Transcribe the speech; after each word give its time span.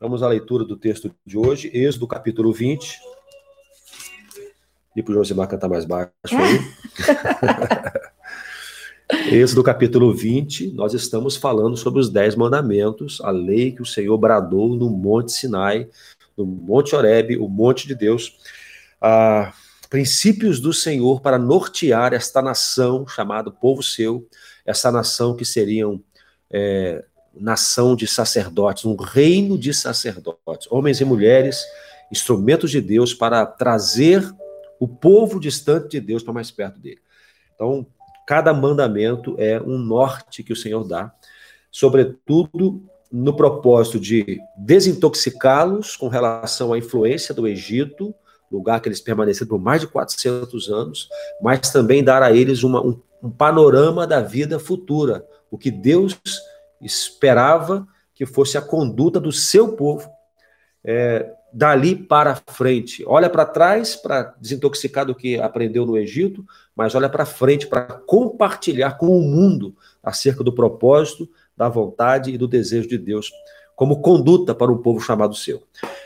Vamos 0.00 0.22
à 0.22 0.28
leitura 0.28 0.64
do 0.64 0.76
texto 0.76 1.12
de 1.26 1.36
hoje, 1.36 1.68
Êxodo 1.74 2.06
capítulo 2.06 2.52
20. 2.52 3.00
E 4.94 5.02
para 5.02 5.10
o 5.10 5.14
Josimar 5.16 5.48
cantar 5.48 5.68
mais 5.68 5.84
baixo 5.84 6.12
aí. 6.30 6.60
Êxodo 9.34 9.64
capítulo 9.64 10.14
20, 10.14 10.72
nós 10.72 10.94
estamos 10.94 11.36
falando 11.36 11.76
sobre 11.76 11.98
os 11.98 12.08
dez 12.08 12.36
mandamentos, 12.36 13.20
a 13.22 13.30
lei 13.30 13.72
que 13.72 13.82
o 13.82 13.86
Senhor 13.86 14.16
bradou 14.16 14.76
no 14.76 14.88
Monte 14.88 15.32
Sinai, 15.32 15.88
no 16.36 16.46
Monte 16.46 16.94
Horebe, 16.94 17.36
o 17.36 17.48
Monte 17.48 17.88
de 17.88 17.96
Deus. 17.96 18.38
Ah, 19.00 19.52
princípios 19.90 20.60
do 20.60 20.72
Senhor 20.72 21.20
para 21.20 21.40
nortear 21.40 22.12
esta 22.12 22.40
nação 22.40 23.04
chamada 23.04 23.50
povo 23.50 23.82
seu, 23.82 24.28
essa 24.64 24.92
nação 24.92 25.34
que 25.34 25.44
seriam 25.44 26.00
é, 26.48 27.04
nação 27.34 27.94
de 27.94 28.06
sacerdotes, 28.06 28.84
um 28.84 28.96
reino 28.96 29.58
de 29.58 29.72
sacerdotes, 29.72 30.66
homens 30.70 31.00
e 31.00 31.04
mulheres, 31.04 31.62
instrumentos 32.10 32.70
de 32.70 32.80
Deus 32.80 33.14
para 33.14 33.44
trazer 33.46 34.22
o 34.80 34.88
povo 34.88 35.40
distante 35.40 35.90
de 35.90 36.00
Deus 36.00 36.22
para 36.22 36.32
mais 36.32 36.50
perto 36.50 36.80
dele. 36.80 37.00
Então, 37.54 37.86
cada 38.26 38.52
mandamento 38.52 39.34
é 39.38 39.60
um 39.60 39.78
norte 39.78 40.42
que 40.42 40.52
o 40.52 40.56
Senhor 40.56 40.84
dá, 40.86 41.12
sobretudo 41.70 42.82
no 43.10 43.34
propósito 43.34 43.98
de 43.98 44.38
desintoxicá-los 44.56 45.96
com 45.96 46.08
relação 46.08 46.72
à 46.72 46.78
influência 46.78 47.34
do 47.34 47.46
Egito, 47.46 48.14
lugar 48.50 48.80
que 48.80 48.88
eles 48.88 49.00
permaneceram 49.00 49.48
por 49.48 49.58
mais 49.58 49.80
de 49.80 49.86
400 49.86 50.70
anos, 50.70 51.08
mas 51.40 51.70
também 51.70 52.04
dar 52.04 52.22
a 52.22 52.32
eles 52.32 52.62
uma, 52.62 52.80
um, 52.84 53.00
um 53.22 53.30
panorama 53.30 54.06
da 54.06 54.20
vida 54.20 54.58
futura, 54.58 55.26
o 55.50 55.58
que 55.58 55.70
Deus 55.70 56.18
esperava 56.80 57.86
que 58.14 58.26
fosse 58.26 58.58
a 58.58 58.62
conduta 58.62 59.20
do 59.20 59.32
seu 59.32 59.72
povo 59.72 60.10
é, 60.84 61.32
dali 61.52 61.96
para 61.96 62.40
frente. 62.46 63.04
Olha 63.06 63.30
para 63.30 63.44
trás 63.44 63.96
para 63.96 64.34
desintoxicar 64.40 65.06
do 65.06 65.14
que 65.14 65.40
aprendeu 65.40 65.86
no 65.86 65.96
Egito, 65.96 66.44
mas 66.74 66.94
olha 66.94 67.08
para 67.08 67.24
frente 67.24 67.66
para 67.66 67.82
compartilhar 67.82 68.98
com 68.98 69.06
o 69.08 69.22
mundo 69.22 69.74
acerca 70.02 70.44
do 70.44 70.52
propósito, 70.52 71.28
da 71.56 71.68
vontade 71.68 72.30
e 72.30 72.38
do 72.38 72.46
desejo 72.46 72.88
de 72.88 72.98
Deus 72.98 73.30
como 73.78 74.02
conduta 74.02 74.56
para 74.56 74.72
o 74.72 74.78
povo 74.78 74.98
chamado 74.98 75.36
seu. 75.36 75.62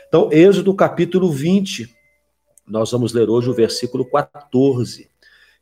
Então, 0.07 0.29
Êxodo 0.31 0.75
capítulo 0.75 1.31
20, 1.31 1.91
nós 2.67 2.91
vamos 2.91 3.13
ler 3.13 3.27
hoje 3.27 3.49
o 3.49 3.53
versículo 3.53 4.05
14. 4.05 5.09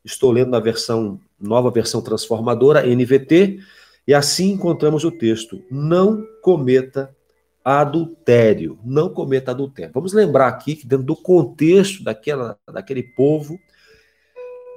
Estou 0.03 0.29
lendo 0.29 0.49
na 0.49 0.59
versão, 0.59 1.17
nova 1.39 1.71
versão 1.71 2.01
transformadora, 2.01 2.85
NVT, 2.85 3.59
e 4.07 4.13
assim 4.13 4.51
encontramos 4.51 5.03
o 5.03 5.11
texto: 5.11 5.63
não 5.69 6.25
cometa 6.41 7.15
adultério, 7.63 8.79
não 8.83 9.09
cometa 9.09 9.51
adultério. 9.51 9.93
Vamos 9.93 10.13
lembrar 10.13 10.47
aqui 10.47 10.75
que 10.75 10.87
dentro 10.87 11.05
do 11.05 11.15
contexto 11.15 12.03
daquela, 12.03 12.57
daquele 12.71 13.03
povo, 13.03 13.59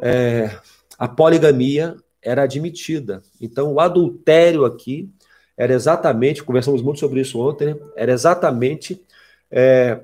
é, 0.01 0.59
a 0.99 1.09
poligamia 1.09 1.97
era 2.23 2.43
admitida. 2.43 3.23
Então, 3.41 3.73
o 3.73 3.81
adultério 3.81 4.65
aqui 4.65 5.11
era 5.57 5.73
exatamente, 5.73 6.43
conversamos 6.43 6.83
muito 6.83 7.01
sobre 7.01 7.21
isso 7.21 7.39
ontem, 7.39 7.75
né? 7.75 7.77
era 7.97 8.13
exatamente 8.13 9.03
é, 9.51 10.01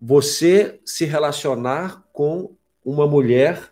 você 0.00 0.80
se 0.84 1.04
relacionar 1.04 2.02
com 2.12 2.54
uma 2.84 3.06
mulher 3.06 3.70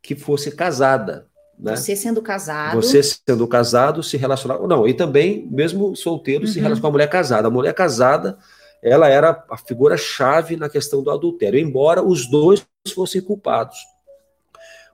que 0.00 0.14
fosse 0.14 0.50
casada. 0.50 1.26
Né? 1.62 1.76
Você 1.76 1.94
sendo 1.94 2.20
casado. 2.20 2.82
Você 2.82 3.00
sendo 3.02 3.46
casado, 3.46 4.02
se 4.02 4.16
relacionar. 4.16 4.58
Não, 4.66 4.86
e 4.86 4.92
também, 4.92 5.46
mesmo 5.48 5.94
solteiro, 5.94 6.44
uhum. 6.44 6.50
se 6.50 6.58
relacionar 6.58 6.80
com 6.80 6.86
a 6.88 6.90
mulher 6.90 7.08
casada. 7.08 7.46
A 7.46 7.50
mulher 7.50 7.72
casada, 7.72 8.36
ela 8.82 9.08
era 9.08 9.44
a 9.48 9.56
figura-chave 9.56 10.56
na 10.56 10.68
questão 10.68 11.04
do 11.04 11.10
adultério, 11.10 11.60
embora 11.60 12.02
os 12.02 12.28
dois 12.28 12.66
fossem 12.92 13.20
culpados. 13.20 13.78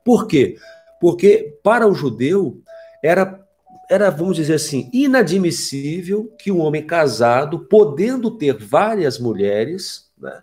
Por 0.05 0.27
quê? 0.27 0.58
Porque 1.00 1.59
para 1.62 1.88
o 1.88 1.94
judeu 1.94 2.60
era, 3.03 3.41
era, 3.88 4.10
vamos 4.10 4.37
dizer 4.37 4.54
assim, 4.54 4.91
inadmissível 4.92 6.31
que 6.38 6.53
um 6.53 6.60
homem 6.60 6.87
casado, 6.87 7.60
podendo 7.60 8.31
ter 8.31 8.54
várias 8.54 9.19
mulheres, 9.19 10.10
né, 10.19 10.42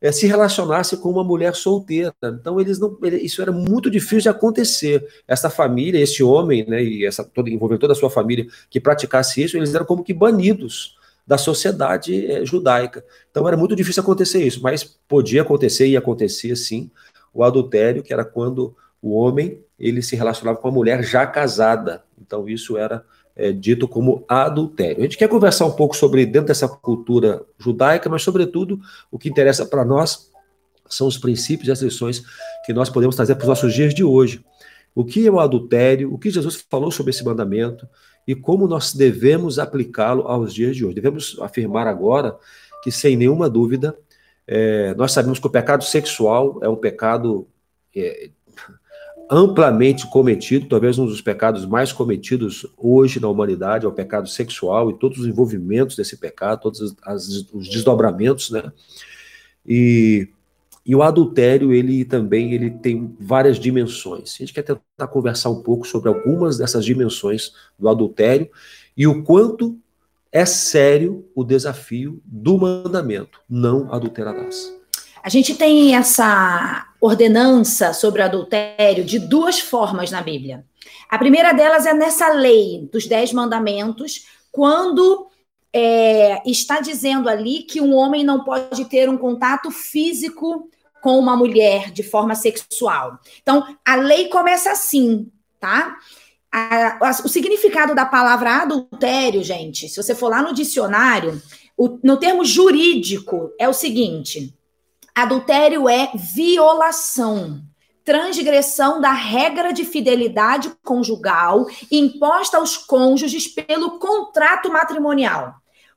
é, 0.00 0.12
se 0.12 0.26
relacionasse 0.26 0.96
com 0.96 1.10
uma 1.10 1.24
mulher 1.24 1.54
solteira. 1.54 2.14
Então 2.22 2.60
eles 2.60 2.78
não, 2.78 2.96
isso 3.20 3.42
era 3.42 3.52
muito 3.52 3.90
difícil 3.90 4.20
de 4.20 4.28
acontecer. 4.28 5.06
Essa 5.26 5.50
família, 5.50 6.00
esse 6.00 6.22
homem, 6.22 6.64
né, 6.66 6.82
e 6.82 7.04
essa 7.04 7.24
toda 7.24 7.50
envolvendo 7.50 7.80
toda 7.80 7.92
a 7.92 7.96
sua 7.96 8.10
família 8.10 8.46
que 8.70 8.80
praticasse 8.80 9.42
isso, 9.42 9.56
eles 9.56 9.74
eram 9.74 9.86
como 9.86 10.04
que 10.04 10.14
banidos 10.14 10.96
da 11.26 11.36
sociedade 11.36 12.30
é, 12.30 12.44
judaica. 12.44 13.04
Então 13.30 13.46
era 13.46 13.56
muito 13.56 13.76
difícil 13.76 14.02
acontecer 14.02 14.42
isso, 14.42 14.62
mas 14.62 14.82
podia 15.06 15.42
acontecer 15.42 15.86
e 15.86 15.96
acontecia 15.96 16.56
sim 16.56 16.90
o 17.34 17.44
adultério, 17.44 18.02
que 18.02 18.12
era 18.12 18.24
quando 18.24 18.74
o 19.02 19.14
homem 19.14 19.62
ele 19.78 20.02
se 20.02 20.16
relacionava 20.16 20.58
com 20.58 20.68
a 20.68 20.72
mulher 20.72 21.04
já 21.04 21.26
casada. 21.26 22.02
Então 22.20 22.48
isso 22.48 22.76
era 22.76 23.04
é, 23.38 23.52
dito 23.52 23.86
como 23.86 24.24
adultério. 24.28 24.98
A 24.98 25.02
gente 25.02 25.16
quer 25.16 25.28
conversar 25.28 25.64
um 25.64 25.70
pouco 25.70 25.96
sobre, 25.96 26.26
dentro 26.26 26.48
dessa 26.48 26.68
cultura 26.68 27.40
judaica, 27.56 28.10
mas, 28.10 28.22
sobretudo, 28.22 28.80
o 29.10 29.18
que 29.18 29.28
interessa 29.28 29.64
para 29.64 29.84
nós 29.84 30.30
são 30.88 31.06
os 31.06 31.16
princípios 31.16 31.68
e 31.68 31.70
as 31.70 31.80
lições 31.80 32.24
que 32.66 32.72
nós 32.72 32.90
podemos 32.90 33.14
trazer 33.14 33.36
para 33.36 33.44
os 33.44 33.48
nossos 33.48 33.72
dias 33.72 33.94
de 33.94 34.02
hoje. 34.02 34.44
O 34.94 35.04
que 35.04 35.24
é 35.24 35.30
o 35.30 35.38
adultério, 35.38 36.12
o 36.12 36.18
que 36.18 36.30
Jesus 36.30 36.66
falou 36.68 36.90
sobre 36.90 37.10
esse 37.10 37.24
mandamento 37.24 37.86
e 38.26 38.34
como 38.34 38.66
nós 38.66 38.92
devemos 38.92 39.58
aplicá-lo 39.58 40.22
aos 40.22 40.52
dias 40.52 40.74
de 40.74 40.84
hoje. 40.84 40.96
Devemos 40.96 41.38
afirmar 41.40 41.86
agora 41.86 42.36
que, 42.82 42.90
sem 42.90 43.16
nenhuma 43.16 43.48
dúvida, 43.48 43.96
é, 44.46 44.94
nós 44.94 45.12
sabemos 45.12 45.38
que 45.38 45.46
o 45.46 45.50
pecado 45.50 45.84
sexual 45.84 46.58
é 46.62 46.68
um 46.68 46.76
pecado 46.76 47.46
é, 47.94 48.30
amplamente 49.30 50.06
cometido, 50.08 50.68
talvez 50.68 50.98
um 50.98 51.06
dos 51.06 51.20
pecados 51.20 51.66
mais 51.66 51.92
cometidos 51.92 52.66
hoje 52.76 53.20
na 53.20 53.28
humanidade, 53.28 53.84
é 53.84 53.88
o 53.88 53.92
pecado 53.92 54.28
sexual 54.28 54.90
e 54.90 54.98
todos 54.98 55.18
os 55.18 55.26
envolvimentos 55.26 55.96
desse 55.96 56.16
pecado, 56.16 56.62
todos 56.62 56.96
as, 57.02 57.28
os 57.52 57.68
desdobramentos, 57.68 58.50
né? 58.50 58.72
E, 59.66 60.28
e 60.84 60.96
o 60.96 61.02
adultério, 61.02 61.72
ele 61.72 62.04
também 62.04 62.54
ele 62.54 62.70
tem 62.70 63.14
várias 63.20 63.58
dimensões. 63.58 64.34
A 64.34 64.38
gente 64.38 64.54
quer 64.54 64.62
tentar 64.62 65.08
conversar 65.08 65.50
um 65.50 65.62
pouco 65.62 65.86
sobre 65.86 66.08
algumas 66.08 66.56
dessas 66.56 66.84
dimensões 66.84 67.52
do 67.78 67.88
adultério 67.88 68.48
e 68.96 69.06
o 69.06 69.22
quanto 69.22 69.78
é 70.32 70.46
sério 70.46 71.26
o 71.34 71.44
desafio 71.44 72.20
do 72.24 72.56
mandamento, 72.56 73.40
não 73.48 73.92
adulterarás. 73.92 74.77
A 75.22 75.28
gente 75.28 75.54
tem 75.54 75.94
essa 75.94 76.86
ordenança 77.00 77.92
sobre 77.92 78.20
o 78.20 78.24
adultério 78.24 79.04
de 79.04 79.18
duas 79.18 79.60
formas 79.60 80.10
na 80.10 80.22
Bíblia. 80.22 80.64
A 81.08 81.18
primeira 81.18 81.52
delas 81.52 81.86
é 81.86 81.94
nessa 81.94 82.28
lei 82.28 82.88
dos 82.92 83.06
Dez 83.06 83.32
Mandamentos, 83.32 84.26
quando 84.50 85.26
é, 85.72 86.42
está 86.48 86.80
dizendo 86.80 87.28
ali 87.28 87.62
que 87.62 87.80
um 87.80 87.94
homem 87.94 88.24
não 88.24 88.44
pode 88.44 88.84
ter 88.86 89.08
um 89.08 89.18
contato 89.18 89.70
físico 89.70 90.68
com 91.00 91.18
uma 91.18 91.36
mulher 91.36 91.90
de 91.90 92.02
forma 92.02 92.34
sexual. 92.34 93.18
Então, 93.40 93.64
a 93.84 93.94
lei 93.96 94.28
começa 94.28 94.70
assim, 94.70 95.30
tá? 95.60 95.96
A, 96.50 97.08
a, 97.08 97.10
o 97.24 97.28
significado 97.28 97.94
da 97.94 98.06
palavra 98.06 98.62
adultério, 98.62 99.44
gente, 99.44 99.88
se 99.88 100.02
você 100.02 100.14
for 100.14 100.28
lá 100.28 100.42
no 100.42 100.54
dicionário, 100.54 101.40
o, 101.76 101.98
no 102.02 102.16
termo 102.16 102.44
jurídico, 102.44 103.52
é 103.58 103.68
o 103.68 103.72
seguinte: 103.72 104.52
Adultério 105.22 105.88
é 105.88 106.12
violação, 106.14 107.60
transgressão 108.04 109.00
da 109.00 109.12
regra 109.12 109.72
de 109.72 109.84
fidelidade 109.84 110.72
conjugal 110.84 111.66
imposta 111.90 112.56
aos 112.56 112.76
cônjuges 112.76 113.48
pelo 113.48 113.98
contrato 113.98 114.70
matrimonial, 114.70 115.54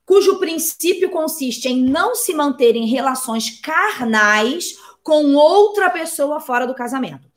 cujo 0.08 0.40
princípio 0.40 1.12
consiste 1.12 1.70
em 1.70 1.84
não 1.84 2.16
se 2.16 2.34
manter 2.34 2.76
em 2.76 2.88
relações 2.88 3.62
carnais 3.62 4.76
com 5.04 5.36
outra 5.36 5.92
pessoa 5.92 6.40
fora 6.40 6.66
do 6.66 6.74
casamento. 6.74 7.30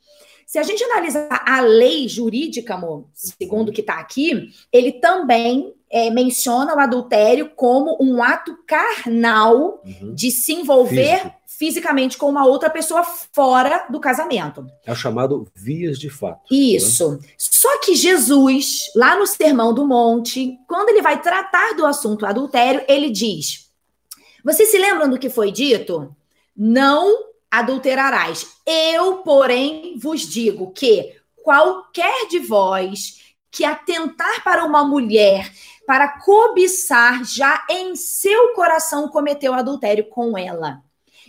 Se 0.47 0.57
a 0.57 0.63
gente 0.63 0.83
analisar 0.85 1.43
a 1.45 1.61
lei 1.61 2.07
jurídica, 2.07 2.73
amor, 2.73 3.05
segundo 3.13 3.69
o 3.69 3.71
que 3.71 3.81
está 3.81 3.99
aqui, 3.99 4.49
ele 4.73 4.93
também 4.93 5.71
é, 5.89 6.09
menciona 6.09 6.75
o 6.75 6.79
adultério 6.79 7.51
como 7.55 7.95
um 8.01 8.23
ato 8.23 8.57
carnal 8.65 9.83
uhum. 9.85 10.15
de 10.15 10.31
se 10.31 10.51
envolver 10.51 11.17
Físico 11.19 11.44
fisicamente 11.57 12.17
com 12.17 12.29
uma 12.29 12.45
outra 12.45 12.69
pessoa 12.69 13.03
fora 13.03 13.85
do 13.89 13.99
casamento. 13.99 14.65
É 14.85 14.91
o 14.91 14.95
chamado 14.95 15.47
vias 15.55 15.97
de 15.97 16.09
fato. 16.09 16.41
Isso. 16.53 17.13
Né? 17.13 17.19
Só 17.37 17.79
que 17.79 17.95
Jesus, 17.95 18.91
lá 18.95 19.17
no 19.17 19.25
Sermão 19.25 19.73
do 19.73 19.87
Monte, 19.87 20.57
quando 20.67 20.89
ele 20.89 21.01
vai 21.01 21.21
tratar 21.21 21.73
do 21.73 21.85
assunto 21.85 22.25
adultério, 22.25 22.83
ele 22.87 23.09
diz: 23.09 23.69
Vocês 24.43 24.69
se 24.69 24.77
lembram 24.77 25.09
do 25.09 25.19
que 25.19 25.29
foi 25.29 25.51
dito? 25.51 26.15
Não 26.55 27.25
adulterarás. 27.49 28.47
Eu, 28.65 29.17
porém, 29.17 29.97
vos 29.97 30.21
digo 30.21 30.71
que 30.71 31.15
qualquer 31.43 32.27
de 32.27 32.39
vós 32.39 33.21
que 33.49 33.63
atentar 33.63 34.43
para 34.43 34.65
uma 34.65 34.83
mulher 34.83 35.49
para 35.85 36.19
cobiçar, 36.19 37.23
já 37.23 37.63
em 37.69 37.95
seu 37.95 38.53
coração 38.53 39.07
cometeu 39.07 39.53
adultério 39.53 40.05
com 40.09 40.37
ela. 40.37 40.83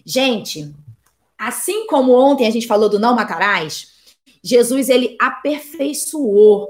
Gente, 0.06 0.73
assim 1.37 1.88
como 1.88 2.12
ontem 2.12 2.47
a 2.47 2.50
gente 2.50 2.69
falou 2.69 2.88
do 2.88 2.99
não 2.99 3.17
matarás, 3.17 3.88
Jesus 4.43 4.88
ele 4.88 5.17
aperfeiçoou, 5.20 6.69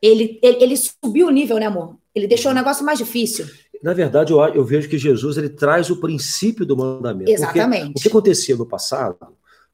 ele, 0.00 0.38
ele, 0.40 0.62
ele 0.62 0.76
subiu 0.76 1.26
o 1.26 1.30
nível, 1.30 1.58
né, 1.58 1.66
amor? 1.66 1.96
Ele 2.14 2.28
deixou 2.28 2.52
o 2.52 2.54
negócio 2.54 2.86
mais 2.86 2.98
difícil. 2.98 3.46
Na 3.82 3.92
verdade, 3.92 4.32
eu, 4.32 4.38
eu 4.40 4.64
vejo 4.64 4.88
que 4.88 4.96
Jesus 4.96 5.36
ele 5.36 5.48
traz 5.48 5.90
o 5.90 5.96
princípio 5.96 6.64
do 6.64 6.76
mandamento. 6.76 7.30
Exatamente. 7.30 7.86
Porque, 7.86 7.98
o 7.98 8.02
que 8.02 8.08
acontecia 8.08 8.56
no 8.56 8.64
passado 8.64 9.16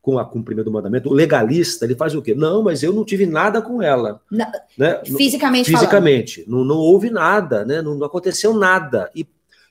com 0.00 0.16
o 0.16 0.24
cumprimento 0.26 0.66
do 0.66 0.70
mandamento, 0.70 1.08
o 1.08 1.14
legalista, 1.14 1.86
ele 1.86 1.94
faz 1.94 2.14
o 2.14 2.20
quê? 2.20 2.34
Não, 2.34 2.62
mas 2.62 2.82
eu 2.82 2.92
não 2.92 3.04
tive 3.04 3.24
nada 3.24 3.62
com 3.62 3.80
ela. 3.80 4.20
Não, 4.30 4.46
né? 4.76 5.00
Fisicamente 5.04 5.70
Fisicamente. 5.70 6.44
Não, 6.46 6.62
não, 6.62 6.76
houve 6.76 7.08
nada, 7.08 7.64
né? 7.64 7.80
Não, 7.80 7.94
não, 7.94 8.06
aconteceu 8.06 8.52
nada. 8.52 9.10
E, 9.14 9.26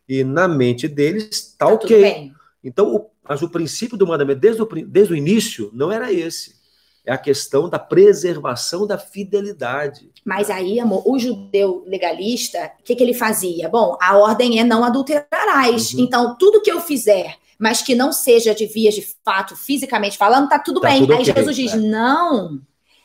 e 0.09 0.23
na 0.23 0.47
mente 0.47 0.87
deles 0.87 1.55
tá, 1.55 1.67
tá 1.67 1.73
ok. 1.73 2.31
Então, 2.63 2.95
o, 2.95 3.09
mas 3.27 3.41
o 3.41 3.49
princípio 3.49 3.97
do 3.97 4.07
mandamento, 4.07 4.39
desde 4.39 4.61
o, 4.61 4.65
desde 4.65 5.13
o 5.13 5.15
início, 5.15 5.69
não 5.73 5.91
era 5.91 6.11
esse. 6.11 6.61
É 7.05 7.11
a 7.11 7.17
questão 7.17 7.67
da 7.67 7.77
preservação 7.77 8.87
da 8.87 8.97
fidelidade. 8.97 10.09
Mas 10.23 10.49
aí, 10.49 10.79
amor, 10.79 11.03
o 11.05 11.19
judeu 11.19 11.83
legalista, 11.85 12.71
o 12.79 12.83
que, 12.83 12.95
que 12.95 13.03
ele 13.03 13.13
fazia? 13.13 13.67
Bom, 13.67 13.97
a 14.01 14.17
ordem 14.17 14.59
é 14.59 14.63
não 14.63 14.83
adulterarás. 14.83 15.93
Uhum. 15.93 15.99
Então, 16.01 16.37
tudo 16.37 16.61
que 16.61 16.71
eu 16.71 16.79
fizer 16.79 17.37
mas 17.63 17.81
que 17.81 17.95
não 17.95 18.11
seja 18.11 18.53
de 18.53 18.65
vias 18.65 18.93
de 18.93 19.07
fato, 19.23 19.55
fisicamente 19.55 20.17
falando, 20.17 20.49
tá 20.49 20.59
tudo 20.59 20.81
tá 20.81 20.89
bem. 20.89 20.99
Tudo 20.99 21.13
Aí 21.13 21.21
okay, 21.21 21.33
Jesus 21.33 21.55
diz: 21.55 21.73
é. 21.73 21.77
não. 21.77 22.59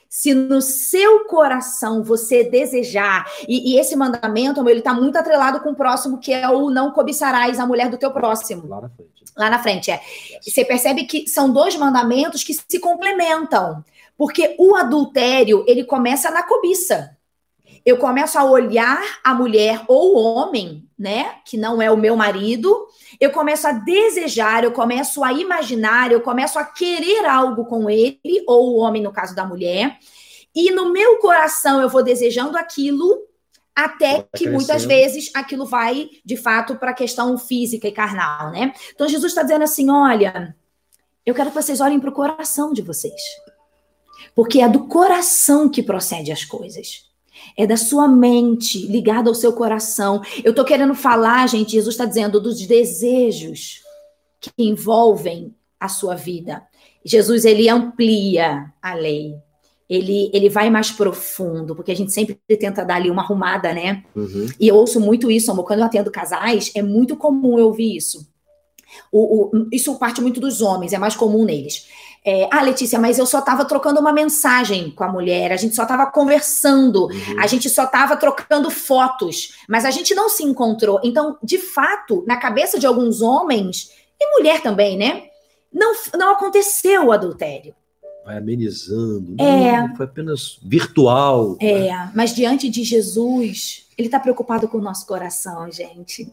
Se 0.08 0.32
no 0.32 0.62
seu 0.62 1.24
coração 1.24 2.02
você 2.02 2.44
desejar, 2.44 3.26
e, 3.46 3.74
e 3.74 3.78
esse 3.78 3.94
mandamento, 3.94 4.66
ele 4.68 4.78
está 4.78 4.94
muito 4.94 5.16
atrelado 5.16 5.60
com 5.60 5.70
o 5.70 5.74
próximo, 5.74 6.18
que 6.18 6.32
é 6.32 6.48
o 6.48 6.70
não 6.70 6.92
cobiçarás 6.92 7.58
a 7.60 7.66
mulher 7.66 7.90
do 7.90 7.98
teu 7.98 8.10
próximo. 8.10 8.66
Lá 8.66 8.80
na 8.80 8.88
frente. 8.88 9.24
Lá 9.36 9.50
na 9.50 9.58
frente, 9.62 9.90
é. 9.90 10.00
Você 10.42 10.64
percebe 10.64 11.04
que 11.04 11.28
são 11.28 11.52
dois 11.52 11.76
mandamentos 11.76 12.42
que 12.42 12.54
se 12.54 12.80
complementam. 12.80 13.84
Porque 14.16 14.56
o 14.58 14.74
adultério, 14.74 15.64
ele 15.68 15.84
começa 15.84 16.30
na 16.30 16.42
cobiça 16.42 17.16
eu 17.88 17.96
começo 17.96 18.38
a 18.38 18.44
olhar 18.44 19.02
a 19.24 19.32
mulher 19.32 19.82
ou 19.88 20.14
o 20.14 20.22
homem, 20.22 20.86
né, 20.98 21.36
que 21.42 21.56
não 21.56 21.80
é 21.80 21.90
o 21.90 21.96
meu 21.96 22.14
marido, 22.14 22.86
eu 23.18 23.30
começo 23.32 23.66
a 23.66 23.72
desejar, 23.72 24.62
eu 24.62 24.72
começo 24.72 25.24
a 25.24 25.32
imaginar, 25.32 26.12
eu 26.12 26.20
começo 26.20 26.58
a 26.58 26.64
querer 26.64 27.24
algo 27.24 27.64
com 27.64 27.88
ele, 27.88 28.44
ou 28.46 28.74
o 28.74 28.76
homem, 28.76 29.02
no 29.02 29.10
caso 29.10 29.34
da 29.34 29.46
mulher, 29.46 29.98
e 30.54 30.70
no 30.70 30.92
meu 30.92 31.16
coração 31.16 31.80
eu 31.80 31.88
vou 31.88 32.02
desejando 32.02 32.58
aquilo, 32.58 33.22
até 33.74 34.26
que 34.36 34.50
muitas 34.50 34.84
vezes 34.84 35.30
aquilo 35.34 35.64
vai, 35.64 36.10
de 36.22 36.36
fato, 36.36 36.76
para 36.76 36.90
a 36.90 36.94
questão 36.94 37.38
física 37.38 37.88
e 37.88 37.92
carnal, 37.92 38.50
né? 38.50 38.74
Então 38.92 39.08
Jesus 39.08 39.32
está 39.32 39.42
dizendo 39.42 39.64
assim: 39.64 39.88
olha, 39.88 40.54
eu 41.24 41.34
quero 41.34 41.50
que 41.50 41.54
vocês 41.54 41.80
olhem 41.80 42.00
para 42.00 42.10
o 42.10 42.12
coração 42.12 42.72
de 42.72 42.82
vocês. 42.82 43.22
Porque 44.34 44.60
é 44.60 44.68
do 44.68 44.88
coração 44.88 45.70
que 45.70 45.82
procede 45.82 46.32
as 46.32 46.44
coisas 46.44 47.07
é 47.58 47.66
da 47.66 47.76
sua 47.76 48.06
mente, 48.06 48.86
ligada 48.86 49.28
ao 49.28 49.34
seu 49.34 49.52
coração. 49.52 50.22
Eu 50.44 50.50
estou 50.50 50.64
querendo 50.64 50.94
falar, 50.94 51.48
gente, 51.48 51.72
Jesus 51.72 51.94
está 51.94 52.04
dizendo 52.04 52.40
dos 52.40 52.64
desejos 52.64 53.82
que 54.40 54.52
envolvem 54.56 55.52
a 55.80 55.88
sua 55.88 56.14
vida. 56.14 56.62
Jesus, 57.04 57.44
ele 57.44 57.68
amplia 57.68 58.72
a 58.80 58.94
lei. 58.94 59.34
Ele, 59.90 60.30
ele 60.32 60.48
vai 60.48 60.70
mais 60.70 60.92
profundo, 60.92 61.74
porque 61.74 61.90
a 61.90 61.96
gente 61.96 62.12
sempre 62.12 62.38
tenta 62.46 62.84
dar 62.84 62.94
ali 62.94 63.10
uma 63.10 63.22
arrumada, 63.22 63.72
né? 63.72 64.04
Uhum. 64.14 64.46
E 64.60 64.68
eu 64.68 64.76
ouço 64.76 65.00
muito 65.00 65.28
isso, 65.28 65.50
amor. 65.50 65.64
Quando 65.64 65.80
eu 65.80 65.86
atendo 65.86 66.12
casais, 66.12 66.70
é 66.76 66.82
muito 66.82 67.16
comum 67.16 67.58
eu 67.58 67.66
ouvir 67.66 67.96
isso. 67.96 68.28
O, 69.10 69.56
o, 69.56 69.68
isso 69.72 69.98
parte 69.98 70.20
muito 70.20 70.40
dos 70.40 70.60
homens, 70.60 70.92
é 70.92 70.98
mais 70.98 71.16
comum 71.16 71.44
neles. 71.44 71.88
É, 72.24 72.48
ah, 72.50 72.62
Letícia, 72.62 72.98
mas 72.98 73.18
eu 73.18 73.26
só 73.26 73.38
estava 73.38 73.64
trocando 73.64 74.00
uma 74.00 74.12
mensagem 74.12 74.90
com 74.90 75.04
a 75.04 75.08
mulher, 75.08 75.52
a 75.52 75.56
gente 75.56 75.74
só 75.74 75.82
estava 75.82 76.06
conversando, 76.06 77.06
uhum. 77.06 77.40
a 77.40 77.46
gente 77.46 77.70
só 77.70 77.84
estava 77.84 78.16
trocando 78.16 78.70
fotos, 78.70 79.54
mas 79.68 79.84
a 79.84 79.90
gente 79.90 80.14
não 80.14 80.28
se 80.28 80.42
encontrou. 80.42 81.00
Então, 81.02 81.38
de 81.42 81.58
fato, 81.58 82.24
na 82.26 82.36
cabeça 82.36 82.78
de 82.78 82.86
alguns 82.86 83.22
homens, 83.22 83.90
e 84.20 84.36
mulher 84.36 84.62
também, 84.62 84.96
né? 84.96 85.24
Não, 85.72 85.92
não 86.18 86.32
aconteceu 86.32 87.06
o 87.06 87.12
adultério. 87.12 87.74
Vai 88.24 88.38
amenizando. 88.38 89.36
É. 89.38 89.80
Não, 89.80 89.96
foi 89.96 90.06
apenas 90.06 90.58
virtual. 90.62 91.56
É, 91.60 91.88
né? 91.88 92.12
mas 92.14 92.34
diante 92.34 92.68
de 92.68 92.84
Jesus, 92.84 93.86
ele 93.96 94.08
está 94.08 94.20
preocupado 94.20 94.68
com 94.68 94.78
o 94.78 94.82
nosso 94.82 95.06
coração, 95.06 95.70
gente. 95.70 96.30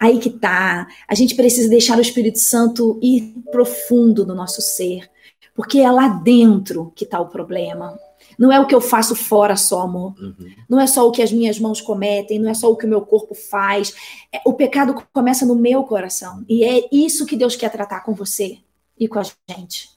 Aí 0.00 0.18
que 0.18 0.30
tá. 0.30 0.86
A 1.08 1.14
gente 1.14 1.34
precisa 1.34 1.68
deixar 1.68 1.98
o 1.98 2.02
Espírito 2.02 2.38
Santo 2.38 2.98
ir 3.02 3.34
profundo 3.50 4.26
no 4.26 4.34
nosso 4.34 4.60
ser, 4.60 5.08
porque 5.54 5.78
é 5.78 5.90
lá 5.90 6.08
dentro 6.08 6.92
que 6.94 7.04
está 7.04 7.20
o 7.20 7.28
problema. 7.28 7.98
Não 8.38 8.50
é 8.50 8.58
o 8.58 8.66
que 8.66 8.74
eu 8.74 8.80
faço 8.80 9.14
fora 9.14 9.56
só, 9.56 9.82
amor. 9.82 10.14
Uhum. 10.20 10.50
Não 10.68 10.80
é 10.80 10.86
só 10.86 11.06
o 11.06 11.12
que 11.12 11.22
as 11.22 11.32
minhas 11.32 11.58
mãos 11.58 11.80
cometem, 11.80 12.38
não 12.38 12.50
é 12.50 12.54
só 12.54 12.70
o 12.70 12.76
que 12.76 12.86
o 12.86 12.88
meu 12.88 13.02
corpo 13.02 13.34
faz. 13.34 13.94
É, 14.32 14.40
o 14.44 14.52
pecado 14.52 14.94
começa 15.12 15.46
no 15.46 15.54
meu 15.54 15.84
coração. 15.84 16.44
E 16.48 16.64
é 16.64 16.88
isso 16.90 17.26
que 17.26 17.36
Deus 17.36 17.54
quer 17.54 17.70
tratar 17.70 18.00
com 18.00 18.12
você 18.12 18.58
e 18.98 19.06
com 19.06 19.18
a 19.18 19.22
gente. 19.22 19.88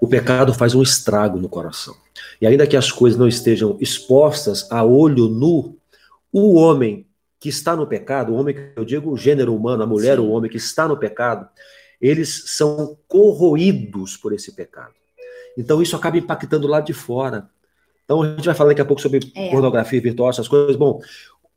O 0.00 0.06
pecado 0.06 0.54
faz 0.54 0.74
um 0.74 0.82
estrago 0.82 1.38
no 1.38 1.48
coração. 1.48 1.94
E 2.40 2.46
ainda 2.46 2.66
que 2.66 2.76
as 2.76 2.92
coisas 2.92 3.18
não 3.18 3.26
estejam 3.26 3.76
expostas 3.80 4.70
a 4.70 4.84
olho 4.84 5.28
nu, 5.28 5.76
o 6.32 6.54
homem 6.54 7.06
que 7.40 7.48
está 7.48 7.76
no 7.76 7.86
pecado, 7.86 8.32
o 8.32 8.36
homem 8.36 8.54
que 8.54 8.72
eu 8.74 8.84
digo 8.84 9.10
o 9.10 9.16
gênero 9.16 9.54
humano, 9.54 9.82
a 9.82 9.86
mulher, 9.86 10.16
Sim. 10.16 10.22
o 10.22 10.30
homem 10.30 10.50
que 10.50 10.56
está 10.56 10.88
no 10.88 10.96
pecado, 10.96 11.48
eles 12.00 12.44
são 12.46 12.96
corroídos 13.06 14.16
por 14.16 14.32
esse 14.32 14.52
pecado. 14.52 14.94
Então 15.56 15.82
isso 15.82 15.96
acaba 15.96 16.16
impactando 16.16 16.66
lá 16.66 16.80
de 16.80 16.92
fora. 16.92 17.48
Então 18.04 18.22
a 18.22 18.28
gente 18.28 18.46
vai 18.46 18.54
falar 18.54 18.70
daqui 18.70 18.80
a 18.80 18.84
pouco 18.84 19.02
sobre 19.02 19.20
é. 19.34 19.50
pornografia 19.50 20.00
virtual, 20.00 20.30
essas 20.30 20.48
coisas. 20.48 20.76
Bom, 20.76 21.00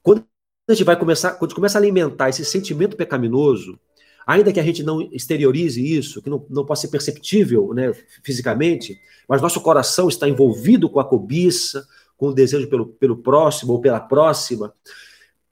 quando 0.04 0.26
a 0.68 0.74
gente 0.74 0.84
vai 0.84 0.98
começar, 0.98 1.32
quando 1.32 1.44
a 1.44 1.48
gente 1.50 1.56
começa 1.56 1.78
a 1.78 1.82
alimentar 1.82 2.30
esse 2.30 2.44
sentimento 2.46 2.96
pecaminoso, 2.96 3.80
ainda 4.26 4.52
que 4.52 4.60
a 4.60 4.64
gente 4.64 4.84
não 4.84 5.02
exteriorize 5.12 5.82
isso, 5.82 6.22
que 6.22 6.30
não, 6.30 6.46
não 6.50 6.66
possa 6.66 6.84
ser 6.84 6.90
perceptível 6.90 7.74
né, 7.74 7.94
fisicamente, 8.24 9.00
mas 9.28 9.42
nosso 9.42 9.62
coração 9.62 10.10
está 10.10 10.28
envolvido 10.28 10.90
com 10.90 11.00
a 11.00 11.06
cobiça, 11.06 11.86
com 12.18 12.28
o 12.28 12.34
desejo 12.34 12.68
pelo, 12.68 12.88
pelo 12.88 13.18
próximo 13.18 13.74
ou 13.74 13.82
pela 13.82 14.00
próxima, 14.00 14.74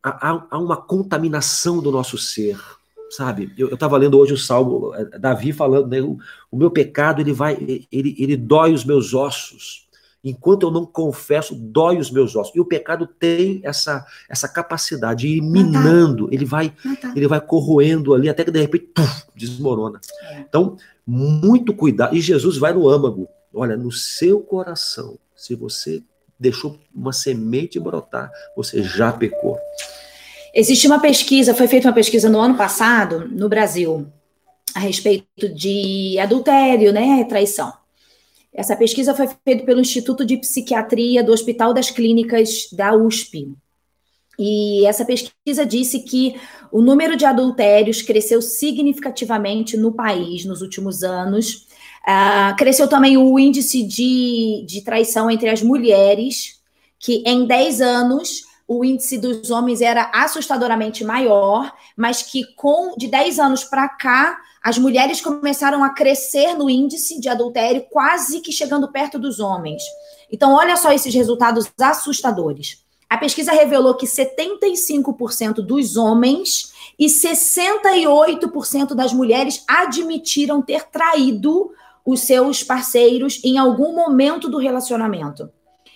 há, 0.04 0.46
há 0.50 0.58
uma 0.58 0.78
contaminação 0.78 1.82
do 1.82 1.92
nosso 1.92 2.18
ser, 2.18 2.60
sabe? 3.10 3.54
Eu 3.58 3.74
estava 3.74 3.98
lendo 3.98 4.18
hoje 4.18 4.34
o 4.34 4.38
Salmo, 4.38 4.94
eh, 4.96 5.18
Davi 5.20 5.52
falando, 5.52 5.88
né, 5.88 6.02
o, 6.02 6.18
o, 6.52 6.58
meu 6.58 6.72
pecado 6.72 7.22
ele 7.22 7.34
vai, 7.34 7.86
ele, 7.92 8.16
ele 8.18 8.38
dói 8.38 8.74
os 8.74 8.86
meus 8.86 9.14
ossos. 9.14 9.88
Enquanto 10.22 10.64
eu 10.64 10.72
não 10.72 10.86
confesso, 10.86 11.56
dói 11.56 11.98
os 11.98 12.12
meus 12.12 12.36
ossos. 12.36 12.54
E 12.54 12.60
o 12.60 12.66
pecado 12.66 13.08
tem 13.08 13.62
essa, 13.64 14.06
essa 14.30 14.50
capacidade 14.50 15.22
de 15.22 15.38
ir 15.38 15.42
minando, 15.42 16.28
ele 16.30 16.44
vai, 16.44 16.74
ele 17.16 17.28
vai 17.28 17.40
corroendo 17.40 18.14
ali, 18.14 18.28
até 18.28 18.44
que 18.44 18.52
de 18.52 18.60
repente 18.60 18.92
puf, 18.94 19.24
desmorona. 19.34 20.02
É. 20.24 20.40
Então, 20.42 20.76
muito 21.08 21.74
cuidado. 21.74 22.16
E 22.16 22.20
Jesus 22.20 22.58
vai 22.58 22.74
no 22.74 22.90
âmago. 22.90 23.30
Olha, 23.54 23.78
no 23.78 23.92
seu 23.92 24.42
coração, 24.42 25.18
se 25.36 25.56
você 25.56 26.04
deixou 26.40 26.80
uma 26.94 27.12
semente 27.12 27.80
brotar, 27.80 28.32
você 28.56 28.82
já 28.82 29.12
pecou. 29.12 29.58
Existe 30.54 30.88
uma 30.88 31.00
pesquisa, 31.00 31.54
foi 31.54 31.68
feita 31.68 31.88
uma 31.88 31.94
pesquisa 31.94 32.30
no 32.30 32.40
ano 32.40 32.56
passado, 32.56 33.28
no 33.32 33.48
Brasil, 33.48 34.08
a 34.74 34.80
respeito 34.80 35.50
de 35.50 36.18
adultério, 36.20 36.92
né, 36.92 37.24
traição. 37.26 37.72
Essa 38.54 38.76
pesquisa 38.76 39.14
foi 39.14 39.28
feita 39.46 39.64
pelo 39.64 39.80
Instituto 39.80 40.26
de 40.26 40.38
Psiquiatria 40.38 41.24
do 41.24 41.32
Hospital 41.32 41.74
das 41.74 41.92
Clínicas 41.92 42.68
da 42.72 42.96
USP. 42.96 43.54
E 44.38 44.86
essa 44.86 45.06
pesquisa 45.06 45.66
disse 45.66 46.00
que 46.00 46.36
o 46.72 46.82
número 46.82 47.16
de 47.16 47.26
adultérios 47.26 48.02
cresceu 48.02 48.42
significativamente 48.42 49.78
no 49.78 49.92
país 49.92 50.46
nos 50.46 50.62
últimos 50.62 51.04
anos 51.04 51.68
Uh, 52.08 52.56
cresceu 52.58 52.88
também 52.88 53.18
o 53.18 53.38
índice 53.38 53.84
de, 53.84 54.64
de 54.66 54.82
traição 54.82 55.30
entre 55.30 55.50
as 55.50 55.62
mulheres, 55.62 56.60
que 56.98 57.24
em 57.26 57.46
10 57.46 57.82
anos 57.82 58.46
o 58.70 58.86
índice 58.86 59.18
dos 59.18 59.50
homens 59.50 59.82
era 59.82 60.12
assustadoramente 60.14 61.04
maior, 61.04 61.74
mas 61.98 62.22
que 62.22 62.44
com 62.56 62.96
de 62.96 63.08
10 63.08 63.40
anos 63.40 63.64
para 63.64 63.90
cá, 63.90 64.40
as 64.64 64.78
mulheres 64.78 65.20
começaram 65.20 65.84
a 65.84 65.90
crescer 65.90 66.54
no 66.54 66.70
índice 66.70 67.20
de 67.20 67.28
adultério, 67.28 67.88
quase 67.90 68.42
que 68.42 68.52
chegando 68.52 68.92
perto 68.92 69.18
dos 69.18 69.40
homens. 69.40 69.82
Então, 70.32 70.54
olha 70.54 70.78
só 70.78 70.92
esses 70.92 71.12
resultados 71.12 71.68
assustadores. 71.82 72.86
A 73.10 73.18
pesquisa 73.18 73.52
revelou 73.52 73.96
que 73.96 74.06
75% 74.06 75.56
dos 75.66 75.98
homens 75.98 76.72
e 77.00 77.08
68% 77.08 78.94
das 78.94 79.12
mulheres 79.12 79.64
admitiram 79.68 80.62
ter 80.62 80.84
traído 80.84 81.72
os 82.06 82.20
seus 82.20 82.62
parceiros 82.64 83.42
em 83.44 83.58
algum 83.58 83.96
momento 83.96 84.48
do 84.48 84.60
relacionamento. 84.60 85.50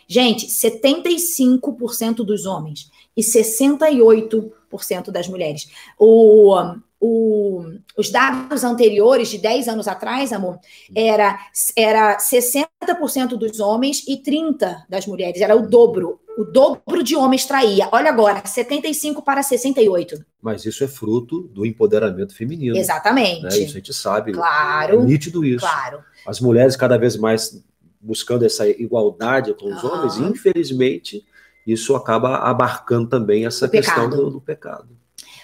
Gente, 0.07 0.47
75% 0.47 2.17
dos 2.17 2.45
homens 2.45 2.89
e 3.15 3.21
68% 3.21 5.11
das 5.11 5.27
mulheres. 5.27 5.67
O, 5.97 6.55
o, 6.99 7.65
os 7.97 8.09
dados 8.09 8.63
anteriores, 8.63 9.29
de 9.29 9.37
10 9.37 9.67
anos 9.67 9.87
atrás, 9.87 10.31
amor, 10.31 10.57
era, 10.95 11.37
era 11.75 12.17
60% 12.17 13.35
dos 13.37 13.59
homens 13.59 14.03
e 14.07 14.17
30% 14.21 14.83
das 14.89 15.05
mulheres. 15.05 15.41
Era 15.41 15.55
o 15.55 15.67
dobro. 15.67 16.19
O 16.37 16.45
dobro 16.45 17.03
de 17.03 17.15
homens 17.15 17.45
traía. 17.45 17.87
Olha 17.91 18.09
agora, 18.09 18.41
75 18.43 19.21
para 19.21 19.43
68. 19.43 20.25
Mas 20.41 20.65
isso 20.65 20.83
é 20.83 20.87
fruto 20.87 21.41
do 21.41 21.63
empoderamento 21.65 22.35
feminino. 22.35 22.75
Exatamente. 22.75 23.43
Né? 23.43 23.49
Isso 23.49 23.59
a 23.71 23.75
gente 23.75 23.93
sabe. 23.93 24.31
Claro. 24.31 25.01
É 25.01 25.05
nítido 25.05 25.45
isso. 25.45 25.59
Claro. 25.63 25.99
As 26.25 26.39
mulheres 26.39 26.75
cada 26.75 26.97
vez 26.97 27.15
mais 27.17 27.63
buscando 28.03 28.45
essa 28.45 28.67
igualdade 28.67 29.53
com 29.53 29.73
os 29.73 29.83
uhum. 29.83 29.91
homens, 29.91 30.17
infelizmente, 30.17 31.25
isso 31.65 31.95
acaba 31.95 32.37
abarcando 32.37 33.07
também 33.07 33.45
essa 33.45 33.69
questão 33.69 34.09
do, 34.09 34.29
do 34.29 34.41
pecado. 34.41 34.89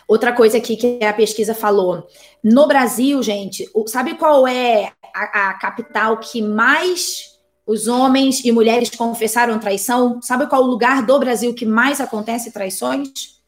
Outra 0.07 0.33
coisa 0.33 0.57
aqui 0.57 0.75
que 0.75 1.03
a 1.03 1.13
pesquisa 1.13 1.53
falou. 1.53 2.07
No 2.43 2.67
Brasil, 2.67 3.21
gente, 3.23 3.69
sabe 3.87 4.15
qual 4.15 4.47
é 4.47 4.91
a, 5.13 5.49
a, 5.49 5.53
capital 5.53 6.17
que 6.17 6.41
mais 6.41 7.37
os 7.65 7.87
homens 7.87 8.43
e 8.43 8.51
mulheres 8.51 8.89
confessaram 8.89 9.59
traição? 9.59 10.19
Sabe 10.21 10.47
qual 10.47 10.63
o 10.63 10.67
lugar 10.67 11.05
do 11.05 11.19
Brasil 11.19 11.53
que 11.53 11.65
mais 11.65 12.01
acontece 12.01 12.51
traições? 12.51 13.39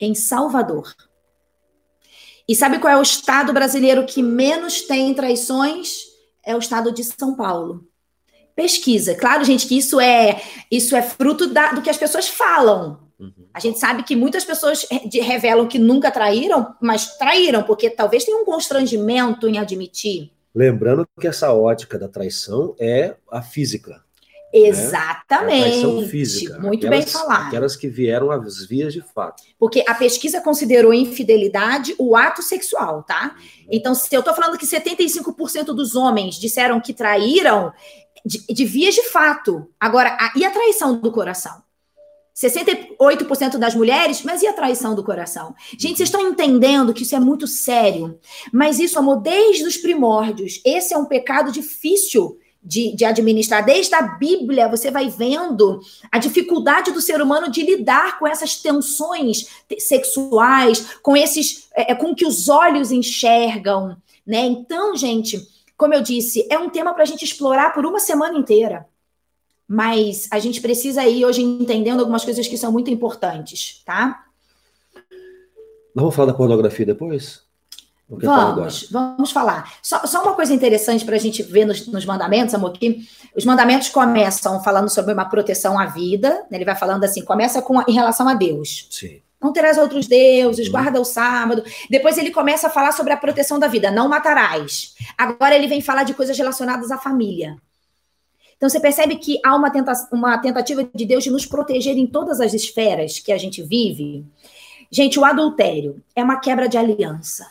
Em 0.00 0.14
Salvador. 0.14 0.94
E 2.48 2.56
sabe 2.56 2.80
qual 2.80 2.92
é 2.92 2.96
o 2.96 3.02
estado 3.02 3.52
brasileiro 3.52 4.04
que 4.04 4.20
menos 4.20 4.82
tem 4.82 5.14
traições? 5.14 6.06
É 6.44 6.56
o 6.56 6.58
estado 6.58 6.90
de 6.90 7.04
São 7.04 7.36
Paulo. 7.36 7.86
Pesquisa. 8.60 9.14
Claro, 9.14 9.42
gente, 9.42 9.66
que 9.66 9.78
isso 9.78 9.98
é 9.98 10.38
isso 10.70 10.94
é 10.94 11.00
fruto 11.00 11.46
da, 11.46 11.72
do 11.72 11.80
que 11.80 11.88
as 11.88 11.96
pessoas 11.96 12.28
falam. 12.28 13.00
Uhum. 13.18 13.46
A 13.54 13.58
gente 13.58 13.78
sabe 13.78 14.02
que 14.02 14.14
muitas 14.14 14.44
pessoas 14.44 14.86
revelam 15.10 15.66
que 15.66 15.78
nunca 15.78 16.10
traíram, 16.10 16.74
mas 16.78 17.16
traíram, 17.16 17.62
porque 17.62 17.88
talvez 17.88 18.22
tenha 18.22 18.36
um 18.36 18.44
constrangimento 18.44 19.48
em 19.48 19.56
admitir. 19.56 20.30
Lembrando 20.54 21.08
que 21.18 21.26
essa 21.26 21.54
ótica 21.54 21.98
da 21.98 22.06
traição 22.06 22.76
é 22.78 23.14
a 23.30 23.40
física. 23.40 24.04
Exatamente. 24.52 25.52
Né? 25.52 25.58
É 25.58 25.60
a 25.60 25.70
traição 25.70 26.08
física. 26.08 26.58
Muito 26.58 26.86
aquelas, 26.86 27.04
bem 27.04 27.12
falado. 27.12 27.46
Aquelas 27.46 27.76
que 27.76 27.88
vieram 27.88 28.30
às 28.30 28.64
vias 28.66 28.92
de 28.92 29.00
fato. 29.00 29.42
Porque 29.58 29.84
a 29.86 29.94
pesquisa 29.94 30.40
considerou 30.40 30.92
infidelidade 30.92 31.94
o 31.98 32.16
ato 32.16 32.42
sexual, 32.42 33.02
tá? 33.02 33.36
Uhum. 33.36 33.66
Então, 33.70 33.94
se 33.94 34.14
eu 34.14 34.22
tô 34.22 34.34
falando 34.34 34.58
que 34.58 34.66
75% 34.66 35.66
dos 35.66 35.94
homens 35.94 36.34
disseram 36.34 36.80
que 36.80 36.92
traíram, 36.92 37.72
de, 38.24 38.44
de 38.52 38.64
vias 38.64 38.94
de 38.94 39.02
fato. 39.04 39.68
Agora, 39.78 40.16
a, 40.20 40.32
e 40.36 40.44
a 40.44 40.50
traição 40.50 41.00
do 41.00 41.12
coração? 41.12 41.62
68% 42.36 43.58
das 43.58 43.74
mulheres, 43.74 44.22
mas 44.22 44.42
e 44.42 44.46
a 44.46 44.52
traição 44.52 44.94
do 44.94 45.04
coração? 45.04 45.54
Gente, 45.78 45.98
vocês 45.98 46.08
estão 46.08 46.26
entendendo 46.26 46.94
que 46.94 47.02
isso 47.02 47.14
é 47.14 47.20
muito 47.20 47.46
sério. 47.46 48.18
Mas 48.52 48.78
isso, 48.78 48.98
amor, 48.98 49.20
desde 49.20 49.64
os 49.64 49.76
primórdios. 49.76 50.60
Esse 50.64 50.94
é 50.94 50.98
um 50.98 51.04
pecado 51.04 51.52
difícil 51.52 52.38
de, 52.62 52.94
de, 52.94 53.04
administrar. 53.04 53.64
Desde 53.64 53.94
a 53.94 54.02
Bíblia, 54.02 54.68
você 54.68 54.90
vai 54.90 55.08
vendo 55.08 55.80
a 56.10 56.18
dificuldade 56.18 56.92
do 56.92 57.00
ser 57.00 57.20
humano 57.22 57.50
de 57.50 57.62
lidar 57.62 58.18
com 58.18 58.26
essas 58.26 58.56
tensões 58.56 59.46
sexuais, 59.78 60.98
com 61.02 61.16
esses. 61.16 61.68
É, 61.74 61.92
é 61.92 61.94
com 61.94 62.14
que 62.14 62.26
os 62.26 62.48
olhos 62.48 62.92
enxergam. 62.92 63.96
Né? 64.26 64.46
Então, 64.46 64.96
gente, 64.96 65.40
como 65.76 65.94
eu 65.94 66.02
disse, 66.02 66.46
é 66.50 66.58
um 66.58 66.68
tema 66.68 66.92
para 66.92 67.02
a 67.02 67.06
gente 67.06 67.24
explorar 67.24 67.72
por 67.72 67.86
uma 67.86 67.98
semana 67.98 68.38
inteira 68.38 68.86
mas 69.72 70.26
a 70.32 70.40
gente 70.40 70.60
precisa 70.60 71.06
ir 71.06 71.24
hoje 71.24 71.42
entendendo 71.42 72.00
algumas 72.00 72.24
coisas 72.24 72.48
que 72.48 72.58
são 72.58 72.72
muito 72.72 72.90
importantes, 72.90 73.80
tá? 73.86 74.24
Nós 75.94 76.02
vamos 76.02 76.14
falar 76.16 76.32
da 76.32 76.36
pornografia 76.36 76.84
depois? 76.84 77.44
Vamos, 78.10 78.88
vamos 78.90 79.30
falar. 79.30 79.72
Só, 79.80 80.04
só, 80.04 80.22
uma 80.22 80.34
coisa 80.34 80.52
interessante 80.52 81.04
para 81.04 81.14
a 81.14 81.18
gente 81.18 81.42
ver 81.44 81.64
nos, 81.64 81.86
nos, 81.86 82.04
mandamentos, 82.04 82.54
amor, 82.54 82.72
que 82.72 83.06
os 83.36 83.44
mandamentos 83.44 83.88
começam 83.88 84.62
falando 84.62 84.88
sobre 84.88 85.12
uma 85.12 85.24
proteção 85.24 85.78
à 85.78 85.86
vida, 85.86 86.30
né? 86.50 86.58
ele 86.58 86.64
vai 86.64 86.74
falando 86.74 87.04
assim, 87.04 87.24
começa 87.24 87.62
com 87.62 87.80
em 87.82 87.92
relação 87.92 88.28
a 88.28 88.34
Deus. 88.34 88.88
Sim. 88.90 89.20
Não 89.40 89.52
terás 89.52 89.78
outros 89.78 90.06
deuses, 90.06 90.66
uhum. 90.66 90.72
guarda 90.72 91.00
o 91.00 91.04
sábado. 91.04 91.62
Depois 91.88 92.18
ele 92.18 92.30
começa 92.30 92.66
a 92.66 92.70
falar 92.70 92.92
sobre 92.92 93.12
a 93.12 93.16
proteção 93.16 93.58
da 93.58 93.68
vida, 93.68 93.90
não 93.90 94.08
matarás. 94.08 94.94
Agora 95.16 95.54
ele 95.54 95.68
vem 95.68 95.80
falar 95.80 96.02
de 96.02 96.12
coisas 96.12 96.36
relacionadas 96.36 96.90
à 96.90 96.98
família. 96.98 97.56
Então 98.56 98.68
você 98.68 98.78
percebe 98.78 99.16
que 99.16 99.40
há 99.42 99.56
uma, 99.56 99.70
tenta 99.70 99.92
uma 100.12 100.36
tentativa 100.36 100.86
de 100.94 101.06
Deus 101.06 101.24
de 101.24 101.30
nos 101.30 101.46
proteger 101.46 101.96
em 101.96 102.06
todas 102.06 102.40
as 102.40 102.52
esferas 102.52 103.18
que 103.18 103.32
a 103.32 103.38
gente 103.38 103.62
vive. 103.62 104.26
Gente, 104.90 105.18
o 105.18 105.24
adultério 105.24 106.02
é 106.14 106.22
uma 106.22 106.40
quebra 106.40 106.68
de 106.68 106.76
aliança. 106.76 107.46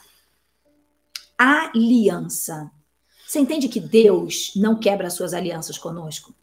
Aliança. 1.40 2.70
Você 3.26 3.40
entende 3.40 3.70
que 3.70 3.80
Deus 3.80 4.52
não 4.58 4.78
quebra 4.78 5.10
suas 5.10 5.34
alianças 5.34 5.78
conosco? 5.78 6.36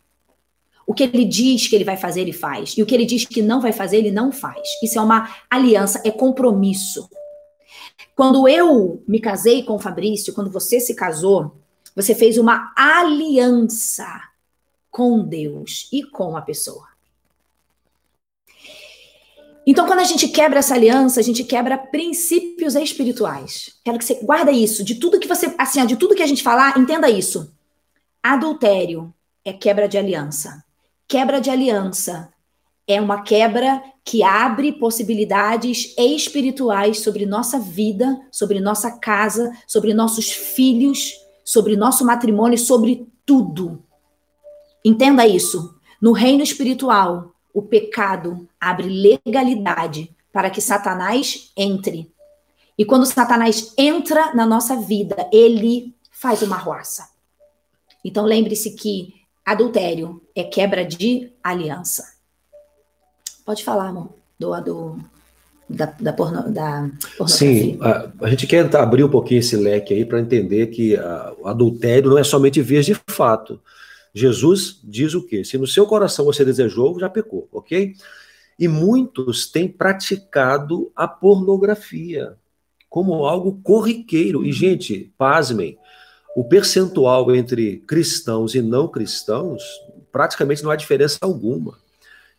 O 0.87 0.95
que 0.95 1.03
ele 1.03 1.25
diz 1.25 1.69
que 1.69 1.75
ele 1.75 1.85
vai 1.85 1.99
fazer, 1.99 2.23
ele 2.23 2.33
faz. 2.33 2.79
E 2.79 2.83
o 2.83 2.87
que 2.87 2.95
ele 2.95 3.05
diz 3.05 3.26
que 3.26 3.43
não 3.43 3.61
vai 3.61 3.73
fazer, 3.73 3.99
ele 3.99 4.11
não 4.11 4.33
faz. 4.33 4.67
Isso 4.83 4.99
é 4.99 5.03
uma 5.03 5.29
aliança, 5.50 6.00
é 6.03 6.11
compromisso. 6.11 7.11
Quando 8.15 8.49
eu 8.49 9.03
me 9.07 9.21
casei 9.21 9.62
com 9.65 9.75
o 9.75 9.79
Fabrício, 9.79 10.33
quando 10.33 10.50
você 10.50 10.81
se 10.81 10.95
casou, 10.95 11.57
você 11.95 12.15
fez 12.15 12.38
uma 12.38 12.73
aliança 12.75 14.07
com 14.91 15.23
Deus 15.23 15.91
e 15.93 16.03
com 16.03 16.37
a 16.37 16.41
pessoa. 16.41 16.96
Então, 19.66 19.87
quando 19.87 19.99
a 19.99 20.04
gente 20.04 20.28
quebra 20.28 20.61
essa 20.61 20.75
aliança, 20.75 21.18
a 21.18 21.23
gente 21.23 21.42
quebra 21.42 21.76
princípios 21.76 22.76
espirituais. 22.76 23.73
Quero 23.85 23.99
que 23.99 24.04
você 24.04 24.14
guarda 24.23 24.52
isso. 24.52 24.85
De 24.85 24.94
tudo 24.94 25.18
que 25.18 25.26
você, 25.26 25.52
assim, 25.58 25.85
de 25.85 25.96
tudo 25.96 26.14
que 26.14 26.23
a 26.23 26.26
gente 26.26 26.42
falar, 26.42 26.78
entenda 26.78 27.11
isso. 27.11 27.52
Adultério 28.23 29.12
é 29.44 29.52
quebra 29.52 29.88
de 29.88 29.99
aliança. 29.99 30.64
Quebra 31.08 31.40
de 31.40 31.50
aliança 31.50 32.32
é 32.87 33.00
uma 33.00 33.23
quebra 33.23 33.82
que 34.04 34.23
abre 34.23 34.73
possibilidades 34.73 35.92
espirituais 35.99 37.00
sobre 37.00 37.26
nossa 37.26 37.58
vida, 37.58 38.20
sobre 38.30 38.61
nossa 38.61 38.92
casa, 38.92 39.52
sobre 39.66 39.92
nossos 39.92 40.30
filhos, 40.30 41.12
sobre 41.44 41.76
nosso 41.76 42.04
matrimônio, 42.04 42.56
sobre 42.56 43.08
tudo. 43.25 43.82
Entenda 44.85 45.26
isso. 45.26 45.75
No 46.00 46.12
reino 46.12 46.42
espiritual, 46.44 47.35
o 47.57 47.63
pecado 47.63 48.47
abre 48.61 48.87
legalidade 48.87 50.15
para 50.31 50.51
que 50.51 50.61
Satanás 50.61 51.51
entre. 51.57 52.13
E 52.77 52.85
quando 52.85 53.07
Satanás 53.07 53.73
entra 53.79 54.35
na 54.35 54.45
nossa 54.45 54.77
vida, 54.77 55.17
ele 55.33 55.95
faz 56.11 56.43
uma 56.43 56.59
roça. 56.59 57.09
Então 58.05 58.27
lembre-se 58.27 58.73
que 58.77 59.15
adultério 59.43 60.21
é 60.35 60.45
quebra 60.45 60.85
de 60.85 61.33
aliança. 61.43 62.05
Pode 63.43 63.65
falar, 63.65 63.89
amor, 63.89 64.11
do, 64.39 64.61
do 64.61 65.01
da, 65.67 65.87
da, 65.99 66.13
porno, 66.13 66.53
da 66.53 66.91
pornografia. 67.17 67.27
Sim, 67.29 67.79
a, 67.81 68.11
a, 68.21 68.29
gente 68.29 68.47
quer 68.47 68.77
abrir 68.77 69.03
um 69.03 69.09
pouquinho 69.09 69.41
esse 69.41 69.57
leque 69.57 69.95
aí 69.95 70.05
para 70.05 70.21
entender 70.21 70.67
que 70.67 70.95
a, 70.95 71.33
o 71.39 71.49
adultério 71.49 72.11
não 72.11 72.19
é 72.19 72.25
somente 72.25 72.61
vias 72.61 72.85
de 72.85 72.95
fato. 73.07 73.59
Jesus 74.16 74.80
diz 74.82 75.12
o 75.12 75.23
quê? 75.23 75.44
Se 75.44 75.58
no 75.58 75.66
seu 75.66 75.85
coração 75.85 76.25
você 76.25 76.42
desejou, 76.42 76.99
já 76.99 77.06
pecou, 77.06 77.46
ok? 77.52 77.94
E 78.58 78.66
muitos 78.66 79.46
têm 79.50 79.68
praticado 79.68 80.90
a 80.96 81.06
pornografia 81.06 82.35
como 82.88 83.26
algo 83.26 83.61
corriqueiro. 83.62 84.42
E, 84.42 84.52
gente, 84.52 85.12
pasmem, 85.18 85.76
o 86.35 86.42
percentual 86.42 87.37
entre 87.37 87.76
cristãos 87.87 88.54
e 88.54 88.62
não 88.62 88.88
cristãos 88.88 89.62
praticamente 90.11 90.64
não 90.64 90.70
há 90.70 90.76
diferença 90.76 91.18
alguma. 91.20 91.76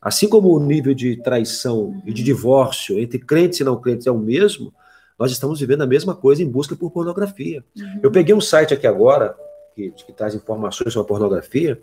Assim 0.01 0.27
como 0.27 0.51
o 0.51 0.60
nível 0.60 0.96
de 0.96 1.17
traição 1.17 2.01
e 2.07 2.12
de 2.12 2.24
divórcio 2.24 2.98
entre 2.98 3.19
crentes 3.19 3.60
e 3.60 3.63
não 3.63 3.79
crentes 3.79 4.07
é 4.07 4.12
o 4.12 4.17
mesmo, 4.17 4.74
nós 5.19 5.31
estamos 5.31 5.60
vivendo 5.60 5.81
a 5.81 5.88
mesma 5.88 6.15
coisa 6.15 6.41
em 6.41 6.50
busca 6.50 6.75
por 6.75 6.89
pornografia. 6.89 7.63
Uhum. 7.77 8.00
Eu 8.01 8.10
peguei 8.10 8.34
um 8.34 8.41
site 8.41 8.74
aqui 8.74 8.88
agora, 8.88 9.38
que, 9.77 9.91
que 9.91 10.12
traz 10.12 10.34
informações 10.34 10.91
sobre 10.91 11.05
a 11.05 11.07
pornografia, 11.07 11.79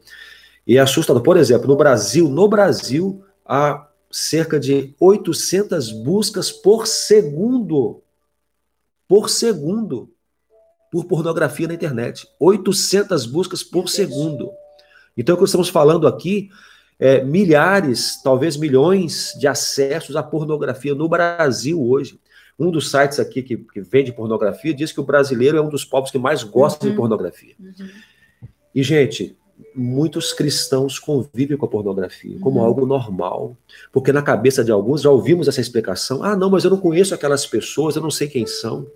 e 0.66 0.76
é 0.76 0.80
assustador. 0.80 1.22
Por 1.22 1.36
exemplo, 1.36 1.68
no 1.68 1.76
Brasil, 1.76 2.28
no 2.28 2.48
Brasil, 2.48 3.22
há 3.44 3.88
cerca 4.10 4.58
de 4.58 4.94
800 4.98 5.92
buscas 5.92 6.50
por 6.50 6.88
segundo. 6.88 8.02
Por 9.06 9.30
segundo. 9.30 10.10
Por 10.90 11.04
pornografia 11.04 11.68
na 11.68 11.74
internet. 11.74 12.26
800 12.40 13.26
buscas 13.26 13.62
por 13.62 13.88
segundo. 13.88 14.50
Então, 15.16 15.36
o 15.36 15.38
que 15.38 15.44
estamos 15.44 15.68
falando 15.68 16.08
aqui 16.08 16.48
é 16.98 17.22
milhares, 17.22 18.20
talvez 18.22 18.56
milhões 18.56 19.34
de 19.38 19.46
acessos 19.46 20.16
à 20.16 20.22
pornografia 20.22 20.94
no 20.94 21.08
Brasil 21.08 21.80
hoje. 21.80 22.18
Um 22.58 22.70
dos 22.70 22.90
sites 22.90 23.18
aqui 23.18 23.42
que, 23.42 23.56
que 23.56 23.80
vende 23.80 24.12
pornografia 24.12 24.72
diz 24.72 24.92
que 24.92 25.00
o 25.00 25.04
brasileiro 25.04 25.58
é 25.58 25.60
um 25.60 25.68
dos 25.68 25.84
povos 25.84 26.10
que 26.10 26.18
mais 26.18 26.42
gosta 26.42 26.84
uhum. 26.84 26.90
de 26.90 26.96
pornografia. 26.96 27.54
Uhum. 27.58 27.88
E, 28.74 28.82
gente, 28.82 29.36
muitos 29.74 30.32
cristãos 30.32 30.98
convivem 30.98 31.56
com 31.56 31.66
a 31.66 31.68
pornografia 31.68 32.38
como 32.40 32.58
uhum. 32.60 32.64
algo 32.64 32.86
normal, 32.86 33.56
porque 33.92 34.12
na 34.12 34.22
cabeça 34.22 34.64
de 34.64 34.70
alguns 34.70 35.02
já 35.02 35.10
ouvimos 35.10 35.48
essa 35.48 35.60
explicação: 35.60 36.22
ah, 36.22 36.36
não, 36.36 36.50
mas 36.50 36.64
eu 36.64 36.70
não 36.70 36.78
conheço 36.78 37.14
aquelas 37.14 37.46
pessoas, 37.46 37.96
eu 37.96 38.02
não 38.02 38.10
sei 38.10 38.28
quem 38.28 38.46
são. 38.46 38.86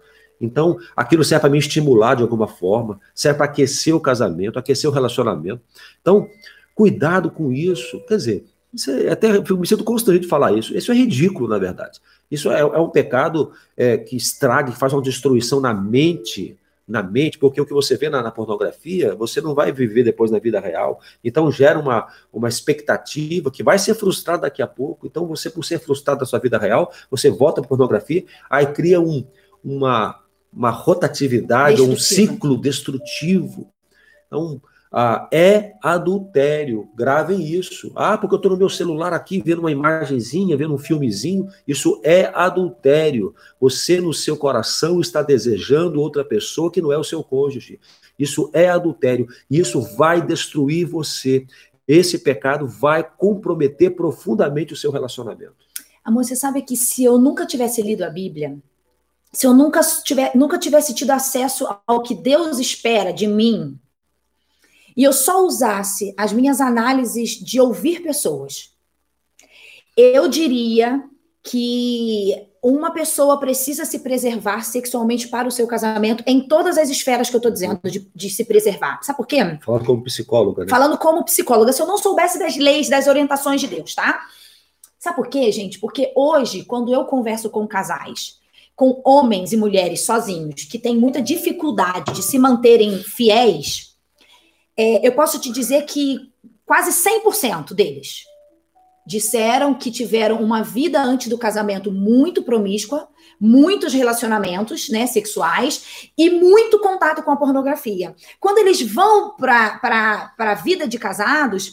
Então, 0.41 0.79
aquilo 0.97 1.25
serve 1.25 1.41
para 1.43 1.51
me 1.51 1.59
estimular 1.59 2.15
de 2.15 2.23
alguma 2.23 2.47
forma, 2.47 3.01
serve 3.13 3.39
para 3.39 3.47
aquecer 3.47 3.95
o 3.95 4.01
casamento, 4.01 4.59
aquecer 4.59 4.89
o 4.89 4.93
relacionamento. 4.93 5.61
Então, 6.01 6.29
cuidado 6.75 7.29
com 7.29 7.53
isso. 7.53 8.01
Quer 8.07 8.17
dizer, 8.17 8.45
isso 8.73 8.91
é, 8.91 9.09
até 9.11 9.33
me 9.33 9.67
sinto 9.67 9.85
constrangido 9.85 10.25
de 10.25 10.31
falar 10.31 10.53
isso. 10.53 10.77
Isso 10.77 10.93
é 10.93 10.95
ridículo, 10.95 11.49
na 11.49 11.59
verdade. 11.59 12.01
Isso 12.31 12.51
é, 12.51 12.61
é 12.61 12.79
um 12.79 12.91
pecado 12.91 13.53
é, 13.77 13.97
que 13.97 14.17
estraga, 14.17 14.73
que 14.73 14.79
faz 14.79 14.93
uma 14.93 15.03
destruição 15.03 15.61
na 15.61 15.73
mente 15.73 16.57
na 16.89 17.03
mente, 17.03 17.39
porque 17.39 17.61
o 17.61 17.67
que 17.67 17.75
você 17.75 17.99
vê 17.99 18.09
na, 18.09 18.23
na, 18.23 18.31
pornografia, 18.31 19.15
você 19.15 19.43
não 19.43 19.55
vai 19.55 19.71
viver 19.71 20.03
depois 20.03 20.31
na 20.31 20.39
vida 20.39 20.59
real. 20.59 21.01
Então 21.23 21.53
gera 21.53 21.79
uma, 21.79 22.09
uma 22.33 22.49
expectativa 22.49 23.51
que 23.51 23.63
vai 23.63 23.79
ser 23.79 23.95
frustrada 23.95 24.43
daqui 24.43 24.63
a 24.63 24.67
pouco. 24.67 25.07
Então 25.07 25.27
você, 25.27 25.51
por 25.51 25.63
ser 25.63 25.79
frustrado 25.79 26.21
da 26.21 26.27
sua 26.27 26.39
vida 26.39 26.57
real, 26.57 26.91
você 27.11 27.31
volta 27.31 27.61
para 27.61 27.69
pornografia, 27.69 28.25
aí 28.49 28.67
cria 28.69 28.99
um, 28.99 29.23
uma, 29.63 30.19
uma 30.51 30.71
rotatividade, 30.71 31.83
ou 31.83 31.91
um 31.91 31.97
ciclo 31.97 32.57
destrutivo. 32.57 33.71
Então, 34.27 34.61
ah, 34.93 35.29
é 35.33 35.75
adultério. 35.83 36.89
Gravem 36.95 37.43
isso. 37.43 37.93
Ah, 37.95 38.17
porque 38.17 38.35
eu 38.35 38.39
estou 38.39 38.53
no 38.53 38.57
meu 38.57 38.69
celular 38.69 39.13
aqui 39.13 39.43
vendo 39.43 39.61
uma 39.61 39.71
imagenzinha, 39.71 40.57
vendo 40.57 40.75
um 40.75 40.79
filmezinho. 40.79 41.49
Isso 41.67 42.01
é 42.03 42.31
adultério. 42.35 43.35
Você, 43.61 44.01
no 44.01 44.15
seu 44.15 44.37
coração, 44.37 45.01
está 45.01 45.23
desejando 45.23 46.01
outra 46.01 46.25
pessoa 46.25 46.71
que 46.71 46.81
não 46.81 46.93
é 46.93 46.99
o 46.99 47.05
seu 47.05 47.23
cônjuge. 47.23 47.79
Isso 48.19 48.51
é 48.53 48.69
adultério. 48.69 49.27
Isso 49.51 49.81
vai 49.97 50.25
destruir 50.25 50.87
você. 50.87 51.47
Esse 51.87 52.19
pecado 52.19 52.67
vai 52.67 53.03
comprometer 53.03 53.95
profundamente 53.95 54.73
o 54.73 54.77
seu 54.77 54.91
relacionamento. 54.91 55.69
Amor, 56.05 56.25
você 56.25 56.35
sabe 56.35 56.63
que 56.63 56.77
se 56.77 57.05
eu 57.05 57.19
nunca 57.19 57.47
tivesse 57.47 57.83
lido 57.83 58.03
a 58.03 58.09
Bíblia, 58.09 58.59
se 59.33 59.47
eu 59.47 59.53
nunca, 59.53 59.81
tiver, 60.03 60.33
nunca 60.35 60.59
tivesse 60.59 60.95
tido 60.95 61.11
acesso 61.11 61.69
ao 61.87 62.03
que 62.03 62.15
Deus 62.15 62.59
espera 62.59 63.13
de 63.13 63.27
mim, 63.27 63.79
e 64.99 65.05
eu 65.05 65.13
só 65.13 65.47
usasse 65.47 66.13
as 66.19 66.33
minhas 66.33 66.61
análises 66.61 67.31
de 67.31 67.61
ouvir 67.61 68.03
pessoas, 68.03 68.73
eu 69.97 70.27
diria 70.27 71.05
que 71.41 72.35
uma 72.61 72.91
pessoa 72.91 73.39
precisa 73.39 73.85
se 73.85 74.01
preservar 74.01 74.65
sexualmente 74.65 75.29
para 75.29 75.47
o 75.47 75.53
seu 75.53 75.69
casamento 75.69 76.25
em 76.27 76.41
todas 76.41 76.77
as 76.77 76.91
esferas 76.91 77.31
que 77.31 77.37
eu 77.37 77.39
estou 77.39 77.53
dizendo 77.53 77.81
de, 77.85 78.11
de, 78.13 78.29
se 78.29 78.45
preservar. 78.45 78.99
Sabe 79.05 79.17
por 79.17 79.27
quê? 79.29 79.39
Falando 79.65 79.87
como 79.87 80.03
psicóloga, 80.03 80.65
né? 80.65 80.69
Falando 80.69 80.99
como 80.99 81.25
psicóloga. 81.25 81.73
Se 81.73 81.81
eu 81.81 81.87
não 81.87 81.97
soubesse 81.97 82.37
das 82.37 82.57
leis, 82.57 82.89
das 82.89 83.07
orientações 83.07 83.61
de 83.61 83.69
Deus, 83.69 83.95
tá? 83.95 84.21
Sabe 84.99 85.15
por 85.15 85.29
quê, 85.29 85.53
gente? 85.53 85.79
Porque 85.79 86.13
hoje, 86.17 86.65
quando 86.65 86.93
eu 86.93 87.05
converso 87.05 87.49
com 87.51 87.69
casais, 87.69 88.41
com 88.75 89.01
homens 89.05 89.53
e 89.53 89.57
mulheres 89.57 90.05
sozinhos, 90.05 90.65
que 90.65 90.77
têm 90.79 90.97
muita 90.97 91.23
dificuldade 91.23 92.13
de 92.13 92.23
se 92.23 92.37
manterem 92.37 92.99
fiéis, 92.99 93.88
é, 94.79 95.07
eu 95.07 95.13
posso 95.13 95.41
te 95.41 95.51
dizer 95.51 95.85
que 95.87 96.33
quase 96.65 96.93
100% 96.93 97.75
deles 97.75 98.23
disseram 99.05 99.75
que 99.75 99.91
tiveram 99.91 100.37
uma 100.43 100.63
vida 100.63 101.03
antes 101.03 101.29
do 101.29 101.39
casamento 101.39 101.91
muito 101.91 102.43
promíscua, 102.43 103.09
muitos 103.41 103.95
relacionamentos 103.95 104.91
né, 104.91 105.07
sexuais 105.07 106.11
e 106.17 106.29
muito 106.29 106.79
contato 106.79 107.23
com 107.23 107.31
a 107.31 107.37
pornografia. 107.37 108.15
Quando 108.39 108.59
eles 108.59 108.83
vão 108.83 109.35
para 109.35 110.31
a 110.39 110.55
vida 110.55 110.87
de 110.87 110.99
casados, 110.99 111.73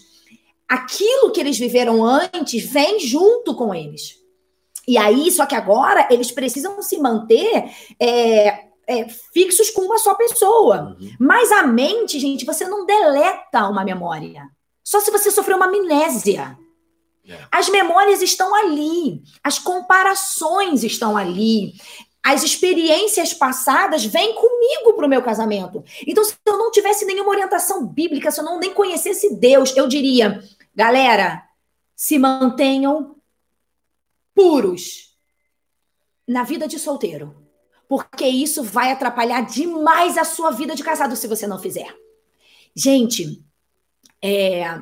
aquilo 0.67 1.31
que 1.31 1.41
eles 1.41 1.59
viveram 1.59 2.05
antes 2.05 2.63
vem 2.63 3.01
junto 3.01 3.53
com 3.53 3.75
eles. 3.75 4.15
E 4.87 4.97
aí, 4.97 5.29
só 5.29 5.45
que 5.45 5.55
agora 5.55 6.07
eles 6.09 6.31
precisam 6.31 6.81
se 6.81 6.97
manter 6.99 7.65
é, 7.99 8.65
é, 8.87 9.07
fixos 9.07 9.69
com 9.69 9.81
uma 9.81 9.97
só 9.97 10.13
pessoa. 10.15 10.95
Uhum. 10.99 11.11
Mas 11.19 11.51
a 11.51 11.63
mente, 11.63 12.19
gente, 12.19 12.45
você 12.45 12.67
não 12.67 12.85
deleta 12.85 13.67
uma 13.67 13.83
memória. 13.83 14.47
Só 14.83 14.99
se 14.99 15.11
você 15.11 15.31
sofreu 15.31 15.57
uma 15.57 15.67
amnésia. 15.67 16.57
É. 17.27 17.39
As 17.51 17.69
memórias 17.69 18.21
estão 18.21 18.53
ali, 18.53 19.23
as 19.43 19.57
comparações 19.57 20.83
estão 20.83 21.17
ali, 21.17 21.73
as 22.23 22.43
experiências 22.43 23.33
passadas 23.33 24.05
vêm 24.05 24.35
comigo 24.35 24.93
para 24.95 25.05
o 25.05 25.09
meu 25.09 25.23
casamento. 25.23 25.83
Então, 26.05 26.23
se 26.23 26.35
eu 26.45 26.57
não 26.57 26.69
tivesse 26.69 27.03
nenhuma 27.05 27.31
orientação 27.31 27.85
bíblica, 27.85 28.29
se 28.29 28.39
eu 28.39 28.45
não 28.45 28.59
nem 28.59 28.73
conhecesse 28.73 29.35
Deus, 29.35 29.75
eu 29.75 29.87
diria, 29.87 30.43
galera, 30.75 31.43
se 31.95 32.19
mantenham 32.19 33.15
puros 34.35 35.15
na 36.27 36.43
vida 36.43 36.67
de 36.67 36.77
solteiro 36.77 37.44
porque 37.87 38.25
isso 38.25 38.63
vai 38.63 38.91
atrapalhar 38.91 39.41
demais 39.41 40.17
a 40.17 40.23
sua 40.23 40.51
vida 40.51 40.75
de 40.75 40.83
casado 40.83 41.15
se 41.15 41.27
você 41.27 41.45
não 41.45 41.59
fizer. 41.59 41.95
Gente, 42.75 43.43
é, 44.21 44.81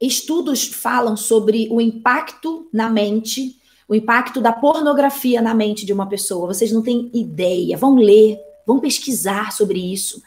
estudos 0.00 0.66
falam 0.66 1.16
sobre 1.16 1.68
o 1.70 1.80
impacto 1.80 2.68
na 2.72 2.88
mente, 2.88 3.56
o 3.88 3.94
impacto 3.94 4.40
da 4.40 4.52
pornografia 4.52 5.40
na 5.40 5.54
mente 5.54 5.86
de 5.86 5.92
uma 5.92 6.08
pessoa. 6.08 6.46
Vocês 6.46 6.72
não 6.72 6.82
têm 6.82 7.10
ideia. 7.14 7.76
Vão 7.76 7.94
ler, 7.94 8.38
vão 8.66 8.80
pesquisar 8.80 9.52
sobre 9.52 9.78
isso. 9.92 10.20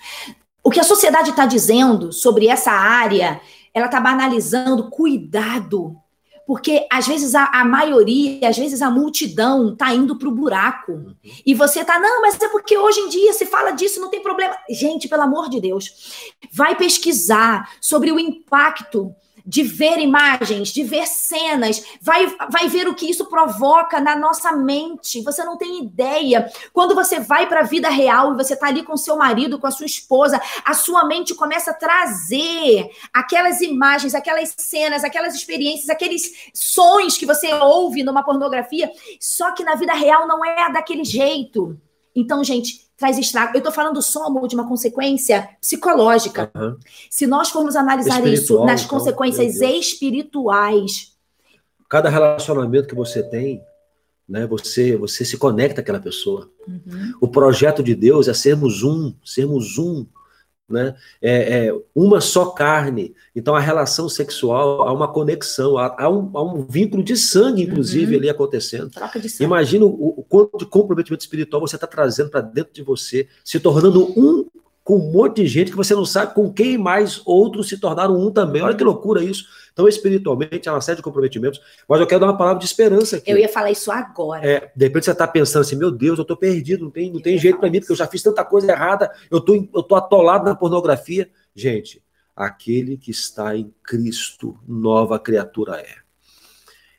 O 0.63 0.71
que 0.71 0.80
a 0.80 0.84
sociedade 0.84 1.30
está 1.32 1.45
dizendo 1.45 2.12
sobre 2.12 2.47
essa 2.47 2.71
área, 2.71 3.39
ela 3.73 3.86
está 3.86 3.99
banalizando 3.99 4.89
cuidado 4.89 5.95
porque 6.45 6.86
às 6.91 7.08
vezes 7.08 7.34
a, 7.34 7.45
a, 7.45 7.65
maioria, 7.65 8.47
às 8.47 8.58
vezes 8.58 8.81
a 8.81 8.89
multidão 8.89 9.75
tá 9.75 9.93
indo 9.93 10.17
pro 10.17 10.31
buraco. 10.31 10.91
Uhum. 10.91 11.15
E 11.45 11.53
você 11.53 11.84
tá, 11.84 11.99
não, 11.99 12.21
mas 12.21 12.39
é 12.39 12.49
porque 12.49 12.77
hoje 12.77 12.99
em 12.99 13.10
dia 13.10 13.34
se 13.34 13.45
fala 13.45 13.71
disso, 13.71 13.99
não 13.99 14.10
tem 14.10 14.21
problema. 14.21 14.55
Gente, 14.69 15.08
pelo 15.08 15.23
amor 15.23 15.49
de 15.49 15.60
Deus, 15.60 16.29
vai 16.51 16.75
pesquisar 16.75 17.71
sobre 17.81 18.12
o 18.12 18.19
impacto 18.19 19.13
de 19.45 19.62
ver 19.62 19.99
imagens, 19.99 20.69
de 20.69 20.84
ver 20.84 21.05
cenas, 21.05 21.84
vai, 22.01 22.25
vai 22.49 22.67
ver 22.67 22.88
o 22.88 22.95
que 22.95 23.10
isso 23.10 23.25
provoca 23.25 23.99
na 23.99 24.15
nossa 24.15 24.51
mente. 24.53 25.21
Você 25.21 25.43
não 25.43 25.58
tem 25.58 25.84
ideia. 25.84 26.51
Quando 26.73 26.95
você 26.95 27.19
vai 27.19 27.47
para 27.47 27.60
a 27.60 27.63
vida 27.63 27.89
real 27.89 28.34
e 28.34 28.38
você 28.38 28.53
está 28.53 28.67
ali 28.67 28.81
com 28.81 28.97
seu 28.97 29.15
marido, 29.17 29.60
com 29.60 29.67
a 29.67 29.71
sua 29.71 29.86
esposa, 29.86 30.41
a 30.65 30.73
sua 30.73 31.05
mente 31.05 31.36
começa 31.36 31.71
a 31.71 31.75
trazer 31.75 32.89
aquelas 33.13 33.62
imagens, 33.62 34.15
aquelas 34.15 34.53
cenas, 34.58 35.03
aquelas 35.03 35.36
experiências, 35.36 35.89
aqueles 35.89 36.49
sons 36.53 37.17
que 37.17 37.25
você 37.25 37.53
ouve 37.53 38.03
numa 38.03 38.23
pornografia, 38.23 38.91
só 39.19 39.51
que 39.51 39.63
na 39.63 39.75
vida 39.75 39.93
real 39.93 40.27
não 40.27 40.43
é 40.43 40.71
daquele 40.71 41.03
jeito. 41.03 41.79
Então, 42.15 42.43
gente, 42.43 42.84
traz 42.97 43.17
estrago. 43.17 43.53
Eu 43.55 43.60
estou 43.60 43.73
falando 43.73 44.01
só 44.01 44.29
de 44.47 44.55
uma 44.55 44.67
consequência 44.67 45.49
psicológica. 45.60 46.51
Uhum. 46.55 46.77
Se 47.10 47.27
nós 47.27 47.49
formos 47.49 47.75
analisar 47.75 48.25
isso 48.27 48.63
nas 48.65 48.84
então, 48.84 48.97
consequências 48.97 49.62
espirituais. 49.62 51.13
Cada 51.89 52.10
relacionamento 52.10 52.88
que 52.88 52.95
você 52.95 53.21
tem, 53.21 53.62
né, 54.27 54.47
você, 54.47 54.95
você 54.95 55.23
se 55.23 55.38
conecta 55.38 55.81
àquela 55.81 55.99
pessoa. 55.99 56.49
Uhum. 56.67 57.13
O 57.21 57.27
projeto 57.27 57.84
de 57.84 57.93
Deus 57.93 58.27
é 58.27 58.34
sermos 58.34 58.84
um, 58.84 59.13
sermos 59.23 59.77
um 59.77 60.05
né? 60.69 60.95
É, 61.21 61.67
é, 61.67 61.75
uma 61.93 62.19
só 62.19 62.47
carne. 62.47 63.13
Então 63.36 63.56
a 63.56 63.60
relação 63.60 64.10
sexual 64.10 64.88
há 64.88 64.91
uma 64.91 65.08
conexão, 65.08 65.78
há, 65.78 65.95
há, 65.97 66.10
um, 66.10 66.32
há 66.34 66.43
um, 66.43 66.65
vínculo 66.65 67.04
de 67.04 67.15
sangue, 67.15 67.63
inclusive, 67.63 68.13
uhum. 68.13 68.19
ali 68.19 68.30
acontecendo. 68.30 68.91
Imagina 69.43 69.86
o, 69.86 70.19
o, 70.19 70.23
quanto 70.23 70.58
de 70.58 70.65
comprometimento 70.65 71.23
espiritual 71.23 71.62
você 71.62 71.75
está 71.75 71.88
trazendo 71.88 72.30
para 72.30 72.41
dentro 72.41 72.73
de 72.73 72.82
você, 72.82 73.28
se 73.43 73.60
tornando 73.60 74.04
um 74.19 74.45
com 74.85 74.97
um 74.97 75.11
monte 75.11 75.37
de 75.41 75.47
gente 75.47 75.71
que 75.71 75.77
você 75.77 75.95
não 75.95 76.05
sabe 76.05 76.35
com 76.35 76.53
quem 76.53 76.77
mais 76.77 77.19
outros 77.25 77.67
se 77.67 77.79
tornaram 77.79 78.15
um 78.15 78.29
também. 78.29 78.61
Olha 78.61 78.75
que 78.75 78.83
loucura 78.83 79.23
isso. 79.23 79.47
Então, 79.73 79.87
espiritualmente, 79.87 80.69
há 80.69 80.73
uma 80.73 80.79
série 80.79 80.97
de 80.97 81.01
comprometimentos, 81.01 81.59
mas 81.89 81.99
eu 81.99 82.05
quero 82.05 82.21
dar 82.21 82.27
uma 82.27 82.37
palavra 82.37 82.59
de 82.59 82.65
esperança 82.65 83.17
aqui. 83.17 83.31
Eu 83.31 83.37
ia 83.39 83.49
falar 83.49 83.71
isso 83.71 83.91
agora. 83.91 84.45
É, 84.47 84.71
de 84.75 84.85
repente 84.85 85.05
você 85.05 85.11
está 85.11 85.27
pensando 85.27 85.63
assim, 85.63 85.75
meu 85.75 85.89
Deus, 85.89 86.19
eu 86.19 86.21
estou 86.21 86.37
perdido, 86.37 86.83
não 86.83 86.91
tem, 86.91 87.11
não 87.11 87.19
tem 87.19 87.35
jeito 87.35 87.57
para 87.57 87.67
mim, 87.67 87.79
porque 87.79 87.93
eu 87.93 87.97
já 87.97 88.05
fiz 88.05 88.21
tanta 88.21 88.45
coisa 88.45 88.71
errada, 88.71 89.11
eu 89.31 89.41
tô, 89.41 89.55
eu 89.55 89.81
tô 89.81 89.95
atolado 89.95 90.45
na 90.45 90.55
pornografia. 90.55 91.31
Gente, 91.55 92.03
aquele 92.35 92.95
que 92.95 93.09
está 93.09 93.57
em 93.57 93.73
Cristo, 93.81 94.55
nova 94.67 95.17
criatura 95.17 95.79
é. 95.79 96.04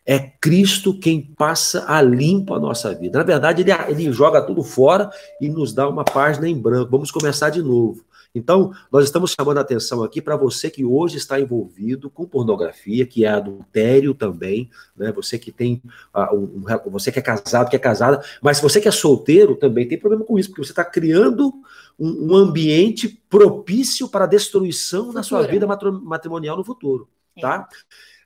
É 0.07 0.19
Cristo 0.19 0.99
quem 0.99 1.21
passa 1.21 1.85
a 1.89 2.01
limpo 2.01 2.55
a 2.55 2.61
nossa 2.61 2.95
vida. 2.95 3.19
Na 3.19 3.25
verdade, 3.25 3.63
ele, 3.63 3.73
ele 3.89 4.13
joga 4.13 4.41
tudo 4.41 4.63
fora 4.63 5.11
e 5.41 5.49
nos 5.49 5.73
dá 5.73 5.89
uma 5.89 6.05
página 6.05 6.49
em 6.49 6.57
branco. 6.57 6.91
Vamos 6.91 7.11
começar 7.11 7.51
de 7.51 7.61
novo. 7.63 8.07
Então, 8.37 8.71
nós 8.93 9.07
estamos 9.07 9.33
chamando 9.33 9.57
a 9.57 9.63
atenção 9.63 10.03
aqui 10.03 10.21
para 10.21 10.37
você 10.37 10.69
que 10.69 10.85
hoje 10.85 11.17
está 11.17 11.41
envolvido 11.41 12.11
com 12.11 12.27
pornografia, 12.27 13.07
que 13.07 13.25
é 13.25 13.29
adultério 13.29 14.13
também, 14.13 14.69
né? 14.95 15.11
Você 15.13 15.39
que 15.39 15.51
tem 15.51 15.81
uh, 16.15 16.37
um, 16.37 16.65
você 16.91 17.11
que 17.11 17.19
é 17.19 17.23
casado, 17.23 17.71
que 17.71 17.77
é 17.77 17.79
casada, 17.79 18.23
mas 18.43 18.61
você 18.61 18.79
que 18.79 18.89
é 18.89 18.91
solteiro 18.91 19.57
também 19.57 19.89
tem 19.89 19.99
problema 19.99 20.23
com 20.23 20.39
isso, 20.39 20.51
porque 20.51 20.63
você 20.63 20.73
está 20.73 20.85
criando 20.85 21.51
um, 21.99 22.33
um, 22.33 22.37
ambiente 22.37 23.09
propício 23.31 24.07
para 24.07 24.25
a 24.25 24.29
destruição 24.29 25.15
da 25.15 25.23
sua 25.23 25.47
vida 25.47 25.67
matrimonial 25.67 26.59
no 26.59 26.65
futuro, 26.65 27.09
tá? 27.41 27.69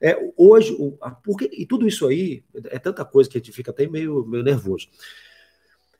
É. 0.02 0.18
Hoje, 0.36 0.74
o, 0.78 0.96
a, 1.00 1.10
porque, 1.10 1.50
e 1.52 1.66
tudo 1.66 1.86
isso 1.86 2.06
aí 2.06 2.42
é 2.64 2.78
tanta 2.78 3.04
coisa 3.04 3.28
que 3.28 3.36
a 3.36 3.40
gente 3.40 3.52
fica 3.52 3.70
até 3.70 3.86
meio, 3.86 4.24
meio 4.26 4.42
nervoso. 4.42 4.88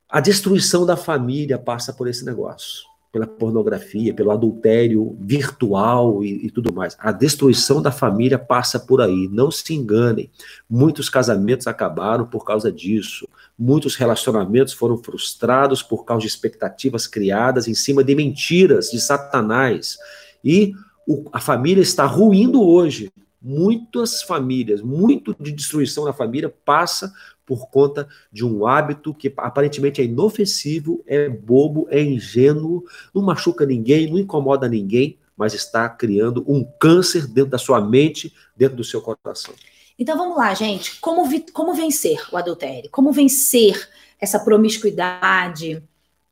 A 0.09 0.21
destruição 0.21 0.85
da 0.85 0.97
família 0.97 1.59
passa 1.59 1.93
por 1.93 2.09
esse 2.09 2.25
negócio 2.25 2.91
pela 3.13 3.27
pornografia, 3.27 4.15
pelo 4.15 4.31
adultério 4.31 5.17
virtual 5.21 6.23
e, 6.23 6.47
e, 6.47 6.51
tudo 6.51 6.73
mais. 6.73 6.97
A 6.99 7.11
destruição 7.11 7.83
da 7.83 7.91
família 7.91 8.39
passa 8.39 8.79
por 8.79 9.01
aí. 9.01 9.29
Não 9.33 9.51
se 9.51 9.75
enganem. 9.75 10.31
Muitos 10.69 11.09
casamentos 11.09 11.67
acabaram 11.67 12.25
por 12.25 12.45
causa 12.45 12.71
disso. 12.71 13.29
Muitos 13.59 13.97
relacionamentos 13.97 14.73
foram 14.73 14.97
frustrados 14.97 15.83
por 15.83 16.05
causa 16.05 16.23
de 16.23 16.29
expectativas 16.29 17.07
criadas 17.07 17.67
em 17.67 17.75
cima 17.75 18.05
de 18.05 18.15
mentiras 18.15 18.91
de 18.91 19.01
Satanás. 19.01 19.99
E 20.45 20.73
o, 21.11 21.29
a 21.33 21.41
família 21.41 21.83
está 21.83 22.07
ruindo 22.07 22.63
hoje. 22.63 23.13
Muitas 23.43 24.23
famílias, 24.23 24.81
muito 24.81 25.35
de 25.41 25.51
destruição 25.51 26.05
na 26.05 26.13
família 26.13 26.55
passa 26.65 27.13
por 27.45 27.69
conta 27.69 28.07
de 28.31 28.45
um 28.45 28.65
hábito 28.65 29.13
que 29.13 29.33
aparentemente 29.37 30.01
é 30.01 30.05
inofensivo, 30.05 31.03
é 31.07 31.29
bobo, 31.29 31.89
é 31.91 32.01
ingênuo, 32.01 32.85
não 33.13 33.23
machuca 33.23 33.67
ninguém, 33.67 34.09
não 34.09 34.19
incomoda 34.19 34.69
ninguém, 34.69 35.19
mas 35.37 35.55
está 35.55 35.89
criando 35.89 36.45
um 36.47 36.63
câncer 36.79 37.27
dentro 37.27 37.51
da 37.51 37.59
sua 37.59 37.81
mente, 37.81 38.33
dentro 38.55 38.77
do 38.77 38.85
seu 38.85 39.01
coração. 39.01 39.55
Então 39.99 40.17
vamos 40.17 40.37
lá, 40.37 40.55
gente. 40.55 41.01
Como, 41.01 41.27
como 41.53 41.75
vencer 41.75 42.23
o 42.31 42.37
adultério? 42.37 42.89
Como 42.91 43.11
vencer 43.11 43.89
essa 44.21 44.39
promiscuidade? 44.39 45.83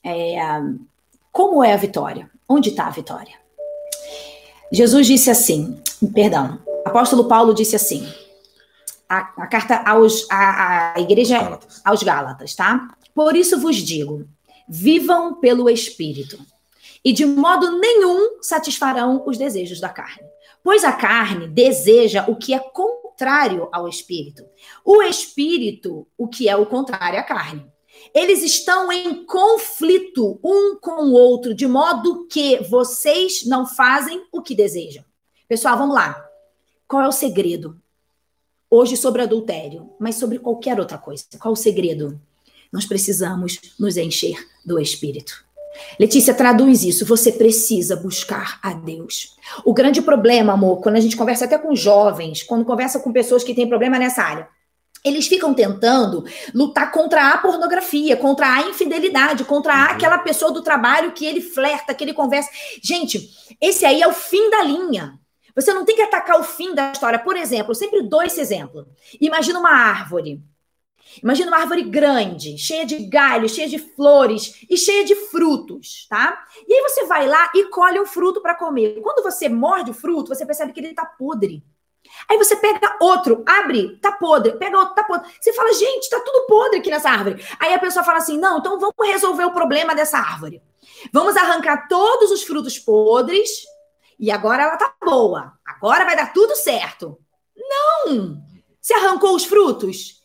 É, 0.04 0.36
como 1.32 1.64
é 1.64 1.72
a 1.72 1.76
vitória? 1.76 2.30
Onde 2.48 2.68
está 2.68 2.86
a 2.86 2.90
vitória? 2.90 3.47
Jesus 4.70 5.06
disse 5.06 5.30
assim, 5.30 5.80
perdão, 6.14 6.58
apóstolo 6.84 7.26
Paulo 7.26 7.54
disse 7.54 7.76
assim: 7.76 8.06
a, 9.08 9.32
a 9.36 9.46
carta 9.46 9.82
aos, 9.86 10.26
a, 10.30 10.94
a 10.94 11.00
igreja 11.00 11.38
Gálatas. 11.38 11.80
aos 11.84 12.02
Gálatas, 12.02 12.54
tá? 12.54 12.88
Por 13.14 13.34
isso 13.34 13.58
vos 13.58 13.76
digo: 13.76 14.26
vivam 14.68 15.40
pelo 15.40 15.70
Espírito, 15.70 16.38
e 17.04 17.12
de 17.12 17.24
modo 17.24 17.78
nenhum 17.78 18.42
satisfarão 18.42 19.22
os 19.26 19.38
desejos 19.38 19.80
da 19.80 19.88
carne. 19.88 20.26
Pois 20.62 20.84
a 20.84 20.92
carne 20.92 21.48
deseja 21.48 22.26
o 22.28 22.36
que 22.36 22.52
é 22.52 22.58
contrário 22.58 23.68
ao 23.72 23.88
Espírito, 23.88 24.44
o 24.84 25.02
Espírito, 25.02 26.06
o 26.16 26.28
que 26.28 26.48
é 26.48 26.56
o 26.56 26.66
contrário 26.66 27.18
à 27.18 27.22
carne. 27.22 27.64
Eles 28.14 28.42
estão 28.42 28.90
em 28.90 29.24
conflito 29.24 30.38
um 30.42 30.76
com 30.80 31.04
o 31.04 31.12
outro, 31.12 31.54
de 31.54 31.66
modo 31.66 32.26
que 32.26 32.58
vocês 32.64 33.44
não 33.46 33.66
fazem 33.66 34.26
o 34.32 34.42
que 34.42 34.54
desejam. 34.54 35.04
Pessoal, 35.48 35.78
vamos 35.78 35.94
lá. 35.94 36.24
Qual 36.86 37.02
é 37.02 37.08
o 37.08 37.12
segredo? 37.12 37.80
hoje 38.70 38.96
sobre 38.96 39.22
adultério, 39.22 39.90
mas 39.98 40.16
sobre 40.16 40.38
qualquer 40.38 40.78
outra 40.78 40.98
coisa. 40.98 41.24
Qual 41.38 41.52
o 41.52 41.56
segredo? 41.56 42.20
Nós 42.72 42.84
precisamos 42.84 43.58
nos 43.78 43.96
encher 43.96 44.36
do 44.64 44.78
Espírito. 44.78 45.44
Letícia, 45.98 46.34
traduz 46.34 46.82
isso. 46.82 47.06
Você 47.06 47.32
precisa 47.32 47.96
buscar 47.96 48.58
a 48.62 48.74
Deus. 48.74 49.36
O 49.64 49.72
grande 49.72 50.02
problema, 50.02 50.52
amor, 50.52 50.80
quando 50.80 50.96
a 50.96 51.00
gente 51.00 51.16
conversa 51.16 51.46
até 51.46 51.56
com 51.56 51.74
jovens, 51.74 52.42
quando 52.42 52.64
conversa 52.64 53.00
com 53.00 53.12
pessoas 53.12 53.42
que 53.42 53.54
têm 53.54 53.68
problema 53.68 53.98
nessa 53.98 54.22
área, 54.22 54.48
eles 55.04 55.26
ficam 55.26 55.54
tentando 55.54 56.24
lutar 56.54 56.90
contra 56.92 57.30
a 57.30 57.38
pornografia, 57.38 58.16
contra 58.16 58.52
a 58.52 58.62
infidelidade, 58.68 59.44
contra 59.44 59.74
uhum. 59.74 59.82
aquela 59.92 60.18
pessoa 60.18 60.50
do 60.50 60.62
trabalho 60.62 61.12
que 61.12 61.24
ele 61.24 61.40
flerta, 61.40 61.94
que 61.94 62.04
ele 62.04 62.14
conversa. 62.14 62.50
Gente, 62.82 63.30
esse 63.60 63.84
aí 63.84 64.02
é 64.02 64.08
o 64.08 64.12
fim 64.12 64.50
da 64.50 64.62
linha. 64.62 65.18
Você 65.54 65.72
não 65.72 65.84
tem 65.84 65.96
que 65.96 66.02
atacar 66.02 66.38
o 66.38 66.44
fim 66.44 66.74
da 66.74 66.92
história. 66.92 67.18
Por 67.18 67.36
exemplo, 67.36 67.72
eu 67.72 67.74
sempre 67.74 68.02
dou 68.02 68.22
esse 68.22 68.40
exemplo. 68.40 68.86
Imagina 69.20 69.58
uma 69.58 69.72
árvore. 69.72 70.40
Imagina 71.22 71.50
uma 71.50 71.58
árvore 71.58 71.82
grande, 71.82 72.58
cheia 72.58 72.84
de 72.84 72.98
galhos, 73.06 73.52
cheia 73.52 73.68
de 73.68 73.78
flores 73.78 74.64
e 74.68 74.76
cheia 74.76 75.04
de 75.04 75.14
frutos, 75.14 76.06
tá? 76.08 76.44
E 76.66 76.72
aí 76.72 76.82
você 76.82 77.06
vai 77.06 77.26
lá 77.26 77.50
e 77.54 77.64
colhe 77.70 77.98
um 77.98 78.06
fruto 78.06 78.40
para 78.40 78.54
comer. 78.54 79.00
Quando 79.00 79.22
você 79.22 79.48
morde 79.48 79.90
o 79.90 79.94
fruto, 79.94 80.28
você 80.28 80.44
percebe 80.44 80.72
que 80.72 80.80
ele 80.80 80.94
tá 80.94 81.06
podre. 81.06 81.64
Aí 82.28 82.36
você 82.36 82.56
pega 82.56 82.96
outro, 83.00 83.42
abre, 83.46 83.98
tá 83.98 84.12
podre, 84.12 84.52
pega 84.52 84.78
outro, 84.78 84.94
tá 84.94 85.04
podre. 85.04 85.28
Você 85.40 85.52
fala, 85.52 85.72
gente, 85.72 86.10
tá 86.10 86.20
tudo 86.20 86.46
podre 86.46 86.78
aqui 86.78 86.90
nessa 86.90 87.10
árvore. 87.10 87.44
Aí 87.58 87.72
a 87.72 87.78
pessoa 87.78 88.04
fala 88.04 88.18
assim: 88.18 88.38
não, 88.38 88.58
então 88.58 88.78
vamos 88.78 88.94
resolver 89.06 89.44
o 89.44 89.52
problema 89.52 89.94
dessa 89.94 90.18
árvore. 90.18 90.62
Vamos 91.12 91.36
arrancar 91.36 91.88
todos 91.88 92.30
os 92.30 92.42
frutos 92.42 92.78
podres 92.78 93.50
e 94.18 94.30
agora 94.30 94.64
ela 94.64 94.76
tá 94.76 94.92
boa. 95.04 95.52
Agora 95.64 96.04
vai 96.04 96.16
dar 96.16 96.32
tudo 96.32 96.54
certo. 96.56 97.18
Não! 97.56 98.42
Você 98.80 98.94
arrancou 98.94 99.34
os 99.34 99.44
frutos? 99.44 100.18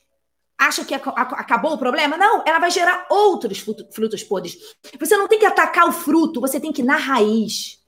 Acha 0.57 0.85
que 0.85 0.93
acabou 0.93 1.73
o 1.73 1.77
problema? 1.77 2.15
Não, 2.15 2.43
ela 2.45 2.59
vai 2.59 2.71
gerar 2.71 3.05
outros 3.09 3.59
frutos 3.93 4.23
podres. 4.23 4.57
Você 4.99 5.17
não 5.17 5.27
tem 5.27 5.39
que 5.39 5.45
atacar 5.45 5.87
o 5.87 5.91
fruto, 5.91 6.39
você 6.39 6.59
tem 6.59 6.71
que 6.71 6.81
ir 6.81 6.85
na 6.85 6.95
raiz. 6.95 7.82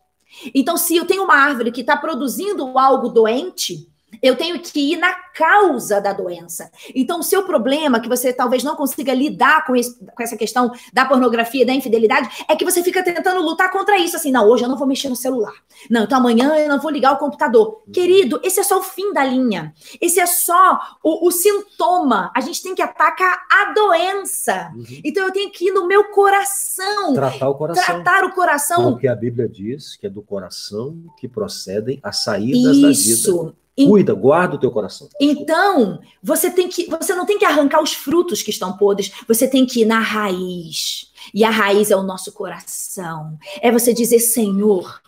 Então, 0.54 0.78
se 0.78 0.96
eu 0.96 1.06
tenho 1.06 1.24
uma 1.24 1.36
árvore 1.36 1.72
que 1.72 1.82
está 1.82 1.96
produzindo 1.96 2.78
algo 2.78 3.10
doente, 3.10 3.90
eu 4.21 4.36
tenho 4.36 4.60
que 4.60 4.93
ir 4.93 4.97
na 4.97 5.13
causa 5.36 5.99
da 5.99 6.13
doença. 6.13 6.71
Então, 6.93 7.19
o 7.19 7.23
seu 7.23 7.43
problema, 7.43 7.99
que 7.99 8.08
você 8.08 8.32
talvez 8.32 8.63
não 8.63 8.75
consiga 8.75 9.13
lidar 9.13 9.65
com, 9.65 9.75
esse, 9.75 9.97
com 10.06 10.23
essa 10.23 10.38
questão 10.38 10.71
da 10.93 11.06
pornografia, 11.06 11.65
da 11.65 11.73
infidelidade, 11.73 12.45
é 12.47 12.56
que 12.56 12.63
você 12.63 12.82
fica 12.82 13.04
tentando 13.04 13.41
lutar 13.41 13.69
contra 13.71 13.97
isso. 13.97 14.15
Assim, 14.15 14.32
não, 14.32 14.47
hoje 14.47 14.63
eu 14.63 14.69
não 14.69 14.78
vou 14.78 14.88
mexer 14.88 15.10
no 15.10 15.15
celular. 15.15 15.54
Não, 15.89 16.04
então 16.04 16.17
amanhã 16.17 16.56
eu 16.56 16.69
não 16.69 16.80
vou 16.80 16.89
ligar 16.89 17.13
o 17.13 17.17
computador. 17.17 17.82
Uhum. 17.86 17.93
Querido, 17.93 18.39
esse 18.43 18.60
é 18.60 18.63
só 18.63 18.80
o 18.80 18.84
fim 18.84 19.12
da 19.12 19.23
linha. 19.23 19.73
Esse 19.99 20.19
é 20.19 20.25
só 20.25 20.80
o, 21.04 21.28
o 21.28 21.32
sintoma. 21.32 22.32
A 22.34 22.39
gente 22.39 22.63
tem 22.63 22.73
que 22.73 22.82
atacar 22.82 23.45
a 23.51 23.73
doença. 23.73 24.71
Uhum. 24.73 25.01
Então, 25.04 25.25
eu 25.25 25.34
tenho 25.34 25.51
que 25.51 25.67
ir 25.67 25.71
no 25.71 25.86
meu 25.86 26.06
coração. 26.06 27.13
Tratar 27.13 27.49
o 27.49 27.56
coração. 27.56 27.84
Tratar 27.84 28.23
o 28.23 28.32
coração. 28.34 28.91
Porque 28.93 29.08
a 29.08 29.15
Bíblia 29.15 29.49
diz 29.49 29.97
que 29.97 30.08
é 30.08 30.10
do 30.10 30.21
coração 30.21 30.95
que 31.17 31.28
procedem 31.28 31.99
as 32.01 32.23
saídas 32.23 32.78
isso. 32.78 32.82
da 32.82 32.88
vida. 32.88 32.99
Isso. 32.99 33.64
Cuida, 33.76 34.14
guarda 34.14 34.56
o 34.56 34.60
teu 34.60 34.72
coração. 34.72 35.10
Então, 35.20 36.00
você 36.24 36.50
tem 36.50 36.70
que, 36.70 36.86
você 36.86 37.14
não 37.14 37.26
tem 37.26 37.38
que 37.38 37.44
arrancar 37.44 37.84
os 37.84 37.94
frutos 37.94 38.42
que 38.42 38.50
estão 38.50 38.78
podres, 38.78 39.12
você 39.28 39.48
tem 39.48 39.66
que 39.66 39.82
ir 39.82 39.86
na 39.86 40.00
raiz. 40.00 41.12
E 41.34 41.44
a 41.44 41.50
raiz 41.50 41.92
é 41.92 41.96
o 41.96 42.04
nosso 42.04 42.32
coração. 42.32 43.38
É 43.62 43.72
você 43.72 43.94
dizer, 43.94 44.20
Senhor, 44.20 45.02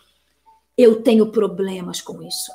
eu 0.76 1.02
tenho 1.02 1.26
problemas 1.32 2.02
com 2.02 2.22
isso. 2.22 2.52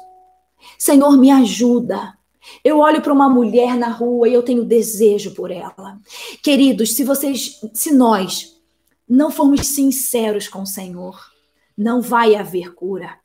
Senhor, 0.77 1.17
me 1.17 1.31
ajuda. 1.31 2.15
Eu 2.63 2.79
olho 2.79 3.01
para 3.01 3.13
uma 3.13 3.29
mulher 3.29 3.75
na 3.75 3.89
rua 3.89 4.27
e 4.27 4.33
eu 4.33 4.43
tenho 4.43 4.63
desejo 4.63 5.33
por 5.33 5.49
ela. 5.49 5.97
Queridos, 6.43 6.93
se 6.93 7.03
vocês, 7.03 7.59
se 7.73 7.91
nós 7.91 8.55
não 9.09 9.31
formos 9.31 9.65
sinceros 9.67 10.47
com 10.47 10.61
o 10.61 10.67
Senhor, 10.67 11.19
não 11.75 12.01
vai 12.01 12.35
haver 12.35 12.73
cura. 12.73 13.17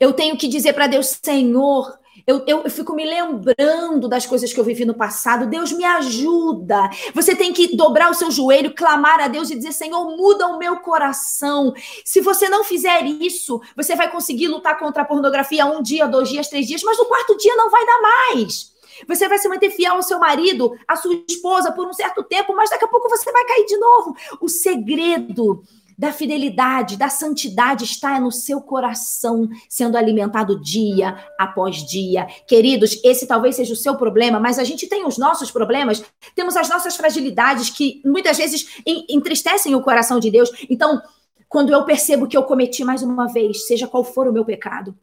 Eu 0.00 0.12
tenho 0.12 0.36
que 0.36 0.48
dizer 0.48 0.72
para 0.72 0.86
Deus, 0.86 1.18
Senhor, 1.22 1.98
eu, 2.24 2.44
eu, 2.46 2.62
eu, 2.62 2.70
fico 2.70 2.94
me 2.94 3.04
lembrando 3.04 4.08
das 4.08 4.24
coisas 4.24 4.52
que 4.52 4.60
eu 4.60 4.64
vivi 4.64 4.84
no 4.84 4.94
passado. 4.94 5.46
Deus 5.46 5.72
me 5.72 5.84
ajuda. 5.84 6.88
Você 7.14 7.34
tem 7.34 7.52
que 7.52 7.76
dobrar 7.76 8.10
o 8.10 8.14
seu 8.14 8.30
joelho, 8.30 8.74
clamar 8.74 9.20
a 9.20 9.28
Deus 9.28 9.50
e 9.50 9.56
dizer: 9.56 9.72
Senhor, 9.72 10.16
muda 10.16 10.46
o 10.46 10.58
meu 10.58 10.76
coração. 10.76 11.74
Se 12.04 12.20
você 12.20 12.48
não 12.48 12.62
fizer 12.62 13.04
isso, 13.04 13.60
você 13.74 13.96
vai 13.96 14.10
conseguir 14.10 14.48
lutar 14.48 14.78
contra 14.78 15.02
a 15.02 15.06
pornografia 15.06 15.66
um 15.66 15.82
dia, 15.82 16.06
dois 16.06 16.28
dias, 16.28 16.48
três 16.48 16.66
dias, 16.66 16.82
mas 16.82 16.98
no 16.98 17.06
quarto 17.06 17.36
dia 17.36 17.56
não 17.56 17.70
vai 17.70 17.84
dar 17.84 18.00
mais. 18.00 18.76
Você 19.06 19.28
vai 19.28 19.38
se 19.38 19.48
manter 19.48 19.70
fiel 19.70 19.94
ao 19.94 20.02
seu 20.02 20.18
marido, 20.18 20.72
à 20.86 20.96
sua 20.96 21.14
esposa 21.28 21.72
por 21.72 21.86
um 21.86 21.92
certo 21.92 22.22
tempo, 22.22 22.54
mas 22.54 22.70
daqui 22.70 22.84
a 22.84 22.88
pouco 22.88 23.08
você 23.08 23.30
vai 23.30 23.44
cair 23.44 23.66
de 23.66 23.76
novo. 23.76 24.16
O 24.40 24.48
segredo 24.48 25.62
da 25.98 26.12
fidelidade, 26.12 26.96
da 26.96 27.08
santidade 27.08 27.84
está 27.84 28.20
no 28.20 28.30
seu 28.30 28.60
coração, 28.60 29.48
sendo 29.68 29.96
alimentado 29.96 30.60
dia 30.60 31.16
após 31.38 31.76
dia. 31.84 32.26
Queridos, 32.46 33.00
esse 33.02 33.26
talvez 33.26 33.56
seja 33.56 33.72
o 33.72 33.76
seu 33.76 33.96
problema, 33.96 34.38
mas 34.38 34.58
a 34.58 34.64
gente 34.64 34.86
tem 34.86 35.06
os 35.06 35.16
nossos 35.16 35.50
problemas, 35.50 36.04
temos 36.34 36.56
as 36.56 36.68
nossas 36.68 36.96
fragilidades 36.96 37.70
que 37.70 38.02
muitas 38.04 38.36
vezes 38.36 38.80
entristecem 39.08 39.74
o 39.74 39.82
coração 39.82 40.20
de 40.20 40.30
Deus. 40.30 40.50
Então, 40.68 41.00
quando 41.48 41.72
eu 41.72 41.84
percebo 41.84 42.26
que 42.26 42.36
eu 42.36 42.42
cometi 42.42 42.84
mais 42.84 43.02
uma 43.02 43.26
vez, 43.26 43.66
seja 43.66 43.86
qual 43.86 44.04
for 44.04 44.28
o 44.28 44.32
meu 44.32 44.44
pecado, 44.44 44.96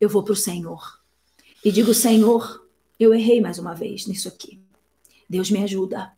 eu 0.00 0.08
vou 0.08 0.22
para 0.22 0.32
o 0.32 0.36
Senhor 0.36 1.00
e 1.64 1.72
digo: 1.72 1.94
Senhor, 1.94 2.66
eu 2.98 3.14
errei 3.14 3.40
mais 3.40 3.58
uma 3.58 3.74
vez 3.74 4.06
nisso 4.06 4.28
aqui. 4.28 4.60
Deus 5.28 5.50
me 5.50 5.62
ajuda. 5.62 6.15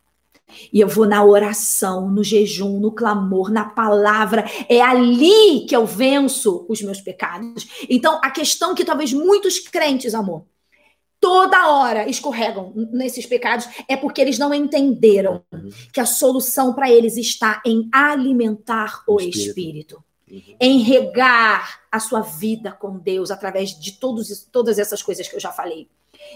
E 0.71 0.79
eu 0.79 0.87
vou 0.87 1.05
na 1.05 1.23
oração, 1.23 2.09
no 2.09 2.23
jejum, 2.23 2.79
no 2.79 2.91
clamor, 2.91 3.51
na 3.51 3.65
palavra. 3.65 4.45
É 4.67 4.81
ali 4.81 5.65
que 5.67 5.75
eu 5.75 5.85
venço 5.85 6.65
os 6.67 6.81
meus 6.81 7.01
pecados. 7.01 7.67
Então, 7.89 8.19
a 8.23 8.31
questão 8.31 8.75
que 8.75 8.85
talvez 8.85 9.13
muitos 9.13 9.59
crentes, 9.59 10.13
amor, 10.13 10.43
toda 11.19 11.69
hora 11.69 12.09
escorregam 12.09 12.73
nesses 12.91 13.25
pecados 13.25 13.67
é 13.87 13.97
porque 13.97 14.21
eles 14.21 14.39
não 14.39 14.53
entenderam 14.53 15.43
uhum. 15.51 15.69
que 15.93 15.99
a 15.99 16.05
solução 16.05 16.73
para 16.73 16.89
eles 16.89 17.17
está 17.17 17.61
em 17.65 17.89
alimentar 17.91 19.03
o, 19.07 19.15
o 19.15 19.21
espírito. 19.21 19.47
espírito. 19.47 20.03
Uhum. 20.31 20.55
Em 20.59 20.79
regar 20.79 21.81
a 21.91 21.99
sua 21.99 22.21
vida 22.21 22.71
com 22.71 22.97
Deus 22.97 23.31
através 23.31 23.77
de 23.77 23.93
todos, 23.93 24.47
todas 24.51 24.77
essas 24.77 25.01
coisas 25.01 25.27
que 25.27 25.35
eu 25.35 25.39
já 25.39 25.51
falei. 25.51 25.87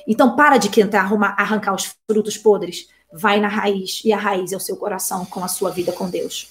Então, 0.08 0.36
para 0.36 0.58
de 0.58 0.70
tentar 0.70 1.02
arrumar, 1.02 1.36
arrancar 1.38 1.76
os 1.76 1.96
frutos 2.10 2.38
podres 2.38 2.88
vai 3.14 3.40
na 3.40 3.48
raiz, 3.48 4.02
e 4.04 4.12
a 4.12 4.18
raiz 4.18 4.52
é 4.52 4.58
o 4.58 4.60
seu 4.60 4.76
coração 4.76 5.26
com 5.26 5.44
a 5.44 5.48
sua 5.48 5.70
vida 5.70 5.92
com 5.92 6.10
Deus. 6.10 6.50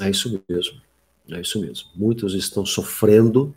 É 0.00 0.10
isso 0.10 0.42
mesmo. 0.48 0.80
É 1.30 1.40
isso 1.40 1.60
mesmo. 1.60 1.88
Muitos 1.94 2.34
estão 2.34 2.66
sofrendo 2.66 3.54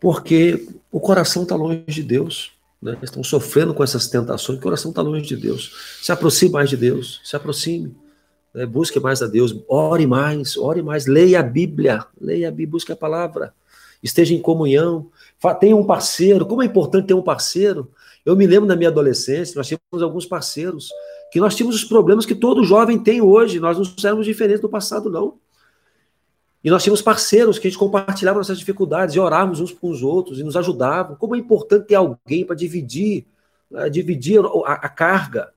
porque 0.00 0.68
o 0.92 1.00
coração 1.00 1.42
está 1.42 1.56
longe 1.56 1.84
de 1.88 2.02
Deus. 2.02 2.52
Né? 2.80 2.96
Estão 3.02 3.24
sofrendo 3.24 3.74
com 3.74 3.82
essas 3.82 4.06
tentações, 4.06 4.58
o 4.58 4.62
coração 4.62 4.90
está 4.90 5.02
longe 5.02 5.26
de 5.26 5.36
Deus. 5.36 5.98
Se 6.02 6.12
aproxime 6.12 6.52
mais 6.52 6.68
de 6.68 6.76
Deus, 6.76 7.20
se 7.24 7.34
aproxime. 7.34 7.96
Né? 8.52 8.66
Busque 8.66 9.00
mais 9.00 9.22
a 9.22 9.26
Deus, 9.26 9.56
ore 9.66 10.06
mais, 10.06 10.56
ore 10.56 10.82
mais, 10.82 11.06
leia 11.06 11.40
a 11.40 11.42
Bíblia, 11.42 12.04
leia 12.20 12.48
a 12.48 12.50
Bíblia, 12.50 12.72
busque 12.72 12.92
a 12.92 12.96
palavra, 12.96 13.54
esteja 14.02 14.34
em 14.34 14.40
comunhão, 14.40 15.10
tenha 15.58 15.74
um 15.74 15.86
parceiro. 15.86 16.44
Como 16.46 16.62
é 16.62 16.66
importante 16.66 17.06
ter 17.06 17.14
um 17.14 17.22
parceiro. 17.22 17.90
Eu 18.24 18.36
me 18.36 18.46
lembro 18.46 18.66
da 18.66 18.74
minha 18.74 18.88
adolescência, 18.88 19.56
nós 19.56 19.66
tínhamos 19.66 20.02
alguns 20.02 20.24
parceiros, 20.24 20.88
que 21.30 21.38
nós 21.38 21.54
tínhamos 21.54 21.76
os 21.76 21.84
problemas 21.84 22.24
que 22.24 22.34
todo 22.34 22.64
jovem 22.64 22.98
tem 22.98 23.20
hoje, 23.20 23.60
nós 23.60 23.76
não 23.76 23.84
éramos 24.02 24.24
diferentes 24.24 24.60
do 24.60 24.68
passado, 24.68 25.10
não. 25.10 25.38
E 26.62 26.70
nós 26.70 26.82
tínhamos 26.82 27.02
parceiros 27.02 27.58
que 27.58 27.66
a 27.66 27.70
gente 27.70 27.78
compartilhava 27.78 28.38
nossas 28.38 28.58
dificuldades 28.58 29.14
e 29.14 29.20
orávamos 29.20 29.60
uns 29.60 29.70
com 29.70 29.90
os 29.90 30.02
outros 30.02 30.38
e 30.38 30.42
nos 30.42 30.56
ajudavam. 30.56 31.14
Como 31.16 31.36
é 31.36 31.38
importante 31.38 31.88
ter 31.88 31.96
alguém 31.96 32.46
para 32.46 32.56
dividir, 32.56 33.26
né, 33.70 33.90
dividir 33.90 34.40
a, 34.64 34.72
a, 34.72 34.88
carga. 34.88 35.52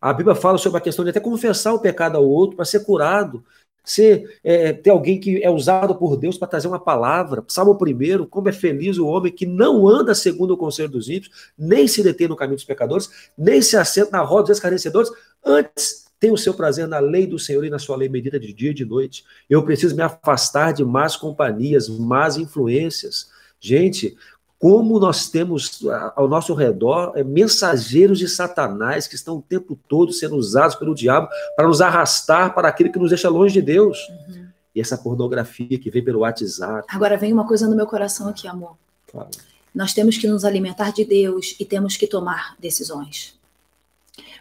A 0.00 0.12
Bíblia 0.12 0.36
fala 0.36 0.58
sobre 0.58 0.78
a 0.78 0.80
questão 0.80 1.04
de 1.04 1.10
até 1.10 1.18
confessar 1.18 1.74
o 1.74 1.80
pecado 1.80 2.16
ao 2.16 2.24
outro 2.24 2.54
para 2.54 2.64
ser 2.64 2.84
curado 2.84 3.44
ser, 3.84 4.38
é, 4.44 4.72
ter 4.72 4.90
alguém 4.90 5.18
que 5.18 5.42
é 5.42 5.50
usado 5.50 5.94
por 5.94 6.16
Deus 6.16 6.38
para 6.38 6.48
trazer 6.48 6.68
uma 6.68 6.78
palavra. 6.78 7.44
Salmo 7.48 7.76
primeiro, 7.76 8.26
como 8.26 8.48
é 8.48 8.52
feliz 8.52 8.98
o 8.98 9.06
homem 9.06 9.32
que 9.32 9.46
não 9.46 9.88
anda 9.88 10.14
segundo 10.14 10.52
o 10.52 10.56
conselho 10.56 10.88
dos 10.88 11.08
ímpios, 11.08 11.50
nem 11.58 11.88
se 11.88 12.02
detém 12.02 12.28
no 12.28 12.36
caminho 12.36 12.56
dos 12.56 12.64
pecadores, 12.64 13.10
nem 13.36 13.60
se 13.60 13.76
assenta 13.76 14.12
na 14.12 14.22
roda 14.22 14.48
dos 14.48 14.56
escarnecedores, 14.56 15.10
antes 15.44 16.02
tem 16.22 16.30
o 16.30 16.36
seu 16.36 16.54
prazer 16.54 16.86
na 16.86 17.00
lei 17.00 17.26
do 17.26 17.36
Senhor 17.36 17.64
e 17.64 17.70
na 17.70 17.80
sua 17.80 17.96
lei 17.96 18.08
medida 18.08 18.38
de 18.38 18.52
dia 18.52 18.70
e 18.70 18.74
de 18.74 18.84
noite. 18.84 19.24
Eu 19.50 19.64
preciso 19.64 19.96
me 19.96 20.02
afastar 20.02 20.72
de 20.72 20.84
más 20.84 21.16
companhias, 21.16 21.88
más 21.88 22.36
influências. 22.36 23.28
Gente, 23.58 24.16
como 24.62 25.00
nós 25.00 25.28
temos 25.28 25.80
ao 26.14 26.28
nosso 26.28 26.54
redor 26.54 27.14
é, 27.16 27.24
mensageiros 27.24 28.16
de 28.16 28.28
Satanás 28.28 29.08
que 29.08 29.16
estão 29.16 29.38
o 29.38 29.42
tempo 29.42 29.76
todo 29.88 30.12
sendo 30.12 30.36
usados 30.36 30.76
pelo 30.76 30.94
diabo 30.94 31.28
para 31.56 31.66
nos 31.66 31.80
arrastar 31.80 32.54
para 32.54 32.68
aquilo 32.68 32.92
que 32.92 32.98
nos 33.00 33.08
deixa 33.10 33.28
longe 33.28 33.54
de 33.54 33.60
Deus. 33.60 33.98
Uhum. 34.08 34.46
E 34.72 34.80
essa 34.80 34.96
pornografia 34.96 35.76
que 35.80 35.90
vem 35.90 36.04
pelo 36.04 36.20
WhatsApp. 36.20 36.86
Agora 36.88 37.16
vem 37.16 37.32
uma 37.32 37.44
coisa 37.44 37.66
no 37.66 37.74
meu 37.74 37.88
coração 37.88 38.28
aqui, 38.28 38.46
amor. 38.46 38.76
Claro. 39.10 39.30
Nós 39.74 39.92
temos 39.92 40.16
que 40.16 40.28
nos 40.28 40.44
alimentar 40.44 40.92
de 40.92 41.04
Deus 41.04 41.56
e 41.58 41.64
temos 41.64 41.96
que 41.96 42.06
tomar 42.06 42.54
decisões. 42.56 43.36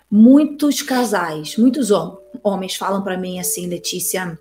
Muitos 0.10 0.84
casais, 0.84 1.58
muitos 1.58 1.90
homens 2.44 2.76
falam 2.76 3.02
para 3.02 3.18
mim 3.18 3.40
assim, 3.40 3.66
Letícia, 3.66 4.38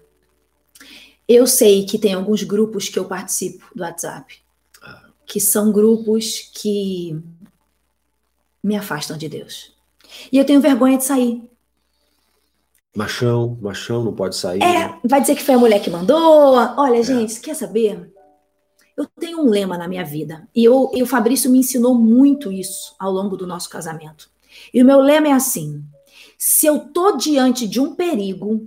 eu 1.26 1.46
sei 1.46 1.86
que 1.86 1.98
tem 1.98 2.12
alguns 2.12 2.42
grupos 2.42 2.90
que 2.90 2.98
eu 2.98 3.06
participo 3.06 3.64
do 3.74 3.82
WhatsApp 3.82 4.40
que 5.30 5.38
são 5.38 5.70
grupos 5.70 6.50
que 6.52 7.16
me 8.60 8.76
afastam 8.76 9.16
de 9.16 9.28
Deus. 9.28 9.72
E 10.32 10.36
eu 10.36 10.44
tenho 10.44 10.60
vergonha 10.60 10.98
de 10.98 11.04
sair. 11.04 11.48
Machão, 12.96 13.56
machão 13.62 14.02
não 14.02 14.12
pode 14.12 14.34
sair. 14.34 14.60
É, 14.60 14.88
né? 14.88 15.00
vai 15.04 15.20
dizer 15.20 15.36
que 15.36 15.44
foi 15.44 15.54
a 15.54 15.58
mulher 15.58 15.80
que 15.80 15.88
mandou. 15.88 16.54
Olha, 16.76 16.98
é. 16.98 17.02
gente, 17.04 17.38
quer 17.38 17.54
saber? 17.54 18.12
Eu 18.96 19.06
tenho 19.06 19.40
um 19.40 19.48
lema 19.48 19.78
na 19.78 19.86
minha 19.86 20.04
vida. 20.04 20.48
E, 20.52 20.64
eu, 20.64 20.90
e 20.92 21.00
o 21.00 21.06
Fabrício 21.06 21.48
me 21.48 21.60
ensinou 21.60 21.94
muito 21.94 22.50
isso 22.50 22.96
ao 22.98 23.12
longo 23.12 23.36
do 23.36 23.46
nosso 23.46 23.70
casamento. 23.70 24.28
E 24.74 24.82
o 24.82 24.84
meu 24.84 24.98
lema 24.98 25.28
é 25.28 25.32
assim: 25.32 25.80
se 26.36 26.66
eu 26.66 26.80
tô 26.88 27.16
diante 27.16 27.68
de 27.68 27.78
um 27.78 27.94
perigo, 27.94 28.66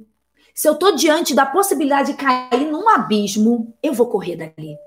se 0.56 0.69
eu 0.69 0.76
tô 0.76 0.91
diante 0.95 1.36
da 1.36 1.45
possibilidade 1.45 2.13
de 2.13 2.17
cair 2.17 2.71
num 2.71 2.88
abismo, 2.88 3.76
eu 3.84 3.91
vou 3.91 4.08
correr 4.08 4.38
dali. 4.38 4.78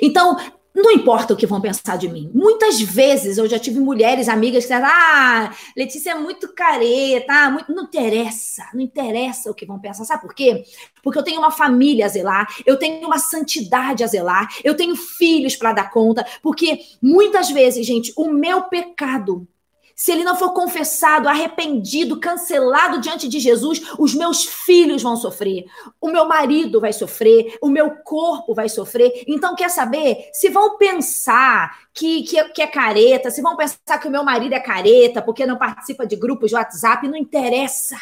Então, 0.00 0.36
não 0.82 0.90
importa 0.90 1.32
o 1.32 1.36
que 1.36 1.46
vão 1.46 1.60
pensar 1.60 1.96
de 1.96 2.08
mim. 2.08 2.30
Muitas 2.34 2.80
vezes 2.80 3.38
eu 3.38 3.48
já 3.48 3.58
tive 3.58 3.80
mulheres, 3.80 4.28
amigas 4.28 4.64
que 4.64 4.68
disseram: 4.68 4.86
Ah, 4.86 5.50
Letícia 5.76 6.10
é 6.10 6.14
muito 6.14 6.52
careta, 6.54 7.32
ah, 7.32 7.50
muito... 7.50 7.72
não 7.72 7.84
interessa, 7.84 8.68
não 8.74 8.80
interessa 8.80 9.50
o 9.50 9.54
que 9.54 9.64
vão 9.64 9.78
pensar. 9.78 10.04
Sabe 10.04 10.22
por 10.22 10.34
quê? 10.34 10.64
Porque 11.02 11.18
eu 11.18 11.22
tenho 11.22 11.38
uma 11.38 11.50
família 11.50 12.04
a 12.04 12.08
zelar, 12.08 12.46
eu 12.66 12.78
tenho 12.78 13.06
uma 13.06 13.18
santidade 13.18 14.04
a 14.04 14.06
zelar, 14.06 14.48
eu 14.62 14.76
tenho 14.76 14.94
filhos 14.94 15.56
para 15.56 15.72
dar 15.72 15.90
conta. 15.90 16.26
Porque 16.42 16.80
muitas 17.00 17.50
vezes, 17.50 17.86
gente, 17.86 18.12
o 18.16 18.30
meu 18.30 18.64
pecado 18.64 19.48
se 19.96 20.12
ele 20.12 20.24
não 20.24 20.36
for 20.36 20.52
confessado, 20.52 21.26
arrependido, 21.26 22.20
cancelado 22.20 23.00
diante 23.00 23.26
de 23.26 23.40
Jesus, 23.40 23.80
os 23.98 24.14
meus 24.14 24.44
filhos 24.44 25.02
vão 25.02 25.16
sofrer, 25.16 25.64
o 25.98 26.08
meu 26.08 26.28
marido 26.28 26.78
vai 26.78 26.92
sofrer, 26.92 27.56
o 27.62 27.68
meu 27.68 27.90
corpo 28.04 28.52
vai 28.54 28.68
sofrer. 28.68 29.24
Então, 29.26 29.56
quer 29.56 29.70
saber? 29.70 30.28
Se 30.34 30.50
vão 30.50 30.76
pensar 30.76 31.74
que, 31.94 32.24
que, 32.24 32.44
que 32.50 32.60
é 32.60 32.66
careta, 32.66 33.30
se 33.30 33.40
vão 33.40 33.56
pensar 33.56 33.98
que 33.98 34.06
o 34.06 34.10
meu 34.10 34.22
marido 34.22 34.54
é 34.54 34.60
careta 34.60 35.22
porque 35.22 35.46
não 35.46 35.56
participa 35.56 36.06
de 36.06 36.14
grupos 36.14 36.50
de 36.50 36.56
WhatsApp, 36.56 37.08
não 37.08 37.16
interessa. 37.16 37.96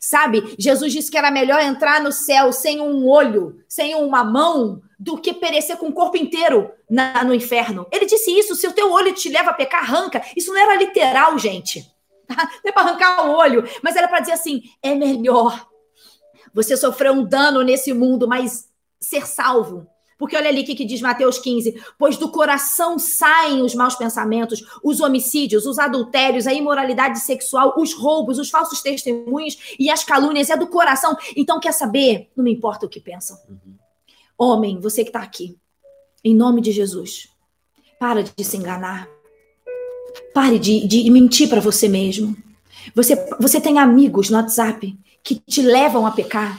Sabe? 0.00 0.56
Jesus 0.58 0.92
disse 0.92 1.10
que 1.12 1.18
era 1.18 1.30
melhor 1.30 1.60
entrar 1.60 2.02
no 2.02 2.10
céu 2.10 2.52
sem 2.52 2.80
um 2.80 3.06
olho, 3.06 3.62
sem 3.68 3.94
uma 3.94 4.24
mão, 4.24 4.82
do 5.00 5.16
que 5.16 5.32
perecer 5.32 5.78
com 5.78 5.88
o 5.88 5.92
corpo 5.92 6.18
inteiro 6.18 6.70
na, 6.88 7.24
no 7.24 7.34
inferno. 7.34 7.86
Ele 7.90 8.04
disse 8.04 8.30
isso: 8.30 8.54
se 8.54 8.66
o 8.66 8.72
teu 8.72 8.92
olho 8.92 9.14
te 9.14 9.30
leva 9.30 9.50
a 9.50 9.54
pecar, 9.54 9.82
arranca. 9.82 10.22
Isso 10.36 10.52
não 10.52 10.60
era 10.60 10.76
literal, 10.76 11.38
gente. 11.38 11.90
Tá? 12.28 12.48
Não 12.62 12.70
é 12.70 12.72
para 12.72 12.82
arrancar 12.82 13.26
o 13.26 13.32
olho, 13.32 13.64
mas 13.82 13.96
era 13.96 14.06
para 14.06 14.20
dizer 14.20 14.32
assim: 14.32 14.62
é 14.82 14.94
melhor 14.94 15.66
você 16.52 16.76
sofrer 16.76 17.10
um 17.10 17.24
dano 17.24 17.62
nesse 17.62 17.92
mundo, 17.92 18.28
mas 18.28 18.68
ser 19.00 19.26
salvo 19.26 19.88
porque 20.20 20.36
olha 20.36 20.50
ali 20.50 20.60
o 20.60 20.64
que, 20.66 20.84
diz 20.84 21.00
Mateus 21.00 21.38
15: 21.38 21.82
pois 21.98 22.18
do 22.18 22.30
coração 22.30 22.98
saem 22.98 23.62
os 23.62 23.74
maus 23.74 23.94
pensamentos, 23.94 24.62
os 24.84 25.00
homicídios, 25.00 25.64
os 25.64 25.78
adultérios, 25.78 26.46
a 26.46 26.52
imoralidade 26.52 27.20
sexual, 27.20 27.74
os 27.78 27.94
roubos, 27.94 28.38
os 28.38 28.50
falsos 28.50 28.82
testemunhos 28.82 29.74
e 29.78 29.88
as 29.88 30.04
calúnias. 30.04 30.50
É 30.50 30.58
do 30.58 30.66
coração. 30.66 31.16
Então, 31.34 31.58
quer 31.58 31.72
saber? 31.72 32.30
Não 32.36 32.44
me 32.44 32.52
importa 32.52 32.84
o 32.84 32.88
que 32.88 33.00
pensam. 33.00 33.38
Uhum. 33.48 33.79
Homem, 34.42 34.80
você 34.80 35.04
que 35.04 35.10
está 35.10 35.20
aqui, 35.20 35.58
em 36.24 36.34
nome 36.34 36.62
de 36.62 36.72
Jesus, 36.72 37.28
para 37.98 38.22
de 38.22 38.42
se 38.42 38.56
enganar. 38.56 39.06
Pare 40.32 40.58
de, 40.58 40.86
de 40.86 41.10
mentir 41.10 41.46
para 41.46 41.60
você 41.60 41.86
mesmo. 41.86 42.34
Você, 42.94 43.14
você 43.38 43.60
tem 43.60 43.78
amigos 43.78 44.30
no 44.30 44.38
WhatsApp 44.38 44.98
que 45.22 45.34
te 45.34 45.60
levam 45.60 46.06
a 46.06 46.10
pecar. 46.12 46.58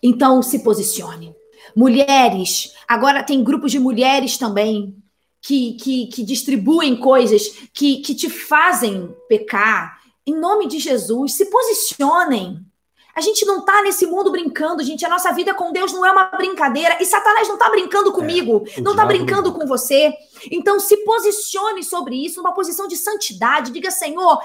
Então, 0.00 0.40
se 0.44 0.60
posicione. 0.60 1.34
Mulheres, 1.74 2.72
agora 2.86 3.24
tem 3.24 3.42
grupos 3.42 3.72
de 3.72 3.80
mulheres 3.80 4.38
também 4.38 4.96
que, 5.42 5.72
que, 5.72 6.06
que 6.06 6.22
distribuem 6.22 6.94
coisas 6.94 7.48
que, 7.74 7.96
que 7.96 8.14
te 8.14 8.30
fazem 8.30 9.12
pecar. 9.28 9.98
Em 10.24 10.38
nome 10.38 10.68
de 10.68 10.78
Jesus, 10.78 11.32
se 11.32 11.46
posicionem. 11.46 12.64
A 13.14 13.20
gente 13.20 13.44
não 13.44 13.64
tá 13.64 13.82
nesse 13.82 14.06
mundo 14.06 14.30
brincando, 14.30 14.82
gente. 14.82 15.04
A 15.04 15.08
nossa 15.08 15.32
vida 15.32 15.52
com 15.54 15.72
Deus 15.72 15.92
não 15.92 16.06
é 16.06 16.12
uma 16.12 16.24
brincadeira. 16.24 16.96
E 17.00 17.04
Satanás 17.04 17.48
não 17.48 17.58
tá 17.58 17.68
brincando 17.68 18.12
comigo, 18.12 18.64
é, 18.76 18.80
não 18.80 18.94
tá 18.94 19.04
brincando 19.04 19.52
com 19.52 19.66
você. 19.66 20.12
Então 20.50 20.78
se 20.78 20.98
posicione 20.98 21.82
sobre 21.82 22.14
isso, 22.24 22.38
numa 22.38 22.54
posição 22.54 22.86
de 22.86 22.96
santidade. 22.96 23.72
Diga, 23.72 23.90
Senhor, 23.90 24.40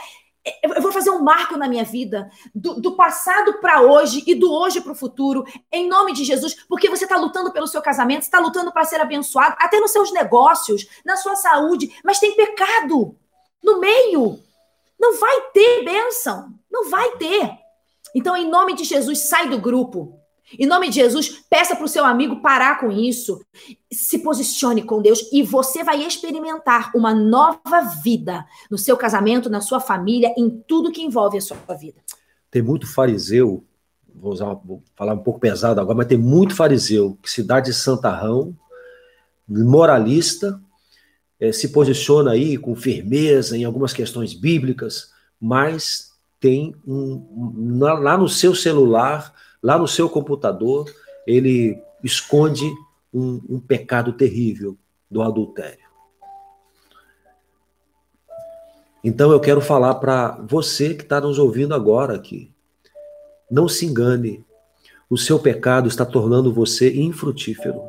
eu 0.62 0.82
vou 0.82 0.92
fazer 0.92 1.10
um 1.10 1.22
marco 1.22 1.56
na 1.56 1.70
minha 1.70 1.86
vida, 1.86 2.30
do, 2.54 2.80
do 2.80 2.96
passado 2.96 3.60
para 3.62 3.82
hoje 3.82 4.24
e 4.28 4.36
do 4.36 4.52
hoje 4.52 4.82
para 4.82 4.92
o 4.92 4.96
futuro, 4.96 5.46
em 5.72 5.88
nome 5.88 6.12
de 6.12 6.26
Jesus, 6.26 6.54
porque 6.68 6.90
você 6.90 7.06
está 7.06 7.16
lutando 7.16 7.52
pelo 7.52 7.68
seu 7.68 7.82
casamento, 7.82 8.24
está 8.24 8.40
lutando 8.40 8.72
para 8.72 8.84
ser 8.84 9.00
abençoado, 9.00 9.56
até 9.60 9.80
nos 9.80 9.92
seus 9.92 10.12
negócios, 10.12 10.86
na 11.06 11.16
sua 11.16 11.36
saúde, 11.38 11.98
mas 12.04 12.20
tem 12.20 12.36
pecado 12.36 13.16
no 13.64 13.80
meio. 13.80 14.38
Não 15.00 15.18
vai 15.18 15.42
ter 15.54 15.86
bênção, 15.86 16.54
não 16.70 16.90
vai 16.90 17.12
ter. 17.12 17.63
Então, 18.14 18.36
em 18.36 18.50
nome 18.50 18.76
de 18.76 18.84
Jesus, 18.84 19.20
sai 19.20 19.50
do 19.50 19.60
grupo. 19.60 20.20
Em 20.60 20.68
nome 20.68 20.90
de 20.90 20.96
Jesus, 20.96 21.44
peça 21.50 21.76
para 21.76 21.86
o 21.86 21.90
seu 21.90 22.06
amigo 22.06 22.42
parar 22.42 22.80
com 22.80 22.92
isso. 22.92 23.44
Se 23.92 24.20
posicione 24.20 24.84
com 24.84 25.02
Deus 25.02 25.32
e 25.32 25.42
você 25.42 25.84
vai 25.84 26.06
experimentar 26.06 26.92
uma 26.96 27.14
nova 27.14 27.82
vida 28.04 28.46
no 28.70 28.78
seu 28.78 28.96
casamento, 28.96 29.50
na 29.50 29.62
sua 29.62 29.80
família, 29.80 30.34
em 30.38 30.50
tudo 30.68 30.92
que 30.92 31.02
envolve 31.02 31.38
a 31.38 31.42
sua 31.42 31.58
vida. 31.76 32.00
Tem 32.52 32.62
muito 32.62 32.86
fariseu, 32.86 33.64
vou, 34.14 34.32
usar, 34.32 34.54
vou 34.64 34.84
falar 34.96 35.14
um 35.14 35.24
pouco 35.24 35.40
pesado 35.40 35.82
agora, 35.82 35.98
mas 35.98 36.08
tem 36.08 36.18
muito 36.18 36.56
fariseu 36.56 37.18
que 37.22 37.32
se 37.32 37.42
dá 37.42 37.60
de 37.60 37.74
santarrão, 37.74 38.56
moralista, 39.48 40.62
é, 41.40 41.52
se 41.52 41.70
posiciona 41.70 42.32
aí 42.32 42.58
com 42.58 42.76
firmeza 42.76 43.58
em 43.58 43.64
algumas 43.64 43.92
questões 43.92 44.34
bíblicas, 44.34 45.12
mas 45.42 46.13
tem 46.44 46.76
um, 46.86 47.80
lá 47.80 48.18
no 48.18 48.28
seu 48.28 48.54
celular, 48.54 49.34
lá 49.64 49.78
no 49.78 49.88
seu 49.88 50.10
computador, 50.10 50.94
ele 51.26 51.82
esconde 52.04 52.70
um, 53.14 53.42
um 53.48 53.60
pecado 53.62 54.12
terrível 54.12 54.78
do 55.10 55.22
adultério. 55.22 55.88
Então 59.02 59.32
eu 59.32 59.40
quero 59.40 59.62
falar 59.62 59.96
para 59.96 60.38
você 60.46 60.94
que 60.94 61.04
está 61.04 61.22
nos 61.22 61.40
ouvindo 61.40 61.74
agora 61.74 62.14
aqui. 62.14 62.52
Não 63.50 63.70
se 63.70 63.86
engane, 63.86 64.46
o 65.10 65.18
seu 65.18 65.40
pecado 65.40 65.88
está 65.88 66.06
tornando 66.06 66.54
você 66.54 66.94
infrutífero. 66.94 67.82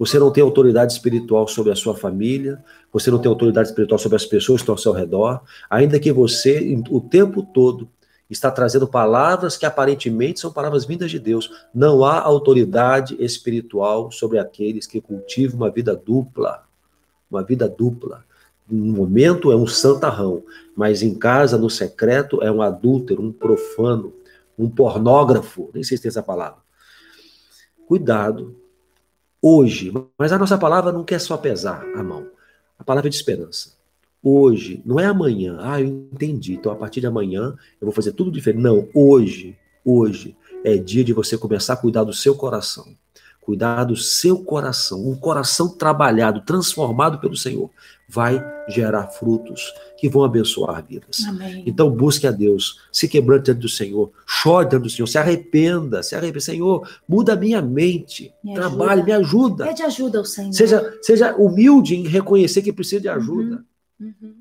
Você 0.00 0.18
não 0.18 0.30
tem 0.30 0.42
autoridade 0.42 0.94
espiritual 0.94 1.46
sobre 1.46 1.70
a 1.70 1.76
sua 1.76 1.94
família, 1.94 2.64
você 2.90 3.10
não 3.10 3.18
tem 3.18 3.28
autoridade 3.28 3.68
espiritual 3.68 3.98
sobre 3.98 4.16
as 4.16 4.24
pessoas 4.24 4.60
que 4.60 4.62
estão 4.62 4.72
ao 4.72 4.78
seu 4.78 4.92
redor, 4.92 5.42
ainda 5.68 6.00
que 6.00 6.10
você, 6.10 6.74
o 6.88 7.02
tempo 7.02 7.42
todo, 7.42 7.86
está 8.30 8.50
trazendo 8.50 8.88
palavras 8.88 9.58
que 9.58 9.66
aparentemente 9.66 10.40
são 10.40 10.50
palavras 10.50 10.86
vindas 10.86 11.10
de 11.10 11.18
Deus. 11.18 11.50
Não 11.74 12.02
há 12.02 12.18
autoridade 12.18 13.14
espiritual 13.22 14.10
sobre 14.10 14.38
aqueles 14.38 14.86
que 14.86 15.02
cultivam 15.02 15.58
uma 15.58 15.70
vida 15.70 15.94
dupla. 15.94 16.64
Uma 17.30 17.42
vida 17.42 17.68
dupla. 17.68 18.24
No 18.66 18.94
momento 18.94 19.52
é 19.52 19.56
um 19.56 19.66
santarrão, 19.66 20.42
mas 20.74 21.02
em 21.02 21.14
casa, 21.14 21.58
no 21.58 21.68
secreto, 21.68 22.42
é 22.42 22.50
um 22.50 22.62
adúltero, 22.62 23.22
um 23.22 23.30
profano, 23.30 24.14
um 24.58 24.70
pornógrafo. 24.70 25.68
Nem 25.74 25.82
sei 25.82 25.98
se 25.98 26.04
tem 26.04 26.08
essa 26.08 26.22
palavra. 26.22 26.60
Cuidado 27.86 28.56
hoje. 29.42 29.92
Mas 30.18 30.32
a 30.32 30.38
nossa 30.38 30.58
palavra 30.58 30.92
não 30.92 31.04
quer 31.04 31.20
só 31.20 31.36
pesar 31.36 31.84
a 31.94 32.02
mão. 32.02 32.26
A 32.78 32.84
palavra 32.84 33.08
é 33.08 33.10
de 33.10 33.16
esperança. 33.16 33.74
Hoje, 34.22 34.82
não 34.84 35.00
é 35.00 35.06
amanhã. 35.06 35.58
Ah, 35.60 35.80
eu 35.80 35.86
entendi. 35.86 36.54
Então, 36.54 36.72
a 36.72 36.76
partir 36.76 37.00
de 37.00 37.06
amanhã, 37.06 37.54
eu 37.80 37.86
vou 37.86 37.92
fazer 37.92 38.12
tudo 38.12 38.30
diferente. 38.30 38.62
Não, 38.62 38.88
hoje, 38.94 39.56
hoje 39.84 40.36
é 40.64 40.76
dia 40.76 41.02
de 41.02 41.12
você 41.12 41.38
começar 41.38 41.74
a 41.74 41.76
cuidar 41.76 42.04
do 42.04 42.12
seu 42.12 42.34
coração. 42.34 42.86
Cuidar 43.40 43.84
do 43.84 43.96
seu 43.96 44.44
coração. 44.44 45.08
Um 45.08 45.16
coração 45.16 45.68
trabalhado, 45.68 46.42
transformado 46.42 47.18
pelo 47.18 47.36
Senhor, 47.36 47.70
vai 48.08 48.44
gerar 48.68 49.08
frutos 49.08 49.72
que 49.96 50.08
vão 50.08 50.24
abençoar 50.24 50.84
vidas. 50.84 51.24
Amém. 51.26 51.62
Então 51.64 51.90
busque 51.90 52.26
a 52.26 52.30
Deus, 52.30 52.80
se 52.92 53.08
quebrante 53.08 53.44
diante 53.44 53.60
do 53.60 53.68
Senhor, 53.68 54.12
chore 54.26 54.68
diante 54.68 54.82
do 54.82 54.90
Senhor, 54.90 55.06
se 55.06 55.18
arrependa, 55.18 56.02
se 56.02 56.14
arrependa, 56.14 56.40
Senhor, 56.40 56.88
muda 57.08 57.34
a 57.34 57.36
minha 57.36 57.62
mente, 57.62 58.32
me 58.42 58.54
trabalhe, 58.54 59.02
me 59.02 59.12
ajuda. 59.12 59.66
Pede 59.66 59.82
ajuda 59.82 60.18
ao 60.18 60.24
Senhor. 60.24 60.52
Seja, 60.52 60.98
seja 61.00 61.34
humilde 61.36 61.94
em 61.94 62.06
reconhecer 62.06 62.62
que 62.62 62.72
precisa 62.72 63.00
de 63.00 63.08
ajuda. 63.08 63.64
Uhum. 63.98 64.14
Uhum. 64.20 64.34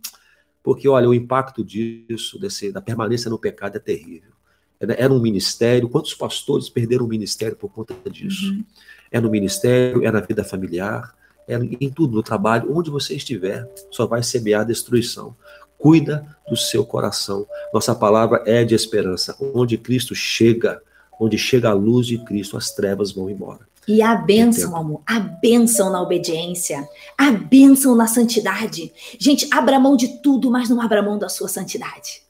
Porque, 0.64 0.88
olha, 0.88 1.08
o 1.08 1.14
impacto 1.14 1.64
disso, 1.64 2.40
desse, 2.40 2.72
da 2.72 2.82
permanência 2.82 3.30
no 3.30 3.40
pecado 3.40 3.78
é 3.78 3.80
terrível. 3.80 4.32
Era 4.80 5.14
um 5.14 5.20
ministério, 5.20 5.90
quantos 5.90 6.14
pastores 6.14 6.70
perderam 6.70 7.06
o 7.06 7.08
ministério 7.08 7.56
por 7.56 7.70
conta 7.70 7.94
disso? 8.10 8.52
Uhum. 8.52 8.64
É 9.12 9.20
no 9.20 9.30
ministério, 9.30 10.06
é 10.06 10.12
na 10.12 10.22
vida 10.22 10.44
familiar, 10.44 11.14
é 11.48 11.56
em 11.82 11.90
tudo, 11.90 12.16
no 12.16 12.24
trabalho, 12.24 12.74
onde 12.78 12.90
você 12.90 13.16
estiver, 13.16 13.68
só 13.92 14.06
vai 14.06 14.24
semear 14.24 14.66
destruição. 14.66 15.36
Cuida 15.78 16.26
do 16.48 16.56
seu 16.56 16.86
coração. 16.86 17.46
Nossa 17.74 17.96
palavra 17.96 18.44
é 18.46 18.64
de 18.64 18.76
esperança. 18.76 19.36
Onde 19.54 19.78
Cristo 19.78 20.14
chega, 20.14 20.82
onde 21.20 21.38
chega 21.38 21.70
a 21.70 21.74
luz 21.74 22.06
de 22.08 22.18
Cristo, 22.24 22.56
as 22.56 22.72
trevas 22.72 23.12
vão 23.12 23.30
embora. 23.30 23.68
E 23.88 24.02
a 24.02 24.16
bênção, 24.16 24.76
amor, 24.76 25.02
a 25.06 25.20
bênção 25.20 25.92
na 25.92 26.02
obediência, 26.02 26.88
a 27.18 27.32
bênção 27.32 27.96
na 27.96 28.06
santidade. 28.06 28.94
Gente, 29.18 29.48
abra 29.52 29.80
mão 29.80 29.98
de 29.98 30.22
tudo, 30.22 30.52
mas 30.52 30.70
não 30.70 30.80
abra 30.80 31.02
mão 31.02 31.18
da 31.18 31.28
sua 31.28 31.48
santidade. 31.48 32.22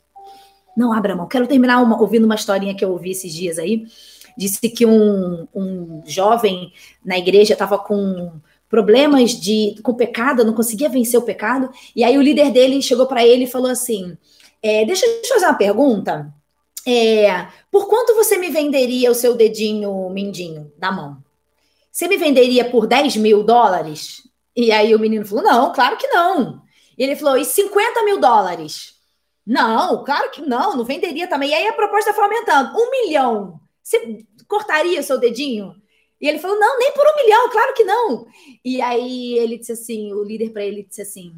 Não 0.79 0.93
abra 0.93 1.13
mão. 1.13 1.27
Quero 1.27 1.45
terminar 1.45 1.83
uma, 1.83 1.99
ouvindo 1.99 2.23
uma 2.23 2.35
historinha 2.35 2.73
que 2.73 2.85
eu 2.85 2.91
ouvi 2.91 3.11
esses 3.11 3.33
dias 3.33 3.59
aí. 3.59 3.85
Disse 4.37 4.69
que 4.69 4.85
um, 4.85 5.45
um 5.53 6.01
jovem 6.05 6.71
na 7.03 7.17
igreja 7.17 7.51
estava 7.51 7.77
com 7.77 8.31
problemas 8.69 9.31
de 9.31 9.75
com 9.83 9.93
pecado, 9.93 10.45
não 10.45 10.53
conseguia 10.53 10.87
vencer 10.87 11.19
o 11.19 11.23
pecado. 11.23 11.69
E 11.93 12.01
aí 12.01 12.17
o 12.17 12.21
líder 12.21 12.49
dele 12.51 12.81
chegou 12.81 13.05
para 13.07 13.27
ele 13.27 13.43
e 13.43 13.51
falou 13.51 13.69
assim: 13.69 14.17
é, 14.63 14.85
Deixa 14.85 15.05
eu 15.05 15.21
te 15.21 15.27
fazer 15.27 15.47
uma 15.47 15.55
pergunta. 15.55 16.33
É, 16.87 17.47
por 17.69 17.89
quanto 17.89 18.15
você 18.15 18.37
me 18.37 18.49
venderia 18.49 19.11
o 19.11 19.15
seu 19.15 19.35
dedinho 19.35 20.09
mindinho 20.09 20.71
da 20.77 20.93
mão? 20.93 21.17
Você 21.91 22.07
me 22.07 22.15
venderia 22.15 22.63
por 22.63 22.87
10 22.87 23.17
mil 23.17 23.43
dólares? 23.43 24.23
E 24.55 24.71
aí 24.71 24.95
o 24.95 24.99
menino 24.99 25.25
falou: 25.25 25.43
Não, 25.43 25.73
claro 25.73 25.97
que 25.97 26.07
não. 26.07 26.61
E 26.97 27.03
ele 27.03 27.17
falou: 27.17 27.37
E 27.37 27.43
50 27.43 28.01
mil 28.03 28.17
dólares? 28.17 28.88
Não, 29.49 30.03
claro 30.03 30.29
que 30.29 30.43
não, 30.43 30.77
não 30.77 30.85
venderia 30.85 31.27
também. 31.27 31.49
E 31.49 31.53
aí 31.55 31.67
a 31.67 31.73
proposta 31.73 32.13
foi 32.13 32.23
aumentando: 32.23 32.77
um 32.77 32.91
milhão. 32.91 33.59
Você 33.81 34.23
cortaria 34.47 34.99
o 34.99 35.03
seu 35.03 35.17
dedinho? 35.17 35.75
E 36.21 36.27
ele 36.27 36.37
falou: 36.37 36.59
não, 36.59 36.77
nem 36.77 36.93
por 36.93 37.03
um 37.03 37.15
milhão, 37.15 37.49
claro 37.49 37.73
que 37.73 37.83
não. 37.83 38.27
E 38.63 38.79
aí 38.79 39.39
ele 39.39 39.57
disse 39.57 39.71
assim: 39.71 40.13
o 40.13 40.23
líder 40.23 40.51
para 40.51 40.63
ele 40.63 40.83
disse 40.83 41.01
assim: 41.01 41.33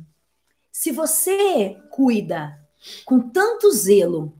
se 0.70 0.92
você 0.92 1.78
cuida 1.90 2.60
com 3.06 3.30
tanto 3.30 3.72
zelo 3.72 4.34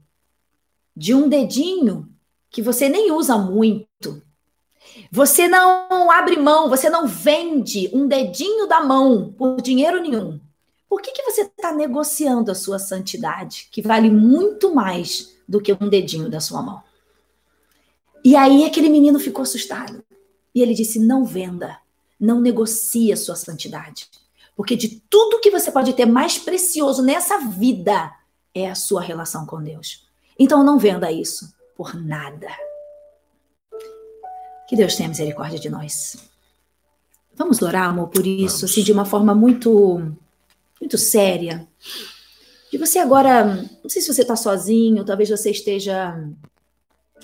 de 0.94 1.14
um 1.14 1.26
dedinho 1.26 2.10
que 2.50 2.60
você 2.60 2.90
nem 2.90 3.10
usa 3.10 3.38
muito, 3.38 4.22
você 5.10 5.48
não 5.48 6.10
abre 6.10 6.36
mão, 6.36 6.68
você 6.68 6.90
não 6.90 7.06
vende 7.06 7.88
um 7.94 8.06
dedinho 8.06 8.66
da 8.66 8.82
mão 8.82 9.32
por 9.32 9.62
dinheiro 9.62 9.98
nenhum. 10.02 10.38
Por 10.92 11.00
que, 11.00 11.10
que 11.10 11.22
você 11.22 11.40
está 11.40 11.72
negociando 11.72 12.50
a 12.50 12.54
sua 12.54 12.78
santidade, 12.78 13.66
que 13.72 13.80
vale 13.80 14.10
muito 14.10 14.74
mais 14.74 15.34
do 15.48 15.58
que 15.58 15.72
um 15.72 15.88
dedinho 15.88 16.28
da 16.28 16.38
sua 16.38 16.60
mão? 16.60 16.82
E 18.22 18.36
aí 18.36 18.66
aquele 18.66 18.90
menino 18.90 19.18
ficou 19.18 19.40
assustado. 19.42 20.04
E 20.54 20.60
ele 20.60 20.74
disse: 20.74 20.98
não 20.98 21.24
venda, 21.24 21.78
não 22.20 22.42
negocie 22.42 23.10
a 23.10 23.16
sua 23.16 23.36
santidade. 23.36 24.06
Porque 24.54 24.76
de 24.76 25.02
tudo 25.08 25.40
que 25.40 25.50
você 25.50 25.72
pode 25.72 25.94
ter 25.94 26.04
mais 26.04 26.36
precioso 26.36 27.02
nessa 27.02 27.38
vida 27.38 28.12
é 28.54 28.70
a 28.70 28.74
sua 28.74 29.00
relação 29.00 29.46
com 29.46 29.62
Deus. 29.62 30.06
Então 30.38 30.62
não 30.62 30.78
venda 30.78 31.10
isso 31.10 31.54
por 31.74 31.94
nada. 31.94 32.48
Que 34.68 34.76
Deus 34.76 34.94
tenha 34.94 35.08
misericórdia 35.08 35.58
de 35.58 35.70
nós. 35.70 36.18
Vamos 37.34 37.62
orar, 37.62 37.88
amor, 37.88 38.08
por 38.08 38.26
isso, 38.26 38.58
Vamos. 38.58 38.64
assim, 38.64 38.82
de 38.82 38.92
uma 38.92 39.06
forma 39.06 39.34
muito, 39.34 40.14
muito 40.82 40.98
séria. 40.98 41.64
De 42.70 42.76
você 42.76 42.98
agora, 42.98 43.44
não 43.44 43.88
sei 43.88 44.02
se 44.02 44.12
você 44.12 44.22
está 44.22 44.34
sozinho, 44.34 45.04
talvez 45.04 45.30
você 45.30 45.50
esteja 45.50 46.12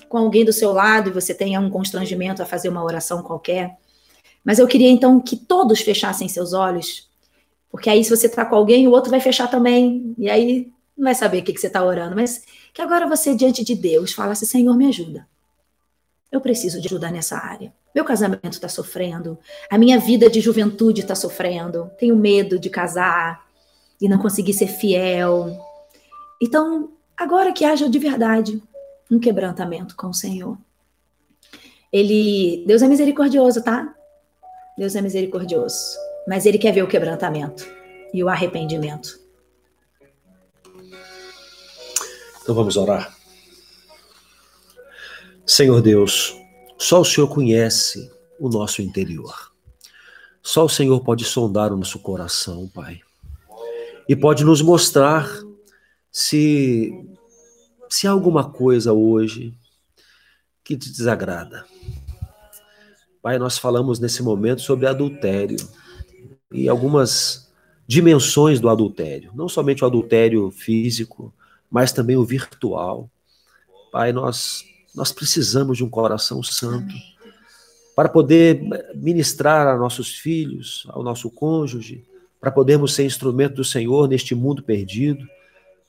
com 0.07 0.17
alguém 0.17 0.45
do 0.45 0.53
seu 0.53 0.71
lado 0.71 1.09
e 1.09 1.13
você 1.13 1.33
tenha 1.33 1.59
um 1.59 1.69
constrangimento 1.69 2.41
a 2.41 2.45
fazer 2.45 2.69
uma 2.69 2.83
oração 2.83 3.21
qualquer. 3.21 3.77
Mas 4.45 4.59
eu 4.59 4.67
queria 4.67 4.89
então 4.89 5.19
que 5.19 5.35
todos 5.35 5.81
fechassem 5.81 6.29
seus 6.29 6.53
olhos, 6.53 7.09
porque 7.69 7.89
aí 7.89 8.01
se 8.01 8.09
você 8.09 8.27
está 8.27 8.45
com 8.45 8.55
alguém, 8.55 8.87
o 8.87 8.91
outro 8.91 9.11
vai 9.11 9.19
fechar 9.19 9.49
também, 9.49 10.15
e 10.17 10.29
aí 10.29 10.71
não 10.97 11.03
vai 11.03 11.13
saber 11.13 11.39
o 11.39 11.43
que, 11.43 11.51
que 11.51 11.59
você 11.59 11.67
está 11.67 11.83
orando, 11.83 12.15
mas 12.15 12.43
que 12.73 12.81
agora 12.81 13.07
você, 13.07 13.35
diante 13.35 13.63
de 13.63 13.75
Deus, 13.75 14.13
falasse: 14.13 14.45
Senhor, 14.45 14.75
me 14.75 14.87
ajuda. 14.87 15.27
Eu 16.31 16.39
preciso 16.39 16.79
de 16.79 16.87
ajuda 16.87 17.11
nessa 17.11 17.37
área. 17.37 17.73
Meu 17.93 18.05
casamento 18.05 18.53
está 18.53 18.69
sofrendo, 18.69 19.37
a 19.69 19.77
minha 19.77 19.99
vida 19.99 20.29
de 20.29 20.39
juventude 20.39 21.01
está 21.01 21.15
sofrendo, 21.15 21.91
tenho 21.99 22.15
medo 22.15 22.57
de 22.57 22.69
casar 22.69 23.48
e 24.01 24.07
não 24.07 24.17
conseguir 24.17 24.53
ser 24.53 24.67
fiel. 24.67 25.57
Então, 26.41 26.91
agora 27.17 27.51
que 27.51 27.65
haja 27.65 27.89
de 27.89 27.99
verdade 27.99 28.61
um 29.09 29.19
quebrantamento 29.19 29.95
com 29.95 30.07
o 30.07 30.13
Senhor. 30.13 30.57
Ele, 31.91 32.63
Deus 32.67 32.81
é 32.81 32.87
misericordioso, 32.87 33.63
tá? 33.63 33.95
Deus 34.77 34.95
é 34.95 35.01
misericordioso, 35.01 35.97
mas 36.27 36.45
ele 36.45 36.57
quer 36.57 36.71
ver 36.71 36.83
o 36.83 36.87
quebrantamento 36.87 37.65
e 38.13 38.23
o 38.23 38.29
arrependimento. 38.29 39.19
Então 42.41 42.55
vamos 42.55 42.77
orar. 42.77 43.15
Senhor 45.45 45.81
Deus, 45.81 46.37
só 46.77 47.01
o 47.01 47.05
Senhor 47.05 47.27
conhece 47.27 48.11
o 48.39 48.47
nosso 48.47 48.81
interior. 48.81 49.51
Só 50.41 50.65
o 50.65 50.69
Senhor 50.69 51.03
pode 51.03 51.25
sondar 51.25 51.73
o 51.73 51.77
nosso 51.77 51.99
coração, 51.99 52.67
Pai. 52.67 53.01
E 54.09 54.15
pode 54.15 54.43
nos 54.43 54.61
mostrar 54.61 55.29
se 56.11 56.91
se 57.87 58.07
há 58.07 58.11
alguma 58.11 58.51
coisa 58.51 58.91
hoje 58.91 59.53
que 60.63 60.75
te 60.75 60.89
desagrada. 60.89 61.65
Pai, 63.21 63.37
nós 63.39 63.57
falamos 63.57 63.99
nesse 63.99 64.21
momento 64.23 64.61
sobre 64.61 64.87
adultério 64.87 65.57
e 66.51 66.67
algumas 66.67 67.51
dimensões 67.87 68.59
do 68.59 68.69
adultério, 68.69 69.31
não 69.33 69.47
somente 69.47 69.83
o 69.83 69.87
adultério 69.87 70.51
físico, 70.51 71.33
mas 71.69 71.91
também 71.91 72.17
o 72.17 72.25
virtual. 72.25 73.09
Pai, 73.91 74.11
nós, 74.11 74.63
nós 74.95 75.11
precisamos 75.11 75.77
de 75.77 75.83
um 75.83 75.89
coração 75.89 76.43
santo. 76.43 76.89
Amém 76.89 77.19
para 77.99 78.07
poder 78.07 78.61
ministrar 78.95 79.67
a 79.67 79.77
nossos 79.77 80.15
filhos, 80.15 80.87
ao 80.87 81.03
nosso 81.03 81.29
cônjuge, 81.29 82.05
para 82.39 82.51
podermos 82.51 82.93
ser 82.93 83.05
instrumento 83.05 83.55
do 83.55 83.63
Senhor 83.63 84.07
neste 84.07 84.33
mundo 84.33 84.63
perdido, 84.63 85.27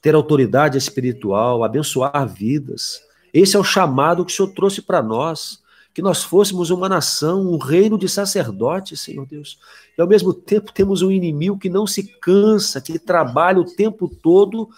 ter 0.02 0.14
autoridade 0.14 0.76
espiritual, 0.76 1.62
abençoar 1.62 2.26
vidas. 2.26 3.02
Esse 3.32 3.56
é 3.56 3.58
o 3.58 3.64
chamado 3.64 4.24
que 4.24 4.32
o 4.32 4.36
Senhor 4.36 4.52
trouxe 4.52 4.82
para 4.82 5.02
nós, 5.02 5.60
que 5.92 6.02
nós 6.02 6.22
fôssemos 6.22 6.70
uma 6.70 6.88
nação, 6.88 7.42
um 7.42 7.58
reino 7.58 7.98
de 7.98 8.08
sacerdotes, 8.08 9.00
Senhor 9.00 9.26
Deus. 9.26 9.58
E 9.96 10.00
ao 10.00 10.08
mesmo 10.08 10.32
tempo 10.32 10.72
temos 10.72 11.02
um 11.02 11.10
inimigo 11.10 11.58
que 11.58 11.68
não 11.68 11.86
se 11.86 12.04
cansa, 12.04 12.80
que 12.80 12.98
trabalha 12.98 13.60
o 13.60 13.64
tempo 13.64 14.08
todo 14.08 14.68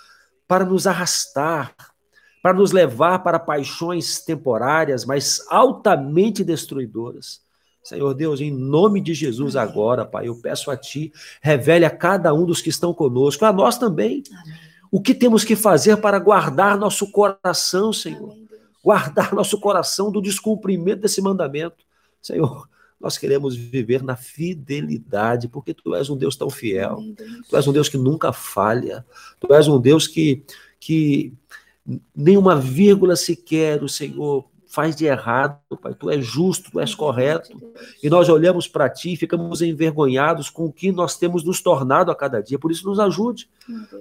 para 0.49 0.64
nos 0.64 0.87
arrastar, 0.87 1.75
para 2.43 2.53
nos 2.53 2.73
levar 2.73 3.20
para 3.20 3.39
paixões 3.39 4.20
temporárias, 4.20 5.05
mas 5.05 5.45
altamente 5.49 6.43
destruidoras. 6.43 7.41
Senhor 7.83 8.14
Deus, 8.14 8.41
em 8.41 8.51
nome 8.51 9.01
de 9.01 9.12
Jesus 9.12 9.57
agora, 9.57 10.05
Pai, 10.05 10.28
eu 10.28 10.37
peço 10.37 10.70
a 10.70 10.76
Ti, 10.76 11.12
revele 11.41 11.85
a 11.85 11.91
cada 11.91 12.33
um 12.33 12.47
dos 12.47 12.62
que 12.62 12.68
estão 12.68 12.95
conosco, 12.95 13.45
a 13.45 13.53
nós 13.53 13.76
também, 13.76 14.22
Amém. 14.30 14.55
o 14.91 15.01
que 15.01 15.12
temos 15.12 15.43
que 15.43 15.57
fazer 15.57 15.97
para 15.97 16.18
guardar 16.18 16.78
nosso 16.78 17.11
coração, 17.11 17.93
Senhor. 17.93 18.30
Amém, 18.30 18.49
guardar 18.85 19.35
nosso 19.35 19.59
coração 19.59 20.12
do 20.12 20.22
descumprimento 20.22 21.03
desse 21.03 21.20
mandamento. 21.20 21.85
Senhor, 22.20 22.68
nós 23.01 23.18
queremos 23.18 23.57
viver 23.57 24.01
na 24.01 24.14
fidelidade, 24.14 25.49
porque 25.49 25.74
Tu 25.74 25.93
és 25.95 26.09
um 26.09 26.16
Deus 26.16 26.37
tão 26.37 26.49
fiel, 26.49 26.99
Amém, 26.99 27.16
Tu 27.49 27.57
és 27.57 27.66
um 27.66 27.72
Deus 27.72 27.89
que 27.89 27.99
nunca 27.99 28.33
falha, 28.33 29.05
Tu 29.41 29.53
és 29.53 29.66
um 29.66 29.80
Deus 29.80 30.07
que, 30.07 30.45
que 30.78 31.33
nenhuma 32.14 32.55
vírgula 32.55 33.16
sequer 33.16 33.83
o 33.83 33.89
Senhor 33.89 34.51
faz 34.73 34.97
de 34.97 35.05
errado, 35.05 35.59
Pai. 35.83 35.95
Tu 35.95 36.11
és 36.11 36.25
justo, 36.25 36.70
tu 36.70 36.81
és 36.81 36.95
correto. 36.95 37.61
E 38.03 38.09
nós 38.09 38.31
olhamos 38.31 38.66
para 38.66 38.89
ti 38.89 39.12
e 39.12 39.16
ficamos 39.16 39.61
envergonhados 39.61 40.49
com 40.49 40.64
o 40.64 40.73
que 40.73 40.91
nós 40.91 41.14
temos 41.18 41.45
nos 41.45 41.61
tornado 41.61 42.11
a 42.11 42.16
cada 42.16 42.43
dia. 42.43 42.59
Por 42.59 42.73
isso, 42.73 42.87
nos 42.87 42.99
ajude. 42.99 43.51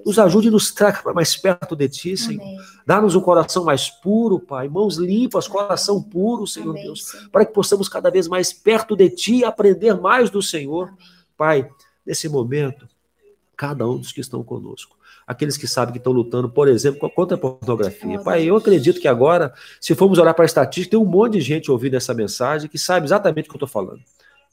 Nos 0.06 0.18
ajude 0.18 0.48
e 0.48 0.52
nos 0.52 0.72
traga 0.72 1.14
mais 1.14 1.36
perto 1.36 1.76
de 1.76 1.90
ti, 1.90 2.16
Senhor. 2.16 2.42
Dá-nos 2.86 3.16
um 3.16 3.22
coração 3.22 3.66
mais 3.66 3.90
puro, 3.90 4.40
Pai. 4.40 4.70
Mãos 4.70 4.96
limpas, 4.96 5.46
coração 5.46 6.02
puro, 6.02 6.48
Senhor 6.48 6.72
Amém, 6.72 6.84
Deus. 6.84 7.06
Senhor. 7.06 7.30
Para 7.30 7.46
que 7.46 7.54
possamos 7.54 7.90
cada 7.90 8.10
vez 8.10 8.30
mais 8.30 8.54
perto 8.54 8.96
de 8.96 9.10
ti 9.10 9.36
e 9.40 9.46
aprender 9.46 10.00
mais 10.00 10.30
do 10.30 10.42
Senhor. 10.42 10.90
Pai, 11.36 11.70
nesse 12.06 12.30
momento, 12.30 12.88
cada 13.58 13.86
um 13.86 13.98
dos 13.98 14.14
que 14.14 14.22
estão 14.22 14.42
conosco 14.42 15.01
aqueles 15.32 15.56
que 15.56 15.66
sabem 15.66 15.94
que 15.94 15.98
estão 15.98 16.12
lutando, 16.12 16.50
por 16.50 16.68
exemplo, 16.68 17.10
contra 17.10 17.36
a 17.36 17.40
pornografia. 17.40 18.20
Pai, 18.20 18.44
eu 18.44 18.58
acredito 18.58 19.00
que 19.00 19.08
agora, 19.08 19.54
se 19.80 19.96
formos 19.96 20.20
olhar 20.20 20.34
para 20.34 20.44
a 20.44 20.46
estatística, 20.46 20.92
tem 20.92 21.00
um 21.00 21.10
monte 21.10 21.34
de 21.34 21.42
gente 21.42 21.72
ouvindo 21.72 21.96
essa 21.96 22.14
mensagem 22.14 22.70
que 22.70 22.78
sabe 22.78 23.06
exatamente 23.06 23.48
o 23.48 23.50
que 23.50 23.56
eu 23.56 23.66
estou 23.66 23.70
falando. 23.70 24.02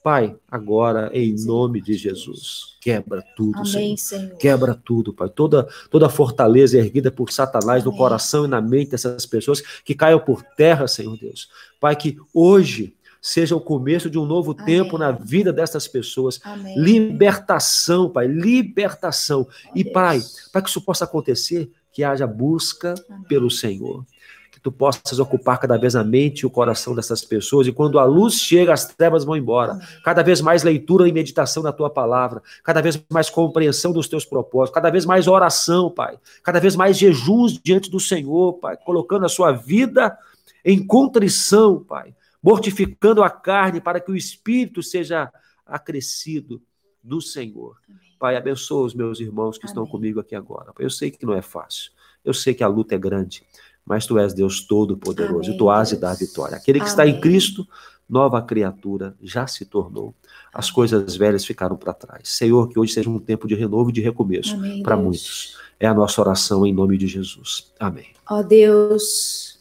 Pai, 0.04 0.36
agora, 0.48 1.10
em 1.12 1.34
nome 1.44 1.80
de 1.80 1.94
Jesus, 1.94 2.76
quebra 2.80 3.24
tudo, 3.36 3.58
Amém, 3.58 3.96
Senhor. 3.96 3.98
Senhor. 3.98 4.36
Quebra 4.38 4.80
tudo, 4.84 5.12
Pai. 5.12 5.28
Toda, 5.28 5.66
toda 5.90 6.08
fortaleza 6.08 6.78
erguida 6.78 7.10
por 7.10 7.32
Satanás 7.32 7.82
Amém. 7.82 7.92
no 7.92 7.98
coração 7.98 8.44
e 8.44 8.48
na 8.48 8.60
mente 8.60 8.92
dessas 8.92 9.26
pessoas 9.26 9.60
que 9.84 9.96
caiam 9.96 10.20
por 10.20 10.44
terra, 10.56 10.86
Senhor 10.86 11.18
Deus. 11.18 11.48
Pai, 11.80 11.96
que 11.96 12.16
hoje 12.32 12.94
seja 13.20 13.56
o 13.56 13.60
começo 13.60 14.08
de 14.08 14.18
um 14.18 14.24
novo 14.24 14.52
Amém. 14.52 14.64
tempo 14.64 14.98
na 14.98 15.10
vida 15.12 15.52
dessas 15.52 15.86
pessoas. 15.86 16.40
Amém. 16.44 16.78
Libertação, 16.78 18.08
Pai, 18.08 18.26
libertação. 18.26 19.46
Oh, 19.48 19.70
e, 19.74 19.82
Deus. 19.82 19.92
Pai, 19.92 20.20
para 20.52 20.62
que 20.62 20.68
isso 20.68 20.80
possa 20.80 21.04
acontecer, 21.04 21.70
que 21.92 22.04
haja 22.04 22.26
busca 22.26 22.94
Amém. 23.08 23.24
pelo 23.24 23.50
Senhor. 23.50 24.04
Que 24.50 24.60
tu 24.60 24.72
possas 24.72 25.18
ocupar 25.18 25.58
cada 25.58 25.76
vez 25.76 25.94
a 25.94 26.02
mente 26.02 26.40
e 26.40 26.46
o 26.46 26.50
coração 26.50 26.94
dessas 26.94 27.24
pessoas, 27.24 27.68
e 27.68 27.72
quando 27.72 27.98
a 27.98 28.04
luz 28.04 28.34
chega, 28.34 28.72
as 28.72 28.86
trevas 28.86 29.24
vão 29.24 29.36
embora. 29.36 29.78
Cada 30.02 30.22
vez 30.22 30.40
mais 30.40 30.64
leitura 30.64 31.08
e 31.08 31.12
meditação 31.12 31.62
da 31.62 31.72
tua 31.72 31.88
palavra, 31.88 32.42
cada 32.64 32.82
vez 32.82 33.00
mais 33.08 33.30
compreensão 33.30 33.92
dos 33.92 34.08
teus 34.08 34.24
propósitos, 34.24 34.74
cada 34.74 34.90
vez 34.90 35.04
mais 35.04 35.28
oração, 35.28 35.90
Pai, 35.90 36.18
cada 36.42 36.58
vez 36.58 36.74
mais 36.74 36.98
jejuns 36.98 37.60
diante 37.62 37.88
do 37.88 38.00
Senhor, 38.00 38.54
Pai, 38.54 38.76
colocando 38.76 39.26
a 39.26 39.28
sua 39.28 39.52
vida 39.52 40.16
em 40.64 40.84
contrição, 40.84 41.84
Pai, 41.84 42.12
mortificando 42.42 43.22
a 43.22 43.30
carne 43.30 43.80
para 43.80 44.00
que 44.00 44.10
o 44.10 44.16
espírito 44.16 44.82
seja 44.82 45.32
acrescido 45.66 46.62
do 47.02 47.20
Senhor. 47.20 47.76
Pai, 48.18 48.36
abençoa 48.36 48.84
os 48.84 48.94
meus 48.94 49.20
irmãos 49.20 49.58
que 49.58 49.66
Amém. 49.66 49.72
estão 49.72 49.86
comigo 49.86 50.18
aqui 50.18 50.34
agora. 50.34 50.72
Eu 50.78 50.90
sei 50.90 51.10
que 51.10 51.24
não 51.24 51.34
é 51.34 51.42
fácil. 51.42 51.92
Eu 52.24 52.34
sei 52.34 52.52
que 52.52 52.64
a 52.64 52.68
luta 52.68 52.94
é 52.94 52.98
grande, 52.98 53.44
mas 53.84 54.04
tu 54.04 54.18
és 54.18 54.34
Deus 54.34 54.60
todo-poderoso 54.60 55.52
e 55.52 55.56
tu 55.56 55.70
has 55.70 55.90
de 55.90 55.96
dar 55.96 56.14
vitória. 56.14 56.56
Aquele 56.56 56.78
que 56.78 56.84
Amém. 56.84 56.90
está 56.90 57.06
em 57.06 57.20
Cristo, 57.20 57.66
nova 58.08 58.42
criatura, 58.42 59.14
já 59.22 59.46
se 59.46 59.64
tornou. 59.64 60.14
As 60.52 60.70
coisas 60.70 61.16
velhas 61.16 61.44
ficaram 61.44 61.76
para 61.76 61.94
trás. 61.94 62.28
Senhor, 62.28 62.68
que 62.68 62.78
hoje 62.78 62.92
seja 62.92 63.08
um 63.08 63.18
tempo 63.18 63.46
de 63.46 63.54
renovo 63.54 63.90
e 63.90 63.92
de 63.92 64.00
recomeço 64.00 64.58
para 64.82 64.96
muitos. 64.96 65.56
É 65.78 65.86
a 65.86 65.94
nossa 65.94 66.20
oração 66.20 66.66
em 66.66 66.72
nome 66.72 66.98
de 66.98 67.06
Jesus. 67.06 67.72
Amém. 67.78 68.08
Ó 68.28 68.42
Deus, 68.42 69.58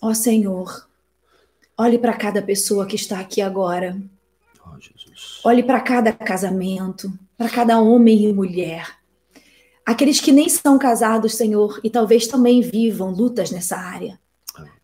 ó 0.00 0.14
Senhor, 0.14 0.87
Olhe 1.80 1.96
para 1.96 2.12
cada 2.12 2.42
pessoa 2.42 2.86
que 2.86 2.96
está 2.96 3.20
aqui 3.20 3.40
agora. 3.40 3.96
Oh, 4.66 5.48
Olhe 5.48 5.62
para 5.62 5.80
cada 5.80 6.12
casamento, 6.12 7.12
para 7.36 7.48
cada 7.48 7.80
homem 7.80 8.24
e 8.24 8.32
mulher. 8.32 8.98
Aqueles 9.86 10.20
que 10.20 10.32
nem 10.32 10.48
são 10.48 10.76
casados, 10.76 11.36
Senhor, 11.36 11.80
e 11.84 11.88
talvez 11.88 12.26
também 12.26 12.60
vivam 12.60 13.10
lutas 13.10 13.52
nessa 13.52 13.76
área. 13.76 14.18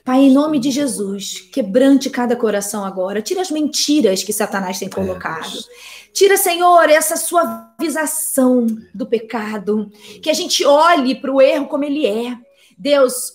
Pai, 0.04 0.20
em 0.20 0.32
nome 0.32 0.58
de 0.58 0.70
Jesus, 0.70 1.40
quebrante 1.52 2.08
cada 2.10 2.36
coração 2.36 2.84
agora. 2.84 3.20
Tira 3.20 3.40
as 3.40 3.50
mentiras 3.50 4.22
que 4.22 4.32
Satanás 4.32 4.78
tem 4.78 4.88
colocado. 4.88 5.58
Tira, 6.12 6.36
Senhor, 6.36 6.88
essa 6.90 7.16
suavização 7.16 8.66
do 8.94 9.04
pecado. 9.04 9.90
Que 10.22 10.30
a 10.30 10.34
gente 10.34 10.64
olhe 10.64 11.14
para 11.14 11.32
o 11.32 11.42
erro 11.42 11.66
como 11.66 11.84
ele 11.84 12.06
é. 12.06 12.38
Deus, 12.78 13.33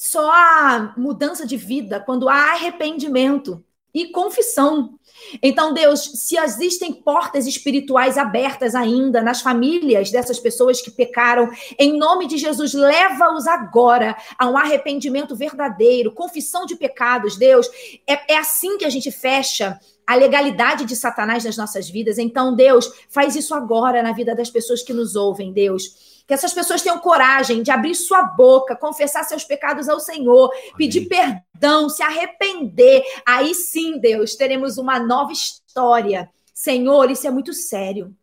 só 0.00 0.30
há 0.30 0.94
mudança 0.96 1.46
de 1.46 1.58
vida 1.58 2.00
quando 2.00 2.26
há 2.26 2.52
arrependimento 2.52 3.62
e 3.92 4.06
confissão. 4.06 4.98
Então, 5.42 5.74
Deus, 5.74 6.00
se 6.14 6.38
existem 6.38 6.90
portas 6.90 7.46
espirituais 7.46 8.16
abertas 8.16 8.74
ainda 8.74 9.20
nas 9.20 9.42
famílias 9.42 10.10
dessas 10.10 10.40
pessoas 10.40 10.80
que 10.80 10.90
pecaram, 10.90 11.50
em 11.78 11.98
nome 11.98 12.26
de 12.26 12.38
Jesus, 12.38 12.72
leva-os 12.72 13.46
agora 13.46 14.16
a 14.38 14.48
um 14.48 14.56
arrependimento 14.56 15.36
verdadeiro, 15.36 16.12
confissão 16.12 16.64
de 16.64 16.76
pecados, 16.76 17.36
Deus. 17.36 17.68
É, 18.06 18.32
é 18.32 18.38
assim 18.38 18.78
que 18.78 18.86
a 18.86 18.90
gente 18.90 19.10
fecha 19.10 19.78
a 20.06 20.14
legalidade 20.14 20.86
de 20.86 20.96
Satanás 20.96 21.44
nas 21.44 21.58
nossas 21.58 21.90
vidas. 21.90 22.16
Então, 22.16 22.56
Deus, 22.56 22.90
faz 23.10 23.36
isso 23.36 23.54
agora 23.54 24.02
na 24.02 24.12
vida 24.12 24.34
das 24.34 24.48
pessoas 24.48 24.82
que 24.82 24.94
nos 24.94 25.14
ouvem, 25.14 25.52
Deus 25.52 26.09
que 26.30 26.34
essas 26.34 26.54
pessoas 26.54 26.80
tenham 26.80 27.00
coragem 27.00 27.60
de 27.60 27.72
abrir 27.72 27.92
sua 27.92 28.22
boca, 28.22 28.76
confessar 28.76 29.24
seus 29.24 29.42
pecados 29.42 29.88
ao 29.88 29.98
Senhor, 29.98 30.48
Amém. 30.48 30.74
pedir 30.76 31.08
perdão, 31.08 31.88
se 31.88 32.04
arrepender. 32.04 33.02
Aí 33.26 33.52
sim, 33.52 33.98
Deus, 33.98 34.36
teremos 34.36 34.78
uma 34.78 35.00
nova 35.00 35.32
história. 35.32 36.30
Senhor, 36.54 37.10
isso 37.10 37.26
é 37.26 37.32
muito 37.32 37.52
sério. 37.52 38.14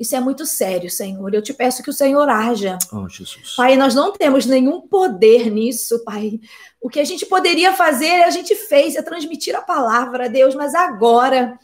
Isso 0.00 0.16
é 0.16 0.20
muito 0.20 0.44
sério, 0.44 0.90
Senhor. 0.90 1.32
Eu 1.32 1.40
te 1.40 1.54
peço 1.54 1.80
que 1.80 1.90
o 1.90 1.92
Senhor 1.92 2.28
haja. 2.28 2.76
Oh, 2.92 3.08
Jesus. 3.08 3.54
Pai, 3.54 3.76
nós 3.76 3.94
não 3.94 4.12
temos 4.12 4.44
nenhum 4.44 4.80
poder 4.80 5.48
nisso, 5.48 6.02
Pai. 6.04 6.40
O 6.80 6.88
que 6.88 6.98
a 6.98 7.04
gente 7.04 7.24
poderia 7.24 7.72
fazer, 7.72 8.24
a 8.24 8.30
gente 8.30 8.52
fez, 8.56 8.96
é 8.96 9.02
transmitir 9.02 9.54
a 9.54 9.62
palavra, 9.62 10.28
Deus, 10.28 10.56
mas 10.56 10.74
agora 10.74 11.56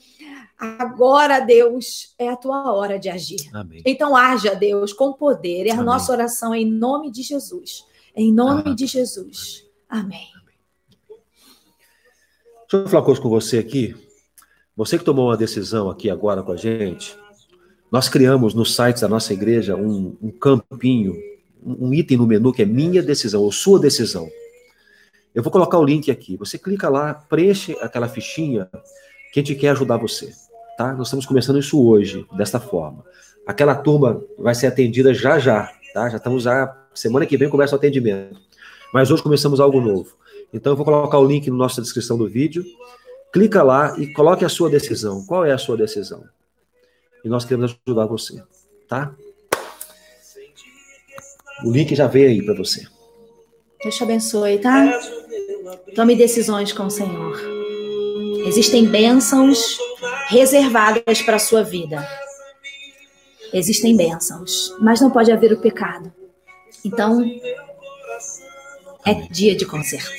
Agora, 0.58 1.40
Deus, 1.40 2.14
é 2.16 2.28
a 2.28 2.36
tua 2.36 2.72
hora 2.72 2.96
de 2.96 3.08
agir. 3.08 3.50
Amém. 3.52 3.82
Então, 3.84 4.14
haja, 4.14 4.54
Deus, 4.54 4.92
com 4.92 5.12
poder. 5.12 5.66
É 5.66 5.70
a 5.70 5.74
Amém. 5.74 5.86
nossa 5.86 6.12
oração 6.12 6.54
em 6.54 6.64
nome 6.64 7.10
de 7.10 7.22
Jesus. 7.22 7.84
Em 8.14 8.32
nome 8.32 8.62
Amém. 8.62 8.74
de 8.76 8.86
Jesus. 8.86 9.66
Amém. 9.88 10.28
Deixa 12.70 12.76
eu 12.76 12.86
falar 12.86 13.00
uma 13.00 13.06
coisa 13.06 13.20
com 13.20 13.28
você 13.28 13.58
aqui. 13.58 13.96
Você 14.76 14.98
que 14.98 15.04
tomou 15.04 15.26
uma 15.26 15.36
decisão 15.36 15.90
aqui 15.90 16.08
agora 16.08 16.42
com 16.42 16.52
a 16.52 16.56
gente, 16.56 17.16
nós 17.90 18.08
criamos 18.08 18.54
no 18.54 18.64
site 18.64 19.00
da 19.00 19.08
nossa 19.08 19.32
igreja 19.32 19.74
um, 19.74 20.16
um 20.22 20.30
campinho, 20.30 21.14
um 21.60 21.92
item 21.92 22.16
no 22.16 22.26
menu 22.26 22.52
que 22.52 22.62
é 22.62 22.64
minha 22.64 23.02
decisão, 23.02 23.42
ou 23.42 23.50
sua 23.50 23.80
decisão. 23.80 24.28
Eu 25.34 25.42
vou 25.42 25.52
colocar 25.52 25.78
o 25.78 25.84
link 25.84 26.10
aqui. 26.10 26.36
Você 26.36 26.56
clica 26.56 26.88
lá, 26.88 27.14
preenche 27.14 27.76
aquela 27.80 28.08
fichinha 28.08 28.70
que 29.32 29.40
a 29.40 29.42
gente 29.42 29.56
quer 29.56 29.70
ajudar 29.70 29.96
você 29.96 30.32
tá? 30.82 30.92
Nós 30.94 31.06
estamos 31.06 31.24
começando 31.24 31.60
isso 31.60 31.80
hoje, 31.80 32.26
desta 32.36 32.58
forma. 32.58 33.04
Aquela 33.46 33.74
turma 33.74 34.22
vai 34.36 34.54
ser 34.54 34.66
atendida 34.66 35.14
já 35.14 35.38
já, 35.38 35.72
tá? 35.94 36.08
Já 36.08 36.16
estamos 36.16 36.42
já, 36.42 36.76
semana 36.92 37.24
que 37.24 37.36
vem 37.36 37.48
começa 37.48 37.74
o 37.74 37.78
atendimento. 37.78 38.40
Mas 38.92 39.10
hoje 39.10 39.22
começamos 39.22 39.60
algo 39.60 39.80
novo. 39.80 40.16
Então 40.52 40.72
eu 40.72 40.76
vou 40.76 40.84
colocar 40.84 41.18
o 41.18 41.24
link 41.24 41.48
na 41.48 41.56
nossa 41.56 41.80
descrição 41.80 42.18
do 42.18 42.28
vídeo. 42.28 42.64
Clica 43.32 43.62
lá 43.62 43.96
e 43.98 44.12
coloque 44.12 44.44
a 44.44 44.48
sua 44.48 44.68
decisão. 44.68 45.24
Qual 45.24 45.44
é 45.44 45.52
a 45.52 45.58
sua 45.58 45.76
decisão? 45.76 46.24
E 47.24 47.28
nós 47.28 47.44
queremos 47.44 47.78
ajudar 47.86 48.06
você, 48.06 48.42
tá? 48.88 49.14
O 51.64 51.70
link 51.70 51.94
já 51.94 52.08
veio 52.08 52.28
aí 52.28 52.44
para 52.44 52.54
você. 52.54 52.84
Deus 53.82 53.94
te 53.94 54.02
abençoe, 54.02 54.58
tá? 54.58 54.98
Tome 55.94 56.16
decisões 56.16 56.72
com 56.72 56.86
o 56.86 56.90
Senhor. 56.90 57.40
Existem 58.44 58.84
bênçãos 58.86 59.78
reservadas 60.32 61.20
para 61.20 61.36
a 61.36 61.38
sua 61.38 61.62
vida. 61.62 62.08
Existem 63.52 63.94
bênçãos, 63.94 64.74
mas 64.80 64.98
não 64.98 65.10
pode 65.10 65.30
haver 65.30 65.52
o 65.52 65.60
pecado. 65.60 66.10
Então, 66.82 67.22
é 69.04 69.12
dia 69.30 69.54
de 69.54 69.66
concerto. 69.66 70.12